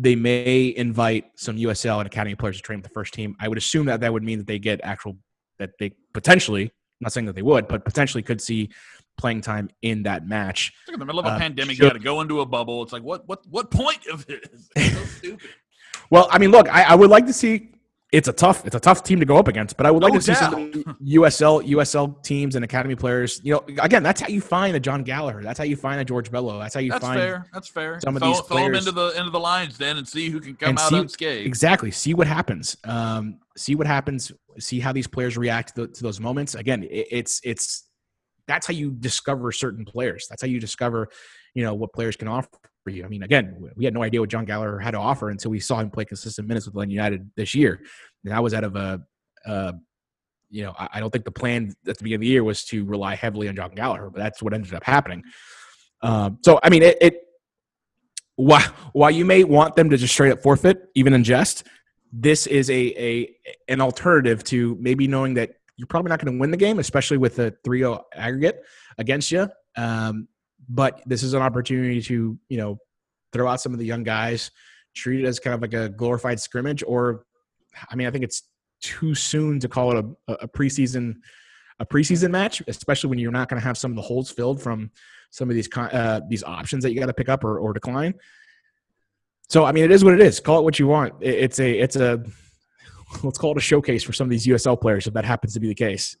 they 0.00 0.14
may 0.14 0.72
invite 0.76 1.32
some 1.34 1.56
USL 1.56 1.98
and 1.98 2.06
academy 2.06 2.36
players 2.36 2.56
to 2.56 2.62
train 2.62 2.78
with 2.78 2.84
the 2.84 2.94
first 2.94 3.12
team. 3.12 3.36
I 3.40 3.48
would 3.48 3.58
assume 3.58 3.86
that 3.86 4.00
that 4.00 4.12
would 4.12 4.22
mean 4.22 4.38
that 4.38 4.46
they 4.46 4.60
get 4.60 4.80
actual 4.84 5.18
that 5.58 5.70
they 5.80 5.90
potentially, 6.14 6.70
not 7.00 7.12
saying 7.12 7.26
that 7.26 7.34
they 7.34 7.42
would, 7.42 7.66
but 7.66 7.84
potentially 7.84 8.22
could 8.22 8.40
see 8.40 8.70
playing 9.18 9.40
time 9.40 9.68
in 9.82 10.04
that 10.04 10.26
match. 10.26 10.72
It's 10.82 10.88
like 10.88 10.94
in 10.94 11.00
the 11.00 11.06
middle 11.06 11.18
of 11.18 11.26
a 11.26 11.30
uh, 11.30 11.38
pandemic, 11.38 11.76
you 11.76 11.82
got 11.82 11.94
to 11.94 11.98
go 11.98 12.20
into 12.20 12.40
a 12.40 12.46
bubble. 12.46 12.82
It's 12.84 12.92
like 12.92 13.02
what 13.02 13.26
what 13.26 13.44
what 13.48 13.72
point 13.72 14.06
of 14.06 14.24
this? 14.24 14.70
so 14.92 15.04
stupid. 15.04 15.50
well, 16.10 16.28
I 16.30 16.38
mean, 16.38 16.52
look, 16.52 16.68
I, 16.68 16.84
I, 16.84 16.94
would 16.94 17.10
like 17.10 17.26
to 17.26 17.32
see. 17.32 17.72
It's 18.10 18.26
a 18.26 18.32
tough, 18.32 18.64
it's 18.64 18.74
a 18.74 18.80
tough 18.80 19.02
team 19.02 19.20
to 19.20 19.26
go 19.26 19.36
up 19.36 19.48
against, 19.48 19.76
but 19.76 19.84
I 19.84 19.90
would 19.90 20.02
like 20.02 20.14
no 20.14 20.18
to 20.18 20.24
see 20.24 20.34
some 20.34 20.72
USL 21.04 21.62
USL 21.68 22.22
teams 22.22 22.54
and 22.54 22.64
academy 22.64 22.94
players. 22.94 23.38
You 23.44 23.54
know, 23.54 23.64
again, 23.82 24.02
that's 24.02 24.22
how 24.22 24.28
you 24.28 24.40
find 24.40 24.74
a 24.74 24.80
Jon 24.80 25.02
Gallagher. 25.02 25.42
That's 25.42 25.58
how 25.58 25.64
you 25.64 25.76
find 25.76 26.00
a 26.00 26.04
George 26.06 26.30
Bello. 26.30 26.58
That's 26.58 26.74
how 26.74 26.80
you 26.80 26.90
that's 26.90 27.04
find. 27.04 27.20
Fair. 27.20 27.46
That's 27.52 27.68
fair. 27.68 28.00
Some 28.00 28.16
of 28.16 28.22
throw, 28.22 28.32
these 28.32 28.40
throw 28.40 28.56
them 28.56 28.74
into 28.74 28.92
the 28.92 29.10
into 29.18 29.28
the 29.30 29.40
lines 29.40 29.76
then 29.76 29.98
and 29.98 30.08
see 30.08 30.30
who 30.30 30.40
can 30.40 30.56
come 30.56 30.78
out 30.78 30.88
see, 30.88 30.96
unscathed. 30.96 31.46
Exactly. 31.46 31.90
See 31.90 32.14
what 32.14 32.26
happens. 32.26 32.78
Um, 32.84 33.40
see 33.58 33.74
what 33.74 33.86
happens. 33.86 34.32
See 34.58 34.80
how 34.80 34.92
these 34.92 35.06
players 35.06 35.36
react 35.36 35.76
to, 35.76 35.86
to 35.86 36.02
those 36.02 36.18
moments. 36.18 36.54
Again, 36.54 36.84
it, 36.84 37.08
it's 37.10 37.42
it's 37.44 37.88
that's 38.46 38.66
how 38.66 38.72
you 38.72 38.90
discover 38.90 39.52
certain 39.52 39.84
players. 39.84 40.26
That's 40.30 40.40
how 40.40 40.48
you 40.48 40.60
discover, 40.60 41.10
you 41.52 41.62
know, 41.62 41.74
what 41.74 41.92
players 41.92 42.16
can 42.16 42.28
offer 42.28 42.48
you. 42.88 43.04
I 43.04 43.08
mean, 43.08 43.22
again, 43.22 43.70
we 43.76 43.84
had 43.84 43.94
no 43.94 44.02
idea 44.02 44.20
what 44.20 44.30
Jon 44.30 44.44
Gallagher 44.44 44.78
had 44.78 44.92
to 44.92 44.98
offer 44.98 45.30
until 45.30 45.50
we 45.50 45.60
saw 45.60 45.78
him 45.78 45.90
play 45.90 46.04
consistent 46.04 46.48
minutes 46.48 46.66
with 46.66 46.74
Atlanta 46.74 46.92
United 46.92 47.30
this 47.36 47.54
year. 47.54 47.80
And 48.24 48.32
that 48.32 48.42
was 48.42 48.54
out 48.54 48.64
of 48.64 48.76
a, 48.76 49.00
uh, 49.46 49.72
you 50.50 50.62
know, 50.62 50.74
I, 50.78 51.00
don't 51.00 51.10
think 51.10 51.24
the 51.24 51.30
plan 51.30 51.74
at 51.86 51.98
the 51.98 52.04
beginning 52.04 52.14
of 52.14 52.20
the 52.22 52.26
year 52.26 52.42
was 52.42 52.64
to 52.66 52.84
rely 52.84 53.14
heavily 53.14 53.48
on 53.48 53.56
Jon 53.56 53.70
Gallagher, 53.74 54.10
but 54.10 54.18
that's 54.18 54.42
what 54.42 54.54
ended 54.54 54.72
up 54.72 54.84
happening. 54.84 55.22
Um, 56.02 56.38
so, 56.42 56.58
I 56.62 56.70
mean, 56.70 56.82
it, 56.82 56.96
it 57.00 57.20
while, 58.36 58.62
while 58.92 59.10
you 59.10 59.24
may 59.24 59.44
want 59.44 59.76
them 59.76 59.90
to 59.90 59.96
just 59.96 60.14
straight 60.14 60.32
up 60.32 60.42
forfeit, 60.42 60.88
even 60.94 61.12
in 61.12 61.24
jest, 61.24 61.64
this 62.12 62.46
is 62.46 62.70
a, 62.70 62.74
a 62.74 63.36
an 63.68 63.80
alternative 63.80 64.42
to 64.44 64.76
maybe 64.80 65.06
knowing 65.06 65.34
that 65.34 65.50
you're 65.76 65.86
probably 65.86 66.08
not 66.08 66.22
going 66.22 66.34
to 66.34 66.40
win 66.40 66.50
the 66.50 66.56
game, 66.56 66.78
especially 66.78 67.18
with 67.18 67.38
a 67.38 67.54
3 67.64 67.80
0 67.80 68.04
aggregate 68.14 68.62
against 68.98 69.30
you. 69.30 69.48
Um, 69.76 70.28
but 70.68 71.02
this 71.06 71.22
is 71.22 71.34
an 71.34 71.42
opportunity 71.42 72.00
to, 72.02 72.38
you 72.48 72.56
know, 72.56 72.78
throw 73.32 73.48
out 73.48 73.60
some 73.60 73.72
of 73.72 73.78
the 73.78 73.86
young 73.86 74.02
guys, 74.02 74.50
treat 74.94 75.24
it 75.24 75.26
as 75.26 75.38
kind 75.38 75.54
of 75.54 75.60
like 75.62 75.74
a 75.74 75.88
glorified 75.88 76.40
scrimmage. 76.40 76.82
Or, 76.86 77.24
I 77.90 77.96
mean, 77.96 78.06
I 78.06 78.10
think 78.10 78.24
it's 78.24 78.42
too 78.80 79.14
soon 79.14 79.60
to 79.60 79.68
call 79.68 79.96
it 79.96 80.04
a, 80.28 80.32
a 80.34 80.48
preseason 80.48 81.16
a 81.80 81.86
preseason 81.86 82.30
match, 82.30 82.62
especially 82.66 83.10
when 83.10 83.18
you're 83.18 83.30
not 83.30 83.48
going 83.48 83.60
to 83.60 83.66
have 83.66 83.78
some 83.78 83.92
of 83.92 83.96
the 83.96 84.02
holes 84.02 84.30
filled 84.30 84.60
from 84.60 84.90
some 85.30 85.48
of 85.48 85.54
these 85.54 85.68
uh, 85.76 86.20
these 86.28 86.42
options 86.42 86.82
that 86.82 86.92
you 86.92 86.98
got 86.98 87.06
to 87.06 87.14
pick 87.14 87.28
up 87.28 87.44
or, 87.44 87.58
or 87.58 87.72
decline. 87.72 88.14
So 89.48 89.64
I 89.64 89.72
mean, 89.72 89.84
it 89.84 89.90
is 89.90 90.04
what 90.04 90.14
it 90.14 90.20
is. 90.20 90.40
Call 90.40 90.58
it 90.58 90.62
what 90.62 90.78
you 90.78 90.86
want. 90.86 91.14
It's 91.20 91.60
a 91.60 91.78
it's 91.78 91.96
a 91.96 92.22
let's 93.22 93.38
call 93.38 93.52
it 93.52 93.58
a 93.58 93.60
showcase 93.60 94.02
for 94.02 94.12
some 94.12 94.26
of 94.26 94.30
these 94.30 94.46
USL 94.46 94.80
players 94.80 95.06
if 95.06 95.14
that 95.14 95.24
happens 95.24 95.54
to 95.54 95.60
be 95.60 95.68
the 95.68 95.74
case. 95.74 96.16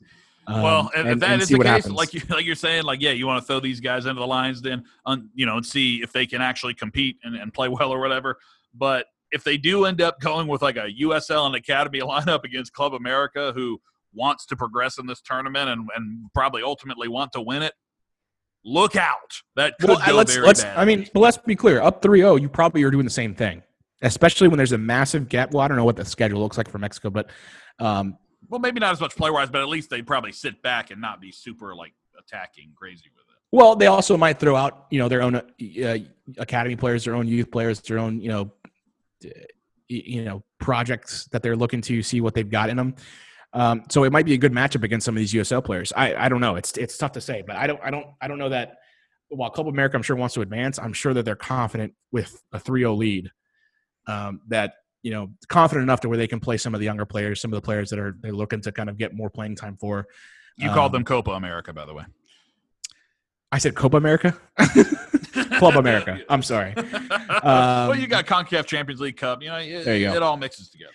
Um, 0.48 0.62
well, 0.62 0.90
if 0.94 1.06
and, 1.06 1.20
that 1.20 1.30
and 1.30 1.42
is 1.42 1.48
the 1.48 1.58
case, 1.58 1.66
happens. 1.66 1.94
like 1.94 2.14
you 2.14 2.22
like 2.30 2.46
you're 2.46 2.54
saying, 2.54 2.84
like 2.84 3.02
yeah, 3.02 3.10
you 3.10 3.26
want 3.26 3.42
to 3.42 3.46
throw 3.46 3.60
these 3.60 3.80
guys 3.80 4.06
into 4.06 4.18
the 4.18 4.26
lines, 4.26 4.62
then 4.62 4.84
um, 5.04 5.30
you 5.34 5.44
know, 5.44 5.58
and 5.58 5.66
see 5.66 6.02
if 6.02 6.10
they 6.10 6.26
can 6.26 6.40
actually 6.40 6.72
compete 6.72 7.18
and, 7.22 7.36
and 7.36 7.52
play 7.52 7.68
well 7.68 7.92
or 7.92 8.00
whatever. 8.00 8.38
But 8.74 9.06
if 9.30 9.44
they 9.44 9.58
do 9.58 9.84
end 9.84 10.00
up 10.00 10.20
going 10.20 10.48
with 10.48 10.62
like 10.62 10.76
a 10.76 10.88
USL 11.02 11.46
and 11.46 11.54
Academy 11.54 12.00
lineup 12.02 12.44
against 12.44 12.72
Club 12.72 12.94
America, 12.94 13.52
who 13.54 13.78
wants 14.14 14.46
to 14.46 14.56
progress 14.56 14.98
in 14.98 15.06
this 15.06 15.20
tournament 15.20 15.68
and, 15.68 15.86
and 15.94 16.32
probably 16.32 16.62
ultimately 16.62 17.08
want 17.08 17.32
to 17.32 17.42
win 17.42 17.62
it, 17.62 17.74
look 18.64 18.96
out. 18.96 19.42
That 19.54 19.74
could 19.78 19.90
well, 19.90 20.00
go 20.04 20.14
let's, 20.14 20.34
very 20.34 20.46
let's, 20.46 20.62
bad. 20.64 20.78
I 20.78 20.86
mean, 20.86 21.06
but 21.12 21.20
let's 21.20 21.36
be 21.36 21.56
clear. 21.56 21.82
Up 21.82 22.00
3-0, 22.00 22.40
you 22.40 22.48
probably 22.48 22.82
are 22.84 22.90
doing 22.90 23.04
the 23.04 23.10
same 23.10 23.34
thing 23.34 23.62
especially 24.02 24.48
when 24.48 24.56
there's 24.56 24.72
a 24.72 24.78
massive 24.78 25.28
gap. 25.28 25.52
Well, 25.52 25.60
I 25.60 25.68
don't 25.68 25.76
know 25.76 25.84
what 25.84 25.96
the 25.96 26.04
schedule 26.04 26.40
looks 26.40 26.56
like 26.56 26.68
for 26.68 26.78
Mexico, 26.78 27.10
but 27.10 27.30
um, 27.78 28.16
well, 28.48 28.60
maybe 28.60 28.80
not 28.80 28.92
as 28.92 29.00
much 29.00 29.16
play 29.16 29.30
wise, 29.30 29.50
but 29.50 29.60
at 29.60 29.68
least 29.68 29.90
they'd 29.90 30.06
probably 30.06 30.32
sit 30.32 30.62
back 30.62 30.90
and 30.90 31.00
not 31.00 31.20
be 31.20 31.30
super 31.32 31.74
like 31.74 31.92
attacking 32.18 32.72
crazy 32.74 33.10
with 33.14 33.24
it. 33.28 33.36
Well, 33.50 33.76
they 33.76 33.86
also 33.86 34.16
might 34.16 34.38
throw 34.38 34.56
out 34.56 34.86
you 34.90 34.98
know 34.98 35.08
their 35.08 35.22
own 35.22 35.36
uh, 35.36 35.98
academy 36.38 36.76
players, 36.76 37.04
their 37.04 37.14
own 37.14 37.26
youth 37.26 37.50
players, 37.50 37.80
their 37.80 37.98
own 37.98 38.20
you 38.20 38.28
know 38.28 38.52
you 39.88 40.24
know 40.24 40.42
projects 40.58 41.26
that 41.26 41.42
they're 41.42 41.56
looking 41.56 41.80
to 41.82 42.02
see 42.02 42.20
what 42.20 42.34
they've 42.34 42.50
got 42.50 42.70
in 42.70 42.76
them. 42.76 42.94
Um, 43.54 43.84
so 43.88 44.04
it 44.04 44.12
might 44.12 44.26
be 44.26 44.34
a 44.34 44.38
good 44.38 44.52
matchup 44.52 44.82
against 44.84 45.06
some 45.06 45.16
of 45.16 45.20
these 45.20 45.32
USL 45.32 45.64
players. 45.64 45.92
I, 45.96 46.14
I 46.14 46.28
don't 46.28 46.40
know. 46.40 46.56
It's 46.56 46.76
it's 46.76 46.98
tough 46.98 47.12
to 47.12 47.20
say, 47.20 47.42
but 47.46 47.56
I 47.56 47.66
don't 47.66 47.80
I 47.82 47.90
don't 47.90 48.06
I 48.20 48.28
don't 48.28 48.38
know 48.38 48.50
that. 48.50 48.76
While 49.30 49.50
Club 49.50 49.68
America, 49.68 49.94
I'm 49.94 50.02
sure 50.02 50.16
wants 50.16 50.34
to 50.36 50.40
advance. 50.40 50.78
I'm 50.78 50.94
sure 50.94 51.12
that 51.12 51.26
they're 51.26 51.36
confident 51.36 51.92
with 52.10 52.42
a 52.50 52.58
3-0 52.58 52.96
lead 52.96 53.30
um, 54.06 54.40
that 54.48 54.72
you 55.02 55.10
know 55.10 55.30
confident 55.48 55.82
enough 55.82 56.00
to 56.00 56.08
where 56.08 56.18
they 56.18 56.26
can 56.26 56.40
play 56.40 56.56
some 56.56 56.74
of 56.74 56.80
the 56.80 56.86
younger 56.86 57.04
players, 57.04 57.40
some 57.40 57.52
of 57.52 57.56
the 57.56 57.64
players 57.64 57.90
that 57.90 57.98
are 57.98 58.16
they're 58.20 58.32
looking 58.32 58.60
to 58.62 58.72
kind 58.72 58.88
of 58.88 58.98
get 58.98 59.14
more 59.14 59.30
playing 59.30 59.56
time 59.56 59.76
for. 59.76 60.06
You 60.56 60.68
um, 60.68 60.74
called 60.74 60.92
them 60.92 61.04
Copa 61.04 61.32
America, 61.32 61.72
by 61.72 61.84
the 61.84 61.94
way. 61.94 62.04
I 63.50 63.58
said 63.58 63.74
Copa 63.74 63.96
America, 63.96 64.36
Club 65.58 65.76
America. 65.76 66.20
I'm 66.28 66.42
sorry. 66.42 66.74
Um, 66.76 67.88
well, 67.88 67.98
you 67.98 68.06
got 68.06 68.26
Concacaf 68.26 68.66
Champions 68.66 69.00
League 69.00 69.16
Cup. 69.16 69.42
You 69.42 69.48
know, 69.48 69.56
it, 69.56 69.84
there 69.84 69.96
you 69.96 70.08
go. 70.08 70.14
it 70.14 70.22
all 70.22 70.36
mixes 70.36 70.68
together. 70.70 70.92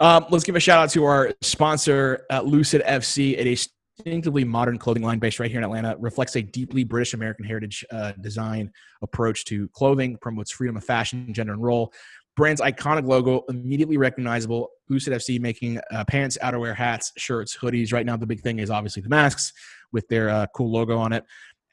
Um, 0.00 0.26
let's 0.30 0.42
give 0.42 0.56
a 0.56 0.60
shout 0.60 0.78
out 0.78 0.90
to 0.90 1.04
our 1.04 1.32
sponsor, 1.42 2.26
uh, 2.30 2.40
Lucid 2.40 2.82
FC. 2.82 3.38
It 3.38 3.46
is 3.46 3.68
distinctively 3.96 4.42
modern 4.42 4.78
clothing 4.78 5.02
line 5.02 5.18
based 5.18 5.38
right 5.38 5.50
here 5.50 5.60
in 5.60 5.64
Atlanta. 5.64 5.96
Reflects 5.98 6.34
a 6.36 6.42
deeply 6.42 6.82
British 6.82 7.14
American 7.14 7.44
heritage 7.44 7.84
uh, 7.92 8.12
design 8.20 8.72
approach 9.02 9.44
to 9.44 9.68
clothing. 9.68 10.16
Promotes 10.16 10.50
freedom 10.50 10.76
of 10.76 10.84
fashion, 10.84 11.32
gender, 11.32 11.52
and 11.52 11.62
role 11.62 11.92
brand's 12.36 12.60
iconic 12.60 13.06
logo 13.06 13.44
immediately 13.48 13.96
recognizable. 13.96 14.70
Lucid 14.88 15.12
FC 15.12 15.40
making 15.40 15.80
uh, 15.90 16.04
pants, 16.04 16.38
outerwear, 16.42 16.74
hats, 16.74 17.12
shirts, 17.16 17.56
hoodies. 17.56 17.92
Right 17.92 18.06
now, 18.06 18.16
the 18.16 18.26
big 18.26 18.40
thing 18.40 18.58
is 18.58 18.70
obviously 18.70 19.02
the 19.02 19.08
masks 19.08 19.52
with 19.92 20.06
their 20.08 20.28
uh, 20.30 20.46
cool 20.54 20.70
logo 20.70 20.98
on 20.98 21.12
it. 21.12 21.24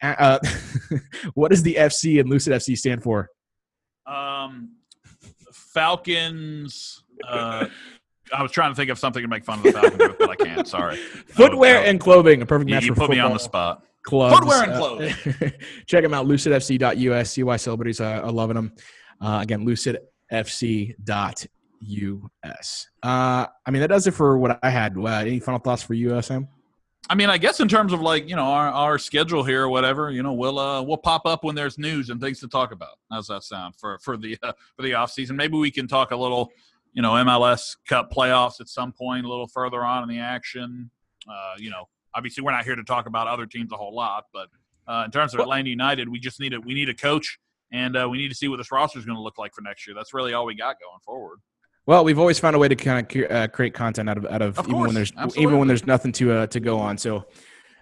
Uh, 0.01 0.39
what 1.33 1.51
does 1.51 1.63
the 1.63 1.75
FC 1.75 2.19
and 2.19 2.29
Lucid 2.29 2.53
FC 2.53 2.77
stand 2.77 3.03
for? 3.03 3.29
Um, 4.05 4.75
Falcons. 5.51 7.03
Uh, 7.27 7.67
I 8.33 8.43
was 8.43 8.51
trying 8.51 8.71
to 8.71 8.75
think 8.75 8.89
of 8.89 8.99
something 8.99 9.21
to 9.21 9.27
make 9.27 9.43
fun 9.43 9.59
of 9.59 9.63
the 9.63 9.71
Falcons 9.73 10.15
but 10.19 10.29
I 10.29 10.35
can't. 10.35 10.67
Sorry. 10.67 10.97
Footwear 11.27 11.83
and 11.83 11.99
clothing, 11.99 12.41
a 12.41 12.45
perfect 12.45 12.69
match 12.69 12.83
you, 12.83 12.89
you 12.89 12.95
put 12.95 13.09
me 13.09 13.19
on 13.19 13.33
the 13.33 13.39
spot. 13.39 13.83
Clubs. 14.03 14.37
Footwear 14.37 14.63
and 14.63 14.73
clothing. 14.73 15.13
check 15.85 16.03
them 16.03 16.13
out, 16.13 16.25
lucidfc.us. 16.25 17.33
CY 17.33 17.57
celebrities 17.57 17.99
are, 17.99 18.21
are 18.21 18.31
loving 18.31 18.55
them. 18.55 18.73
Uh, 19.21 19.39
again, 19.41 19.65
Lucid 19.65 19.97
fc.us. 20.31 21.47
Uh, 23.03 23.45
I 23.65 23.71
mean, 23.71 23.81
that 23.81 23.87
does 23.87 24.07
it 24.07 24.11
for 24.11 24.37
what 24.37 24.59
I 24.61 24.69
had. 24.69 24.97
Uh, 24.97 25.05
any 25.05 25.39
final 25.39 25.59
thoughts 25.59 25.83
for 25.83 25.93
you, 25.93 26.21
Sam? 26.21 26.47
I 27.09 27.15
mean, 27.15 27.29
I 27.29 27.39
guess 27.39 27.59
in 27.59 27.67
terms 27.67 27.91
of 27.91 28.01
like 28.01 28.29
you 28.29 28.35
know 28.35 28.45
our, 28.45 28.69
our 28.69 28.99
schedule 28.99 29.43
here 29.43 29.63
or 29.63 29.69
whatever, 29.69 30.11
you 30.11 30.21
know, 30.21 30.33
we'll 30.33 30.59
uh, 30.59 30.81
we'll 30.81 30.97
pop 30.97 31.25
up 31.25 31.43
when 31.43 31.55
there's 31.55 31.79
news 31.79 32.09
and 32.09 32.21
things 32.21 32.39
to 32.41 32.47
talk 32.47 32.71
about. 32.71 32.99
How's 33.11 33.27
that 33.27 33.43
sound 33.43 33.75
for 33.75 33.97
for 33.99 34.15
the 34.15 34.37
uh, 34.43 34.53
for 34.75 34.83
the 34.83 34.93
off 34.93 35.11
season? 35.11 35.35
Maybe 35.35 35.57
we 35.57 35.71
can 35.71 35.87
talk 35.87 36.11
a 36.11 36.15
little, 36.15 36.51
you 36.93 37.01
know, 37.01 37.11
MLS 37.11 37.77
Cup 37.87 38.11
playoffs 38.11 38.61
at 38.61 38.67
some 38.67 38.91
point, 38.91 39.25
a 39.25 39.29
little 39.29 39.47
further 39.47 39.83
on 39.83 40.03
in 40.03 40.09
the 40.09 40.19
action. 40.19 40.91
Uh, 41.27 41.55
you 41.57 41.71
know, 41.71 41.87
obviously 42.13 42.43
we're 42.43 42.51
not 42.51 42.63
here 42.63 42.75
to 42.75 42.83
talk 42.83 43.07
about 43.07 43.27
other 43.27 43.47
teams 43.47 43.71
a 43.71 43.75
whole 43.75 43.93
lot, 43.93 44.25
but 44.31 44.49
uh, 44.87 45.03
in 45.05 45.11
terms 45.11 45.33
of 45.33 45.39
Atlanta 45.39 45.69
United, 45.69 46.09
we 46.09 46.19
just 46.19 46.39
need 46.39 46.53
a 46.53 46.59
we 46.59 46.75
need 46.75 46.89
a 46.89 46.93
coach 46.93 47.39
and 47.71 47.97
uh, 47.97 48.07
we 48.09 48.17
need 48.17 48.29
to 48.29 48.35
see 48.35 48.47
what 48.47 48.57
this 48.57 48.71
roster 48.71 48.99
is 48.99 49.05
going 49.05 49.17
to 49.17 49.21
look 49.21 49.37
like 49.37 49.53
for 49.53 49.61
next 49.61 49.87
year. 49.87 49.95
That's 49.95 50.13
really 50.13 50.33
all 50.33 50.45
we 50.45 50.55
got 50.55 50.77
going 50.79 50.99
forward. 51.03 51.39
Well, 51.85 52.03
we've 52.03 52.19
always 52.19 52.37
found 52.39 52.55
a 52.55 52.59
way 52.59 52.67
to 52.67 52.75
kind 52.75 53.05
of 53.05 53.31
uh, 53.31 53.47
create 53.47 53.73
content 53.73 54.09
out 54.09 54.17
of 54.17 54.25
out 54.27 54.41
of, 54.41 54.59
of 54.59 54.67
even 54.67 54.79
when 54.79 54.93
there's 54.93 55.11
absolutely. 55.17 55.43
even 55.43 55.57
when 55.57 55.67
there's 55.67 55.87
nothing 55.87 56.11
to 56.13 56.31
uh, 56.31 56.47
to 56.47 56.59
go 56.59 56.77
on. 56.77 56.97
So 56.97 57.25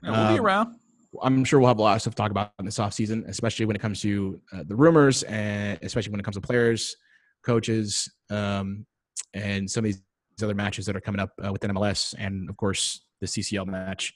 yeah, 0.03 0.11
we'll 0.11 0.19
um, 0.19 0.33
be 0.33 0.39
around. 0.39 0.75
I'm 1.21 1.43
sure 1.43 1.59
we'll 1.59 1.67
have 1.67 1.79
a 1.79 1.81
lot 1.81 1.95
of 1.95 2.01
stuff 2.01 2.15
to 2.15 2.17
talk 2.17 2.31
about 2.31 2.51
in 2.59 2.65
this 2.65 2.77
offseason, 2.77 3.27
especially 3.27 3.65
when 3.65 3.75
it 3.75 3.79
comes 3.79 4.01
to 4.01 4.39
uh, 4.53 4.63
the 4.65 4.75
rumors 4.75 5.23
and 5.23 5.79
especially 5.81 6.11
when 6.11 6.19
it 6.19 6.23
comes 6.23 6.35
to 6.35 6.41
players, 6.41 6.95
coaches, 7.43 8.09
um, 8.29 8.85
and 9.33 9.69
some 9.69 9.83
of 9.83 9.91
these 9.91 10.01
other 10.41 10.53
matches 10.53 10.85
that 10.85 10.95
are 10.95 11.01
coming 11.01 11.19
up 11.19 11.31
uh, 11.43 11.51
within 11.51 11.71
MLS, 11.71 12.13
and 12.17 12.49
of 12.49 12.57
course 12.57 13.03
the 13.21 13.27
CCL 13.27 13.67
match 13.67 14.13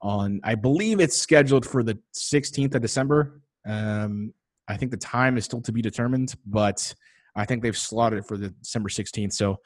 on. 0.00 0.40
I 0.44 0.54
believe 0.54 1.00
it's 1.00 1.16
scheduled 1.16 1.66
for 1.66 1.82
the 1.82 1.98
16th 2.14 2.74
of 2.74 2.82
December. 2.82 3.40
Um, 3.66 4.32
I 4.68 4.76
think 4.76 4.90
the 4.90 4.96
time 4.96 5.36
is 5.36 5.44
still 5.44 5.60
to 5.62 5.72
be 5.72 5.82
determined, 5.82 6.34
but 6.44 6.94
I 7.34 7.44
think 7.44 7.62
they've 7.62 7.76
slotted 7.76 8.18
it 8.18 8.26
for 8.26 8.36
the 8.36 8.50
December 8.50 8.88
16th. 8.88 9.32
So 9.32 9.58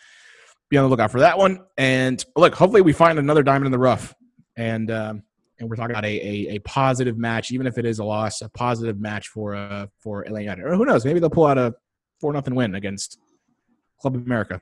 be 0.69 0.77
on 0.77 0.85
the 0.85 0.89
lookout 0.89 1.11
for 1.11 1.21
that 1.21 1.39
one. 1.39 1.61
And 1.79 2.25
look, 2.37 2.55
hopefully 2.55 2.83
we 2.83 2.93
find 2.93 3.19
another 3.19 3.43
diamond 3.43 3.67
in 3.67 3.73
the 3.73 3.79
rough. 3.79 4.15
And 4.57 4.91
um, 4.91 5.23
and 5.59 5.69
we're 5.69 5.77
talking 5.77 5.93
about 5.93 6.05
a, 6.05 6.09
a, 6.09 6.55
a, 6.55 6.59
positive 6.61 7.19
match, 7.19 7.51
even 7.51 7.67
if 7.67 7.77
it 7.77 7.85
is 7.85 7.99
a 7.99 8.05
loss, 8.05 8.41
a 8.41 8.49
positive 8.49 8.99
match 8.99 9.29
for 9.29 9.55
uh, 9.55 9.87
for 9.99 10.25
LA 10.29 10.41
United. 10.41 10.65
Or 10.65 10.75
who 10.75 10.85
knows? 10.85 11.05
Maybe 11.05 11.21
they'll 11.21 11.31
pull 11.31 11.47
out 11.47 11.59
a 11.59 11.75
four 12.19 12.33
nothing 12.33 12.55
win 12.55 12.75
against 12.75 13.19
Club 14.01 14.17
America. 14.17 14.61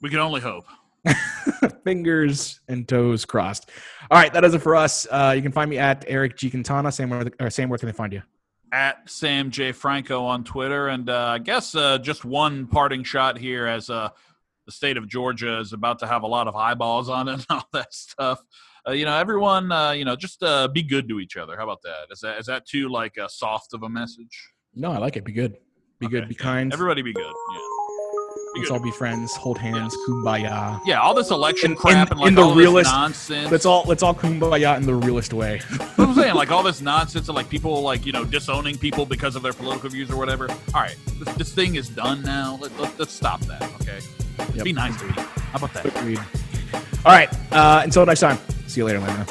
We 0.00 0.10
can 0.10 0.20
only 0.20 0.40
hope. 0.40 0.64
Fingers 1.84 2.60
and 2.68 2.86
toes 2.88 3.24
crossed. 3.24 3.70
All 4.10 4.18
right, 4.18 4.32
that 4.32 4.40
does 4.40 4.54
it 4.54 4.60
for 4.60 4.76
us. 4.76 5.06
Uh, 5.10 5.32
you 5.36 5.42
can 5.42 5.52
find 5.52 5.68
me 5.68 5.78
at 5.78 6.04
Eric 6.08 6.36
G. 6.36 6.50
Quintana. 6.50 6.90
Sam, 6.92 7.10
where, 7.10 7.30
or 7.40 7.50
Sam, 7.50 7.68
where 7.68 7.78
can 7.78 7.86
they 7.86 7.92
find 7.92 8.12
you? 8.12 8.22
At 8.76 9.08
Sam 9.08 9.50
J. 9.50 9.72
Franco 9.72 10.22
on 10.22 10.44
Twitter. 10.44 10.88
And 10.88 11.08
uh, 11.08 11.28
I 11.28 11.38
guess 11.38 11.74
uh, 11.74 11.96
just 11.96 12.26
one 12.26 12.66
parting 12.66 13.04
shot 13.04 13.38
here 13.38 13.66
as 13.66 13.88
uh, 13.88 14.10
the 14.66 14.72
state 14.72 14.98
of 14.98 15.08
Georgia 15.08 15.58
is 15.60 15.72
about 15.72 15.98
to 16.00 16.06
have 16.06 16.24
a 16.24 16.26
lot 16.26 16.46
of 16.46 16.54
eyeballs 16.56 17.08
on 17.08 17.26
it 17.26 17.32
and 17.32 17.46
all 17.50 17.66
that 17.72 17.94
stuff. 17.94 18.38
Uh, 18.86 18.92
you 18.92 19.06
know, 19.06 19.16
everyone, 19.16 19.72
uh, 19.72 19.92
you 19.92 20.04
know, 20.04 20.14
just 20.14 20.42
uh, 20.42 20.68
be 20.68 20.82
good 20.82 21.08
to 21.08 21.20
each 21.20 21.38
other. 21.38 21.56
How 21.56 21.64
about 21.64 21.80
that? 21.84 22.08
Is 22.12 22.20
that 22.20 22.38
is 22.38 22.44
that 22.46 22.66
too 22.66 22.90
like 22.90 23.16
a 23.16 23.30
soft 23.30 23.72
of 23.72 23.82
a 23.82 23.88
message? 23.88 24.50
No, 24.74 24.92
I 24.92 24.98
like 24.98 25.16
it. 25.16 25.24
Be 25.24 25.32
good. 25.32 25.56
Be 25.98 26.04
Okay, 26.06 26.20
good. 26.20 26.28
Be 26.28 26.34
kind. 26.34 26.70
Everybody 26.70 27.00
be 27.00 27.14
good. 27.14 27.24
Yeah. 27.24 27.85
Be 28.56 28.60
Let's 28.62 28.70
all 28.70 28.80
be 28.80 28.90
friends. 28.90 29.36
Hold 29.36 29.58
hands. 29.58 29.94
Kumbaya. 30.08 30.80
Yeah, 30.86 31.00
all 31.00 31.12
this 31.14 31.30
election 31.30 31.72
In- 31.72 31.76
crap 31.76 32.06
in- 32.08 32.12
and 32.12 32.20
like 32.20 32.28
in 32.28 32.34
the 32.34 32.42
all 32.42 32.54
realest- 32.54 32.88
this 32.90 32.92
nonsense. 32.94 33.50
Let's 33.52 33.66
all 33.66 33.84
let's 33.86 34.02
all 34.02 34.14
kumbaya 34.14 34.76
in 34.78 34.86
the 34.86 34.94
realest 34.94 35.32
way. 35.34 35.60
I'm 35.98 36.14
saying, 36.14 36.34
like 36.34 36.50
all 36.50 36.62
this 36.62 36.80
nonsense 36.80 37.28
of 37.28 37.34
like 37.34 37.50
people 37.50 37.82
like 37.82 38.06
you 38.06 38.12
know 38.12 38.24
disowning 38.24 38.78
people 38.78 39.04
because 39.04 39.36
of 39.36 39.42
their 39.42 39.52
political 39.52 39.90
views 39.90 40.10
or 40.10 40.16
whatever. 40.16 40.48
All 40.74 40.80
right, 40.80 40.96
this, 41.18 41.34
this 41.34 41.52
thing 41.54 41.74
is 41.76 41.88
done 41.88 42.22
now. 42.22 42.58
Let, 42.60 42.78
let, 42.80 42.98
let's 42.98 43.12
stop 43.12 43.40
that. 43.42 43.62
Okay, 43.82 43.98
Yep. 44.54 44.64
be 44.64 44.72
nice 44.72 44.98
to 45.00 45.06
people. 45.06 45.22
How 45.22 45.58
about 45.58 45.74
that? 45.74 45.84
Agreed. 45.86 46.18
All 47.04 47.12
right. 47.12 47.28
Uh, 47.52 47.82
until 47.84 48.04
next 48.06 48.20
time. 48.20 48.38
See 48.66 48.80
you 48.80 48.84
later, 48.86 49.00
Lana. 49.00 49.26